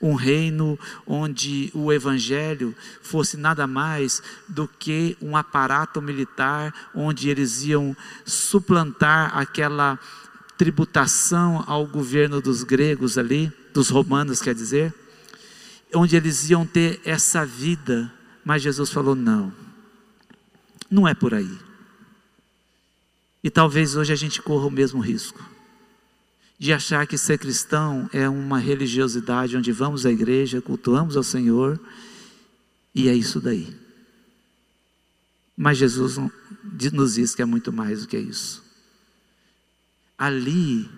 um 0.00 0.14
reino 0.14 0.78
onde 1.06 1.70
o 1.72 1.92
evangelho 1.92 2.74
fosse 3.00 3.36
nada 3.36 3.66
mais 3.66 4.22
do 4.48 4.66
que 4.66 5.16
um 5.22 5.36
aparato 5.36 6.02
militar, 6.02 6.74
onde 6.94 7.28
eles 7.28 7.62
iam 7.62 7.96
suplantar 8.24 9.36
aquela 9.36 9.98
tributação 10.58 11.62
ao 11.66 11.86
governo 11.86 12.40
dos 12.40 12.64
gregos 12.64 13.16
ali, 13.16 13.52
dos 13.72 13.90
romanos, 13.90 14.40
quer 14.40 14.54
dizer, 14.54 14.92
onde 15.94 16.16
eles 16.16 16.48
iam 16.50 16.66
ter 16.66 17.00
essa 17.04 17.44
vida, 17.44 18.12
mas 18.44 18.62
Jesus 18.62 18.90
falou: 18.90 19.14
não, 19.14 19.52
não 20.90 21.06
é 21.06 21.14
por 21.14 21.34
aí. 21.34 21.58
E 23.44 23.50
talvez 23.50 23.94
hoje 23.94 24.12
a 24.12 24.16
gente 24.16 24.42
corra 24.42 24.66
o 24.66 24.70
mesmo 24.70 25.00
risco 25.00 25.55
de 26.58 26.72
achar 26.72 27.06
que 27.06 27.18
ser 27.18 27.38
cristão 27.38 28.08
é 28.12 28.28
uma 28.28 28.58
religiosidade 28.58 29.56
onde 29.56 29.72
vamos 29.72 30.06
à 30.06 30.10
igreja, 30.10 30.62
cultuamos 30.62 31.16
ao 31.16 31.22
Senhor 31.22 31.78
e 32.94 33.08
é 33.08 33.14
isso 33.14 33.40
daí. 33.40 33.76
Mas 35.56 35.78
Jesus 35.78 36.16
nos 36.92 37.14
diz 37.14 37.34
que 37.34 37.42
é 37.42 37.44
muito 37.44 37.72
mais 37.72 38.02
do 38.02 38.08
que 38.08 38.18
isso. 38.18 38.64
Ali 40.16 40.88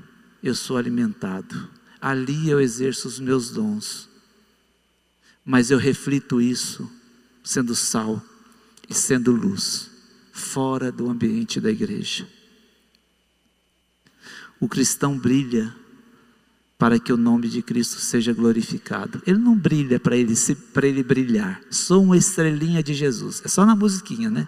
eu 0.42 0.54
sou 0.54 0.76
alimentado, 0.76 1.68
ali 2.00 2.48
eu 2.48 2.60
exerço 2.60 3.08
os 3.08 3.18
meus 3.18 3.50
dons, 3.50 4.08
mas 5.44 5.70
eu 5.70 5.78
reflito 5.78 6.40
isso 6.40 6.88
sendo 7.42 7.74
sal 7.74 8.22
e 8.88 8.94
sendo 8.94 9.32
luz, 9.32 9.90
fora 10.32 10.92
do 10.92 11.10
ambiente 11.10 11.60
da 11.60 11.70
igreja. 11.70 12.28
O 14.60 14.68
cristão 14.68 15.18
brilha 15.18 15.74
para 16.78 16.98
que 16.98 17.12
o 17.12 17.16
nome 17.16 17.48
de 17.48 17.60
Cristo 17.60 17.98
seja 17.98 18.32
glorificado. 18.32 19.20
Ele 19.26 19.38
não 19.38 19.56
brilha 19.56 19.98
para 19.98 20.16
ele, 20.16 20.34
para 20.72 20.86
ele 20.86 21.02
brilhar. 21.02 21.60
Sou 21.70 22.04
uma 22.04 22.16
estrelinha 22.16 22.82
de 22.82 22.94
Jesus. 22.94 23.42
É 23.44 23.48
só 23.48 23.66
na 23.66 23.74
musiquinha, 23.74 24.30
né? 24.30 24.46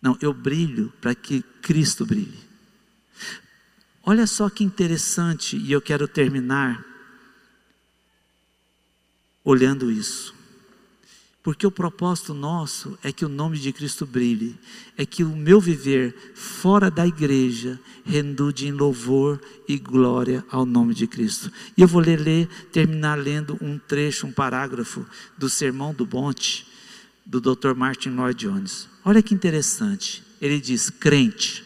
Não, 0.00 0.16
eu 0.20 0.32
brilho 0.32 0.90
para 0.98 1.14
que 1.14 1.42
Cristo 1.60 2.06
brilhe. 2.06 2.38
Olha 4.02 4.26
só 4.26 4.48
que 4.48 4.64
interessante, 4.64 5.58
e 5.58 5.70
eu 5.70 5.80
quero 5.80 6.08
terminar 6.08 6.82
olhando 9.44 9.90
isso. 9.90 10.34
Porque 11.42 11.66
o 11.66 11.70
propósito 11.70 12.34
nosso 12.34 12.98
é 13.02 13.10
que 13.10 13.24
o 13.24 13.28
nome 13.28 13.58
de 13.58 13.72
Cristo 13.72 14.04
brilhe, 14.04 14.58
é 14.96 15.06
que 15.06 15.24
o 15.24 15.34
meu 15.34 15.58
viver 15.58 16.14
fora 16.34 16.90
da 16.90 17.06
igreja 17.06 17.80
rendude 18.04 18.66
em 18.66 18.72
louvor 18.72 19.40
e 19.66 19.78
glória 19.78 20.44
ao 20.50 20.66
nome 20.66 20.92
de 20.92 21.06
Cristo. 21.06 21.50
E 21.76 21.80
eu 21.80 21.88
vou 21.88 22.02
ler, 22.02 22.20
ler, 22.20 22.46
terminar 22.70 23.16
lendo 23.16 23.56
um 23.62 23.78
trecho, 23.78 24.26
um 24.26 24.32
parágrafo 24.32 25.06
do 25.38 25.48
Sermão 25.48 25.94
do 25.94 26.06
Monte, 26.06 26.66
do 27.24 27.40
Dr. 27.40 27.74
Martin 27.74 28.10
Lloyd 28.10 28.38
Jones. 28.38 28.86
Olha 29.02 29.22
que 29.22 29.32
interessante. 29.32 30.22
Ele 30.42 30.60
diz: 30.60 30.90
crente, 30.90 31.64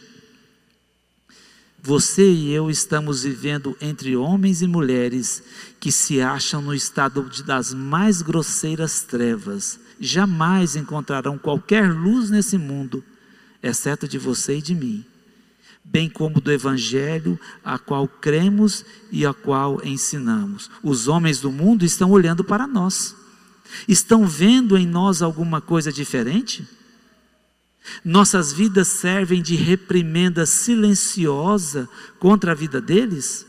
você 1.85 2.27
e 2.27 2.51
eu 2.51 2.67
estamos 2.67 3.21
vivendo 3.21 3.77
entre 3.79 4.17
homens 4.17 4.63
e 4.63 4.67
mulheres 4.67 5.43
que 5.79 5.91
se 5.91 6.19
acham 6.19 6.59
no 6.59 6.73
estado 6.73 7.29
das 7.45 7.75
mais 7.75 8.23
grosseiras 8.23 9.03
trevas. 9.03 9.79
Jamais 9.99 10.75
encontrarão 10.75 11.37
qualquer 11.37 11.93
luz 11.93 12.31
nesse 12.31 12.57
mundo, 12.57 13.03
exceto 13.61 14.07
de 14.07 14.17
você 14.17 14.57
e 14.57 14.61
de 14.63 14.73
mim, 14.73 15.05
bem 15.83 16.09
como 16.09 16.41
do 16.41 16.51
Evangelho 16.51 17.39
a 17.63 17.77
qual 17.77 18.07
cremos 18.07 18.83
e 19.11 19.23
a 19.23 19.31
qual 19.31 19.79
ensinamos. 19.85 20.71
Os 20.81 21.07
homens 21.07 21.39
do 21.39 21.51
mundo 21.51 21.85
estão 21.85 22.09
olhando 22.09 22.43
para 22.43 22.65
nós, 22.65 23.15
estão 23.87 24.25
vendo 24.25 24.75
em 24.75 24.87
nós 24.87 25.21
alguma 25.21 25.61
coisa 25.61 25.93
diferente? 25.93 26.67
Nossas 28.03 28.51
vidas 28.51 28.87
servem 28.87 29.41
de 29.41 29.55
reprimenda 29.55 30.45
silenciosa 30.45 31.89
contra 32.19 32.51
a 32.51 32.55
vida 32.55 32.81
deles? 32.81 33.45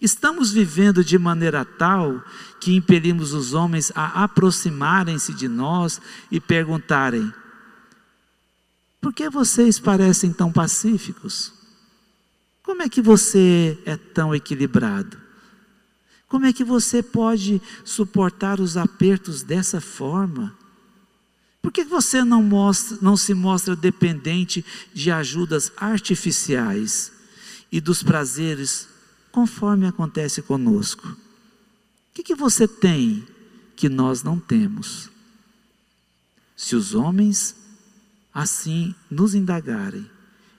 Estamos 0.00 0.52
vivendo 0.52 1.02
de 1.02 1.18
maneira 1.18 1.64
tal 1.64 2.22
que 2.60 2.74
impelimos 2.74 3.32
os 3.32 3.52
homens 3.52 3.90
a 3.94 4.22
aproximarem-se 4.24 5.34
de 5.34 5.48
nós 5.48 6.00
e 6.30 6.38
perguntarem: 6.38 7.32
por 9.00 9.12
que 9.12 9.28
vocês 9.28 9.78
parecem 9.78 10.32
tão 10.32 10.52
pacíficos? 10.52 11.52
Como 12.62 12.82
é 12.82 12.88
que 12.88 13.00
você 13.00 13.78
é 13.84 13.96
tão 13.96 14.34
equilibrado? 14.34 15.16
Como 16.28 16.44
é 16.44 16.52
que 16.52 16.62
você 16.62 17.02
pode 17.02 17.60
suportar 17.84 18.60
os 18.60 18.76
apertos 18.76 19.42
dessa 19.42 19.80
forma? 19.80 20.54
Por 21.60 21.72
que 21.72 21.84
você 21.84 22.22
não, 22.24 22.42
mostra, 22.42 22.98
não 23.00 23.16
se 23.16 23.34
mostra 23.34 23.74
dependente 23.74 24.64
de 24.94 25.10
ajudas 25.10 25.72
artificiais 25.76 27.12
e 27.70 27.80
dos 27.80 28.02
prazeres 28.02 28.88
conforme 29.32 29.86
acontece 29.86 30.40
conosco? 30.40 31.06
O 31.08 31.16
que, 32.14 32.22
que 32.22 32.34
você 32.34 32.66
tem 32.66 33.26
que 33.76 33.88
nós 33.88 34.22
não 34.22 34.38
temos? 34.38 35.10
Se 36.56 36.74
os 36.74 36.94
homens 36.94 37.54
assim 38.32 38.94
nos 39.10 39.34
indagarem, 39.34 40.08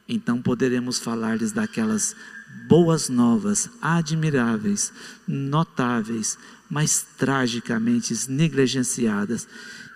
então 0.07 0.41
poderemos 0.41 0.97
falar-lhes 0.97 1.51
daquelas 1.51 2.15
boas 2.67 3.09
novas, 3.09 3.69
admiráveis, 3.81 4.91
notáveis, 5.27 6.37
mas 6.69 7.05
tragicamente 7.17 8.13
negligenciadas, 8.29 9.47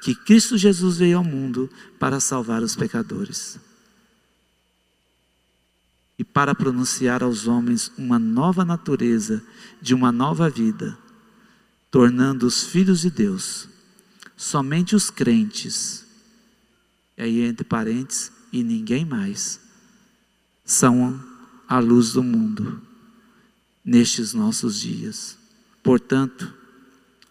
que 0.04 0.14
Cristo 0.14 0.58
Jesus 0.58 0.98
veio 0.98 1.18
ao 1.18 1.24
mundo 1.24 1.70
para 1.98 2.20
salvar 2.20 2.62
os 2.62 2.76
pecadores. 2.76 3.58
E 6.20 6.24
para 6.24 6.54
pronunciar 6.54 7.24
aos 7.24 7.48
homens 7.48 7.92
uma 7.98 8.20
nova 8.20 8.66
natureza, 8.66 9.42
de 9.82 9.94
uma 9.94 10.12
nova 10.12 10.50
vida, 10.50 10.98
tornando-os 11.90 12.64
filhos 12.64 13.02
de 13.02 13.10
Deus. 13.10 13.70
Somente 14.36 14.96
os 14.96 15.10
crentes 15.10 16.06
e 17.18 17.22
aí 17.22 17.42
entre 17.42 17.64
parênteses, 17.64 18.32
e 18.52 18.64
ninguém 18.64 19.06
mais, 19.06 19.60
são 20.66 21.24
a 21.68 21.80
luz 21.80 22.14
do 22.14 22.24
mundo 22.24 22.82
nestes 23.84 24.34
nossos 24.34 24.80
dias. 24.80 25.38
Portanto, 25.82 26.54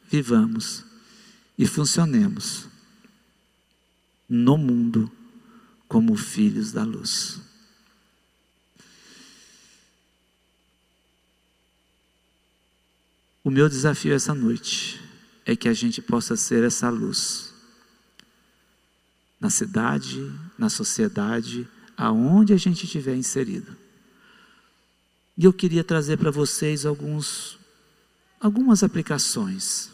vivamos 0.08 0.84
e 1.58 1.66
funcionemos 1.66 2.66
no 4.28 4.56
mundo 4.56 5.10
como 5.86 6.16
filhos 6.16 6.72
da 6.72 6.84
luz. 6.84 7.40
O 13.44 13.50
meu 13.50 13.68
desafio 13.68 14.14
essa 14.14 14.34
noite 14.34 15.00
é 15.44 15.56
que 15.56 15.68
a 15.68 15.74
gente 15.74 16.00
possa 16.00 16.36
ser 16.36 16.62
essa 16.62 16.88
luz 16.88 17.52
na 19.40 19.50
cidade, 19.50 20.32
na 20.56 20.70
sociedade, 20.70 21.68
aonde 21.96 22.52
a 22.52 22.56
gente 22.56 22.84
estiver 22.84 23.16
inserido. 23.16 23.76
E 25.36 25.44
eu 25.44 25.52
queria 25.52 25.82
trazer 25.82 26.16
para 26.16 26.30
vocês 26.30 26.86
alguns, 26.86 27.58
algumas 28.40 28.84
aplicações. 28.84 29.90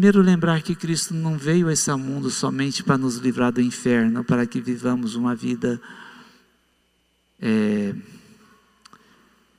Primeiro, 0.00 0.22
lembrar 0.22 0.62
que 0.62 0.74
Cristo 0.74 1.12
não 1.12 1.36
veio 1.36 1.68
a 1.68 1.74
esse 1.74 1.94
mundo 1.94 2.30
somente 2.30 2.82
para 2.82 2.96
nos 2.96 3.16
livrar 3.16 3.52
do 3.52 3.60
inferno, 3.60 4.24
para 4.24 4.46
que 4.46 4.58
vivamos 4.58 5.14
uma 5.14 5.34
vida 5.34 5.78
é, 7.38 7.94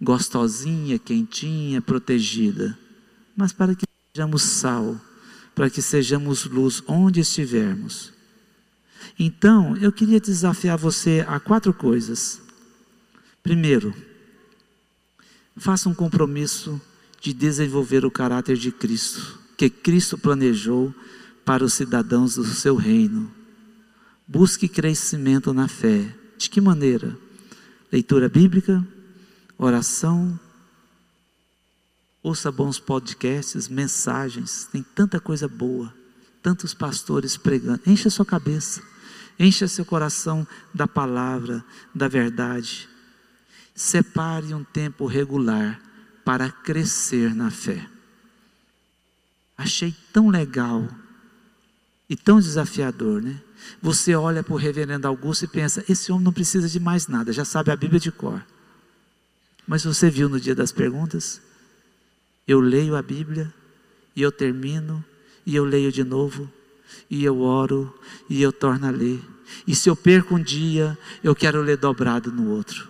gostosinha, 0.02 0.98
quentinha, 0.98 1.80
protegida, 1.80 2.76
mas 3.38 3.54
para 3.54 3.76
que 3.76 3.86
sejamos 4.12 4.42
sal 4.42 5.00
para 5.54 5.70
que 5.70 5.80
sejamos 5.80 6.46
luz 6.46 6.82
onde 6.88 7.20
estivermos. 7.20 8.12
Então, 9.20 9.78
eu 9.78 9.92
queria 9.92 10.20
desafiar 10.20 10.76
você 10.76 11.24
a 11.28 11.40
quatro 11.40 11.72
coisas. 11.72 12.42
Primeiro, 13.44 13.94
faça 15.56 15.88
um 15.88 15.94
compromisso 15.94 16.82
de 17.22 17.32
desenvolver 17.32 18.04
o 18.06 18.10
caráter 18.10 18.58
de 18.58 18.72
Cristo, 18.72 19.41
que 19.62 19.70
Cristo 19.70 20.18
planejou 20.18 20.92
para 21.46 21.64
os 21.64 21.76
cidadãos 21.76 22.34
do 22.34 22.46
seu 22.46 22.76
reino. 22.76 23.32
Busque 24.28 24.68
crescimento 24.68 25.54
na 25.54 25.68
fé. 25.68 26.12
De 26.36 26.50
que 26.50 26.60
maneira? 26.60 27.16
Leitura 27.92 28.28
bíblica, 28.28 28.84
oração, 29.60 30.40
Ouça 32.24 32.52
bons 32.52 32.80
podcasts, 32.80 33.68
mensagens, 33.68 34.68
tem 34.72 34.84
tanta 34.84 35.20
coisa 35.20 35.48
boa, 35.48 35.92
tantos 36.40 36.72
pastores 36.72 37.36
pregando. 37.36 37.82
Encha 37.84 38.12
sua 38.12 38.24
cabeça, 38.24 38.82
encha 39.40 39.68
seu 39.68 39.84
coração 39.84 40.48
da 40.72 40.88
palavra, 40.88 41.66
da 41.96 42.08
verdade. 42.08 42.88
Separe 43.74 44.54
um 44.54 44.64
tempo 44.64 45.08
regular 45.08 45.82
para 46.24 46.52
crescer 46.52 47.34
na 47.34 47.50
fé. 47.50 47.90
Achei 49.62 49.94
tão 50.12 50.30
legal 50.30 50.90
e 52.10 52.16
tão 52.16 52.40
desafiador, 52.40 53.22
né? 53.22 53.40
Você 53.80 54.16
olha 54.16 54.42
para 54.42 54.56
o 54.56 54.58
reverendo 54.58 55.08
Augusto 55.08 55.46
e 55.46 55.48
pensa: 55.48 55.86
esse 55.88 56.12
homem 56.12 56.24
não 56.24 56.34
precisa 56.34 56.68
de 56.68 56.80
mais 56.80 57.08
nada, 57.08 57.32
já 57.32 57.46
sabe 57.46 57.70
a 57.70 57.76
Bíblia 57.76 58.00
de 58.00 58.12
cor. 58.12 58.44
Mas 59.68 59.84
você 59.84 60.10
viu 60.10 60.28
no 60.28 60.40
dia 60.40 60.56
das 60.56 60.72
perguntas? 60.72 61.40
Eu 62.48 62.60
leio 62.60 62.96
a 62.96 63.04
Bíblia 63.04 63.54
e 64.16 64.24
eu 64.24 64.32
termino 64.32 65.06
e 65.46 65.56
eu 65.56 65.64
leio 65.64 65.92
de 65.92 66.04
novo 66.04 66.52
e 67.08 67.24
eu 67.24 67.40
oro 67.42 67.96
e 68.28 68.42
eu 68.42 68.52
torno 68.52 68.88
a 68.88 68.90
ler. 68.90 69.22
E 69.68 69.76
se 69.76 69.88
eu 69.88 69.96
perco 69.96 70.36
um 70.36 70.42
dia, 70.42 70.98
eu 71.24 71.36
quero 71.36 71.62
ler 71.62 71.78
dobrado 71.78 72.32
no 72.32 72.50
outro. 72.50 72.90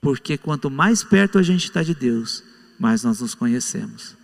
Porque 0.00 0.38
quanto 0.38 0.70
mais 0.70 1.04
perto 1.04 1.38
a 1.38 1.42
gente 1.42 1.64
está 1.64 1.82
de 1.82 1.94
Deus, 1.94 2.42
mais 2.78 3.04
nós 3.04 3.20
nos 3.20 3.34
conhecemos. 3.34 4.18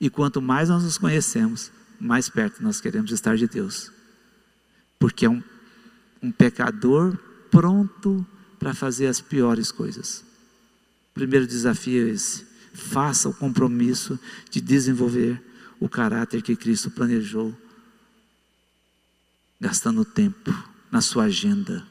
E 0.00 0.08
quanto 0.08 0.40
mais 0.40 0.68
nós 0.68 0.82
nos 0.82 0.96
conhecemos, 0.96 1.70
mais 2.00 2.28
perto 2.28 2.62
nós 2.62 2.80
queremos 2.80 3.12
estar 3.12 3.36
de 3.36 3.46
Deus. 3.46 3.92
Porque 4.98 5.26
é 5.26 5.30
um, 5.30 5.42
um 6.22 6.32
pecador 6.32 7.16
pronto 7.50 8.26
para 8.58 8.72
fazer 8.74 9.06
as 9.06 9.20
piores 9.20 9.70
coisas. 9.70 10.24
O 11.10 11.14
primeiro 11.14 11.46
desafio 11.46 12.08
é 12.08 12.10
esse 12.10 12.50
faça 12.72 13.28
o 13.28 13.34
compromisso 13.34 14.18
de 14.50 14.60
desenvolver 14.60 15.42
o 15.78 15.88
caráter 15.88 16.42
que 16.42 16.56
Cristo 16.56 16.90
planejou, 16.90 17.56
gastando 19.60 20.04
tempo 20.04 20.52
na 20.90 21.00
sua 21.00 21.24
agenda, 21.24 21.86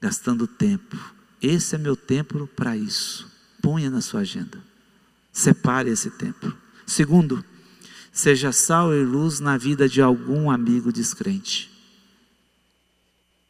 gastando 0.00 0.46
tempo. 0.46 0.96
Esse 1.40 1.74
é 1.74 1.78
meu 1.78 1.96
tempo 1.96 2.46
para 2.46 2.76
isso. 2.76 3.30
Ponha 3.60 3.90
na 3.90 4.00
sua 4.00 4.20
agenda. 4.20 4.62
Separe 5.34 5.90
esse 5.90 6.10
tempo. 6.10 6.56
Segundo, 6.86 7.44
seja 8.12 8.52
sal 8.52 8.94
e 8.94 9.02
luz 9.04 9.40
na 9.40 9.58
vida 9.58 9.88
de 9.88 10.00
algum 10.00 10.48
amigo 10.48 10.92
descrente. 10.92 11.68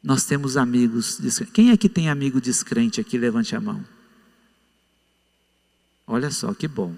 Nós 0.03 0.25
temos 0.25 0.57
amigos 0.57 1.19
descrentes. 1.19 1.53
Quem 1.53 1.69
é 1.69 1.77
que 1.77 1.87
tem 1.87 2.09
amigo 2.09 2.41
descrente 2.41 2.99
aqui? 2.99 3.19
Levante 3.19 3.55
a 3.55 3.61
mão. 3.61 3.85
Olha 6.07 6.31
só 6.31 6.55
que 6.55 6.67
bom. 6.67 6.95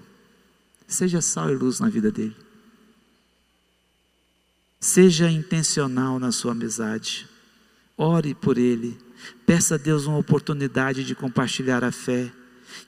Seja 0.86 1.20
sal 1.20 1.50
e 1.50 1.54
luz 1.54 1.80
na 1.80 1.90
vida 1.90 2.10
dele. 2.10 2.36
Seja 4.80 5.30
intencional 5.30 6.18
na 6.18 6.32
sua 6.32 6.52
amizade. 6.52 7.28
Ore 7.94 8.34
por 8.34 8.56
ele. 8.56 8.98
Peça 9.44 9.74
a 9.74 9.78
Deus 9.78 10.06
uma 10.06 10.16
oportunidade 10.16 11.04
de 11.04 11.14
compartilhar 11.14 11.84
a 11.84 11.92
fé. 11.92 12.32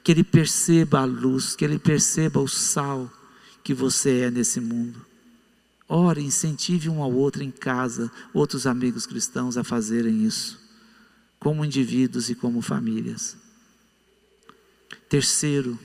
Que 0.02 0.12
ele 0.12 0.24
perceba 0.24 1.00
a 1.00 1.04
luz, 1.04 1.54
que 1.54 1.64
ele 1.64 1.78
perceba 1.78 2.40
o 2.40 2.48
sal 2.48 3.10
que 3.62 3.74
você 3.74 4.20
é 4.20 4.30
nesse 4.30 4.60
mundo. 4.60 5.04
Ore, 5.88 6.22
incentive 6.22 6.88
um 6.88 7.02
ao 7.02 7.12
outro 7.12 7.42
em 7.42 7.50
casa, 7.50 8.10
outros 8.32 8.66
amigos 8.66 9.06
cristãos 9.06 9.56
a 9.56 9.64
fazerem 9.64 10.24
isso, 10.24 10.60
como 11.38 11.64
indivíduos 11.64 12.30
e 12.30 12.34
como 12.34 12.62
famílias. 12.62 13.36
Terceiro, 15.08 15.76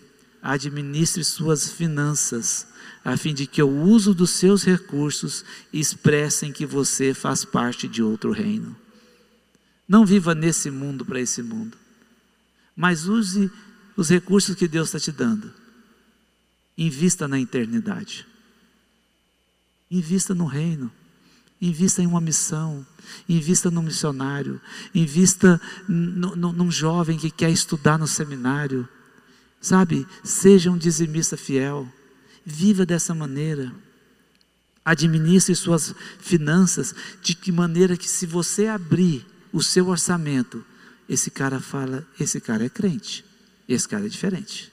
administre 0.42 1.24
suas 1.24 1.72
finanças, 1.72 2.68
a 3.04 3.18
fim 3.18 3.34
de 3.34 3.48
que 3.48 3.64
o 3.64 3.82
uso 3.82 4.14
dos 4.14 4.30
seus 4.30 4.64
recursos 4.64 5.44
expressem 5.74 6.52
que 6.52 6.68
você 6.68 7.12
faz 7.14 7.44
parte 7.44 7.88
de 7.88 8.04
outro 8.04 8.32
reino. 8.32 8.76
Não 9.88 10.06
viva 10.06 10.36
nesse 10.36 10.70
mundo 10.70 11.04
para 11.04 11.20
esse 11.20 11.42
mundo, 11.42 11.76
mas 12.76 13.08
use 13.08 13.52
os 13.96 14.10
recursos 14.10 14.56
que 14.56 14.68
Deus 14.68 14.90
está 14.90 15.00
te 15.00 15.12
dando. 15.12 15.52
Invista 16.78 17.28
na 17.28 17.40
eternidade. 17.40 18.28
Invista 19.90 20.36
no 20.36 20.46
reino. 20.46 20.92
Invista 21.62 22.02
em 22.02 22.06
uma 22.06 22.20
missão, 22.20 22.86
invista 23.30 23.72
num 23.72 23.82
missionário, 23.82 24.60
invista 24.94 25.60
num 25.88 26.70
jovem 26.70 27.18
que 27.18 27.32
quer 27.32 27.50
estudar 27.50 27.98
no 27.98 28.08
seminário. 28.08 28.88
Sabe, 29.62 30.06
seja 30.24 30.70
um 30.70 30.78
dizimista 30.78 31.38
fiel, 31.38 31.92
viva 32.46 32.86
dessa 32.86 33.16
maneira. 33.16 33.74
Administre 34.84 35.56
suas 35.56 35.96
finanças 36.20 36.94
de 37.24 37.34
que 37.34 37.52
maneira 37.52 37.98
que 37.98 38.08
se 38.08 38.26
você 38.26 38.68
abrir 38.68 39.26
o 39.52 39.64
seu 39.64 39.88
orçamento, 39.88 40.64
esse 41.08 41.32
cara 41.32 41.60
fala, 41.60 42.06
esse 42.20 42.40
cara 42.42 42.66
é 42.66 42.70
crente, 42.70 43.24
esse 43.68 43.88
cara 43.88 44.06
é 44.06 44.10
diferente. 44.10 44.72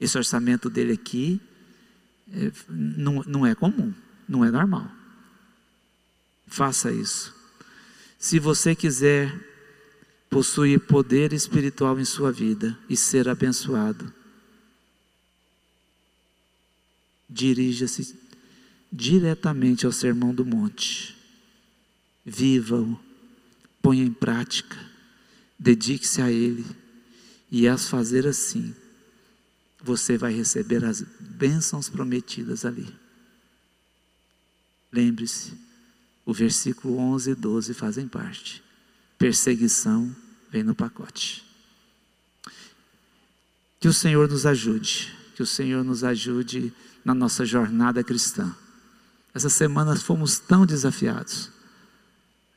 Esse 0.00 0.16
orçamento 0.18 0.68
dele 0.68 0.92
aqui 0.92 1.40
é, 2.32 2.50
não, 2.68 3.22
não 3.22 3.46
é 3.46 3.54
comum, 3.54 3.94
não 4.28 4.44
é 4.44 4.50
normal. 4.50 4.90
Faça 6.46 6.90
isso. 6.92 7.34
Se 8.18 8.38
você 8.38 8.74
quiser 8.74 9.32
possuir 10.28 10.80
poder 10.80 11.32
espiritual 11.32 11.98
em 12.00 12.04
sua 12.04 12.32
vida 12.32 12.78
e 12.88 12.96
ser 12.96 13.28
abençoado, 13.28 14.12
dirija-se 17.28 18.18
diretamente 18.92 19.86
ao 19.86 19.92
Sermão 19.92 20.34
do 20.34 20.44
Monte. 20.44 21.16
Viva-o, 22.24 22.98
ponha 23.80 24.04
em 24.04 24.12
prática, 24.12 24.78
dedique-se 25.58 26.20
a 26.20 26.30
ele, 26.30 26.64
e 27.52 27.68
as 27.68 27.86
fazer 27.86 28.26
assim, 28.26 28.74
você 29.78 30.16
vai 30.16 30.32
receber 30.32 30.82
as 30.86 31.02
bênçãos 31.20 31.86
prometidas 31.86 32.64
ali. 32.64 32.88
Lembre-se, 34.90 35.52
o 36.24 36.32
versículo 36.32 36.96
11 36.96 37.32
e 37.32 37.34
12 37.34 37.74
fazem 37.74 38.08
parte. 38.08 38.64
Perseguição 39.18 40.16
vem 40.50 40.62
no 40.62 40.74
pacote. 40.74 41.44
Que 43.78 43.88
o 43.88 43.92
Senhor 43.92 44.30
nos 44.30 44.46
ajude, 44.46 45.14
que 45.36 45.42
o 45.42 45.46
Senhor 45.46 45.84
nos 45.84 46.02
ajude 46.02 46.72
na 47.04 47.12
nossa 47.12 47.44
jornada 47.44 48.02
cristã. 48.02 48.56
Essa 49.34 49.50
semana 49.50 49.94
fomos 49.94 50.38
tão 50.38 50.64
desafiados. 50.64 51.50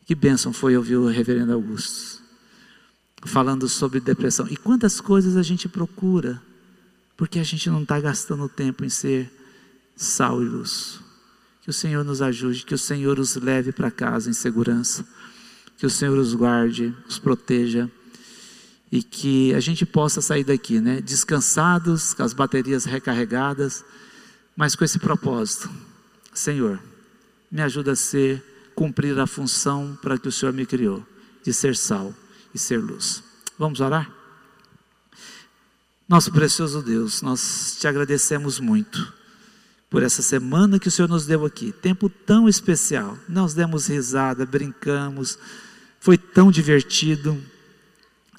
Que 0.05 0.15
bênção 0.15 0.53
foi 0.53 0.77
ouvir 0.77 0.95
o 0.95 1.07
reverendo 1.07 1.51
Augusto 1.51 2.24
falando 3.25 3.67
sobre 3.67 3.99
depressão. 3.99 4.47
E 4.49 4.55
quantas 4.55 5.01
coisas 5.01 5.35
a 5.35 5.41
gente 5.41 5.67
procura, 5.67 6.41
porque 7.17 7.39
a 7.39 7.43
gente 7.43 7.69
não 7.69 7.81
está 7.81 7.99
gastando 7.99 8.47
tempo 8.47 8.85
em 8.85 8.89
ser 8.89 9.31
sal 9.95 10.41
e 10.41 10.45
luz. 10.45 10.99
Que 11.61 11.69
o 11.69 11.73
Senhor 11.73 12.05
nos 12.05 12.21
ajude, 12.21 12.63
que 12.63 12.75
o 12.75 12.77
Senhor 12.77 13.19
os 13.19 13.35
leve 13.35 13.71
para 13.71 13.89
casa 13.89 14.29
em 14.29 14.33
segurança, 14.33 15.05
que 15.77 15.85
o 15.85 15.89
Senhor 15.89 16.17
os 16.17 16.33
guarde, 16.33 16.95
os 17.09 17.17
proteja 17.17 17.89
e 18.91 19.01
que 19.01 19.53
a 19.55 19.59
gente 19.59 19.85
possa 19.85 20.21
sair 20.21 20.43
daqui, 20.43 20.79
né, 20.79 21.01
descansados, 21.01 22.13
com 22.13 22.21
as 22.21 22.33
baterias 22.33 22.85
recarregadas, 22.85 23.83
mas 24.55 24.75
com 24.75 24.85
esse 24.85 24.99
propósito. 24.99 25.69
Senhor, 26.33 26.79
me 27.51 27.61
ajuda 27.61 27.93
a 27.93 27.95
ser 27.95 28.43
cumprir 28.75 29.19
a 29.19 29.25
função 29.25 29.97
para 30.01 30.17
que 30.17 30.27
o 30.27 30.31
Senhor 30.31 30.53
me 30.53 30.65
criou, 30.65 31.03
de 31.43 31.51
ser 31.51 31.75
sal 31.75 32.13
e 32.55 32.57
ser 32.57 32.77
luz. 32.77 33.21
Vamos 33.59 33.81
orar? 33.81 34.09
Nosso 36.07 36.31
precioso 36.31 36.81
Deus, 36.81 37.21
nós 37.21 37.77
te 37.79 37.87
agradecemos 37.87 38.59
muito 38.59 39.13
por 39.89 40.01
essa 40.01 40.21
semana 40.21 40.79
que 40.79 40.87
o 40.87 40.91
Senhor 40.91 41.09
nos 41.09 41.25
deu 41.25 41.45
aqui. 41.45 41.73
Tempo 41.73 42.09
tão 42.09 42.47
especial. 42.47 43.17
Nós 43.27 43.53
demos 43.53 43.87
risada, 43.87 44.45
brincamos, 44.45 45.37
foi 45.99 46.17
tão 46.17 46.49
divertido. 46.49 47.37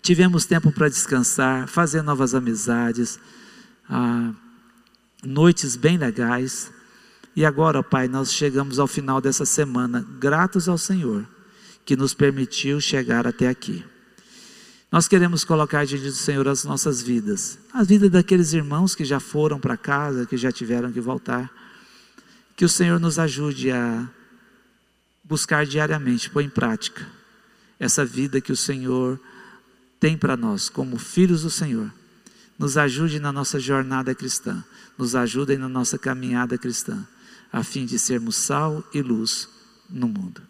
Tivemos 0.01 0.47
tempo 0.47 0.73
para 0.73 0.89
descansar, 0.89 1.69
fazer 1.69 2.03
novas 2.03 2.35
amizades, 2.35 3.19
ah, 3.89 4.33
noites 5.23 5.77
bem 5.77 5.99
legais. 5.99 6.73
E 7.35 7.45
agora, 7.45 7.83
Pai, 7.83 8.09
nós 8.09 8.33
chegamos 8.33 8.79
ao 8.79 8.87
final 8.87 9.21
dessa 9.21 9.45
semana, 9.45 10.07
gratos 10.19 10.69
ao 10.69 10.79
Senhor 10.79 11.27
que 11.85 11.97
nos 11.97 12.15
permitiu 12.15 12.81
chegar 12.81 13.27
até 13.27 13.49
aqui. 13.49 13.85
Nós 14.91 15.09
queremos 15.09 15.45
colocar 15.45 15.85
diante 15.85 16.05
do 16.05 16.13
Senhor 16.13 16.47
as 16.47 16.65
nossas 16.65 17.03
vidas, 17.03 17.59
a 17.73 17.83
vida 17.83 18.09
daqueles 18.09 18.53
irmãos 18.53 18.95
que 18.95 19.05
já 19.05 19.19
foram 19.19 19.59
para 19.59 19.77
casa, 19.77 20.27
que 20.27 20.37
já 20.37 20.53
tiveram 20.53 20.93
que 20.93 21.01
voltar. 21.01 21.51
Que 22.57 22.65
o 22.65 22.69
Senhor 22.69 23.01
nos 23.01 23.19
ajude 23.19 23.71
a 23.71 24.09
buscar 25.25 25.67
diariamente, 25.67 26.31
pôr 26.31 26.43
em 26.43 26.49
prática 26.49 27.07
essa 27.79 28.05
vida 28.05 28.41
que 28.41 28.53
o 28.53 28.57
Senhor 28.57 29.21
tem 29.99 30.17
para 30.17 30.37
nós, 30.37 30.69
como 30.69 30.99
filhos 30.99 31.43
do 31.43 31.51
Senhor. 31.51 31.93
Nos 32.59 32.79
ajude 32.79 33.21
na 33.21 33.33
nossa 33.33 33.59
jornada 33.61 34.15
cristã, 34.15 34.65
nos 34.97 35.15
ajude 35.15 35.59
na 35.59 35.69
nossa 35.69 35.99
caminhada 35.99 36.57
cristã, 36.57 37.07
a 37.53 37.63
fim 37.63 37.85
de 37.85 37.99
sermos 37.99 38.37
sal 38.37 38.83
e 38.95 39.03
luz 39.03 39.49
no 39.91 40.09
mundo. 40.09 40.41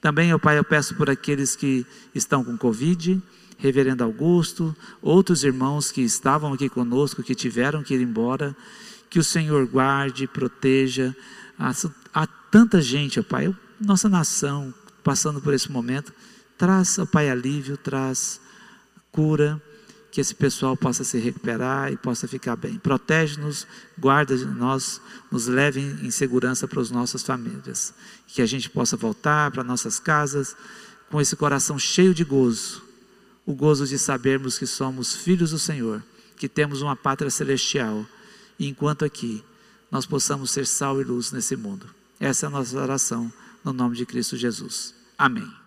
Também, 0.00 0.34
ó 0.34 0.38
Pai, 0.38 0.58
eu 0.58 0.64
peço 0.64 0.94
por 0.96 1.08
aqueles 1.08 1.54
que 1.54 1.86
estão 2.14 2.42
com 2.42 2.56
Covid, 2.56 3.22
Reverendo 3.58 4.04
Augusto, 4.04 4.76
outros 5.00 5.44
irmãos 5.44 5.90
que 5.90 6.02
estavam 6.02 6.52
aqui 6.52 6.68
conosco, 6.68 7.22
que 7.22 7.34
tiveram 7.34 7.82
que 7.82 7.94
ir 7.94 8.00
embora, 8.00 8.56
que 9.08 9.18
o 9.18 9.24
Senhor 9.24 9.66
guarde, 9.66 10.26
proteja. 10.26 11.14
Há, 11.58 11.72
há 12.12 12.26
tanta 12.26 12.80
gente, 12.80 13.20
ó 13.20 13.22
Pai, 13.22 13.54
nossa 13.80 14.08
nação 14.08 14.74
passando 15.02 15.40
por 15.40 15.54
esse 15.54 15.70
momento. 15.70 16.12
Traz, 16.58 16.98
ó 16.98 17.06
Pai, 17.06 17.30
alívio, 17.30 17.76
traz 17.76 18.40
cura, 19.12 19.62
que 20.10 20.20
esse 20.20 20.34
pessoal 20.34 20.76
possa 20.76 21.04
se 21.04 21.18
recuperar 21.18 21.92
e 21.92 21.96
possa 21.96 22.26
ficar 22.26 22.56
bem. 22.56 22.76
Protege-nos, 22.78 23.66
guarda-nos, 23.98 25.00
nos 25.30 25.46
leve 25.46 25.80
em 25.80 26.10
segurança 26.10 26.66
para 26.66 26.80
as 26.80 26.90
nossas 26.90 27.22
famílias. 27.22 27.94
Que 28.26 28.42
a 28.42 28.46
gente 28.46 28.70
possa 28.70 28.96
voltar 28.96 29.50
para 29.50 29.64
nossas 29.64 29.98
casas 29.98 30.56
com 31.10 31.20
esse 31.20 31.36
coração 31.36 31.78
cheio 31.78 32.14
de 32.14 32.24
gozo 32.24 32.93
o 33.46 33.54
gozo 33.54 33.86
de 33.86 33.98
sabermos 33.98 34.58
que 34.58 34.66
somos 34.66 35.14
filhos 35.14 35.50
do 35.50 35.58
Senhor, 35.58 36.02
que 36.36 36.48
temos 36.48 36.82
uma 36.82 36.96
pátria 36.96 37.30
celestial, 37.30 38.06
e 38.58 38.68
enquanto 38.68 39.04
aqui 39.04 39.44
nós 39.90 40.06
possamos 40.06 40.50
ser 40.50 40.66
sal 40.66 41.00
e 41.00 41.04
luz 41.04 41.30
nesse 41.32 41.56
mundo. 41.56 41.88
Essa 42.18 42.46
é 42.46 42.48
a 42.48 42.50
nossa 42.50 42.78
oração, 42.78 43.32
no 43.62 43.72
nome 43.72 43.96
de 43.96 44.06
Cristo 44.06 44.36
Jesus. 44.36 44.94
Amém. 45.18 45.63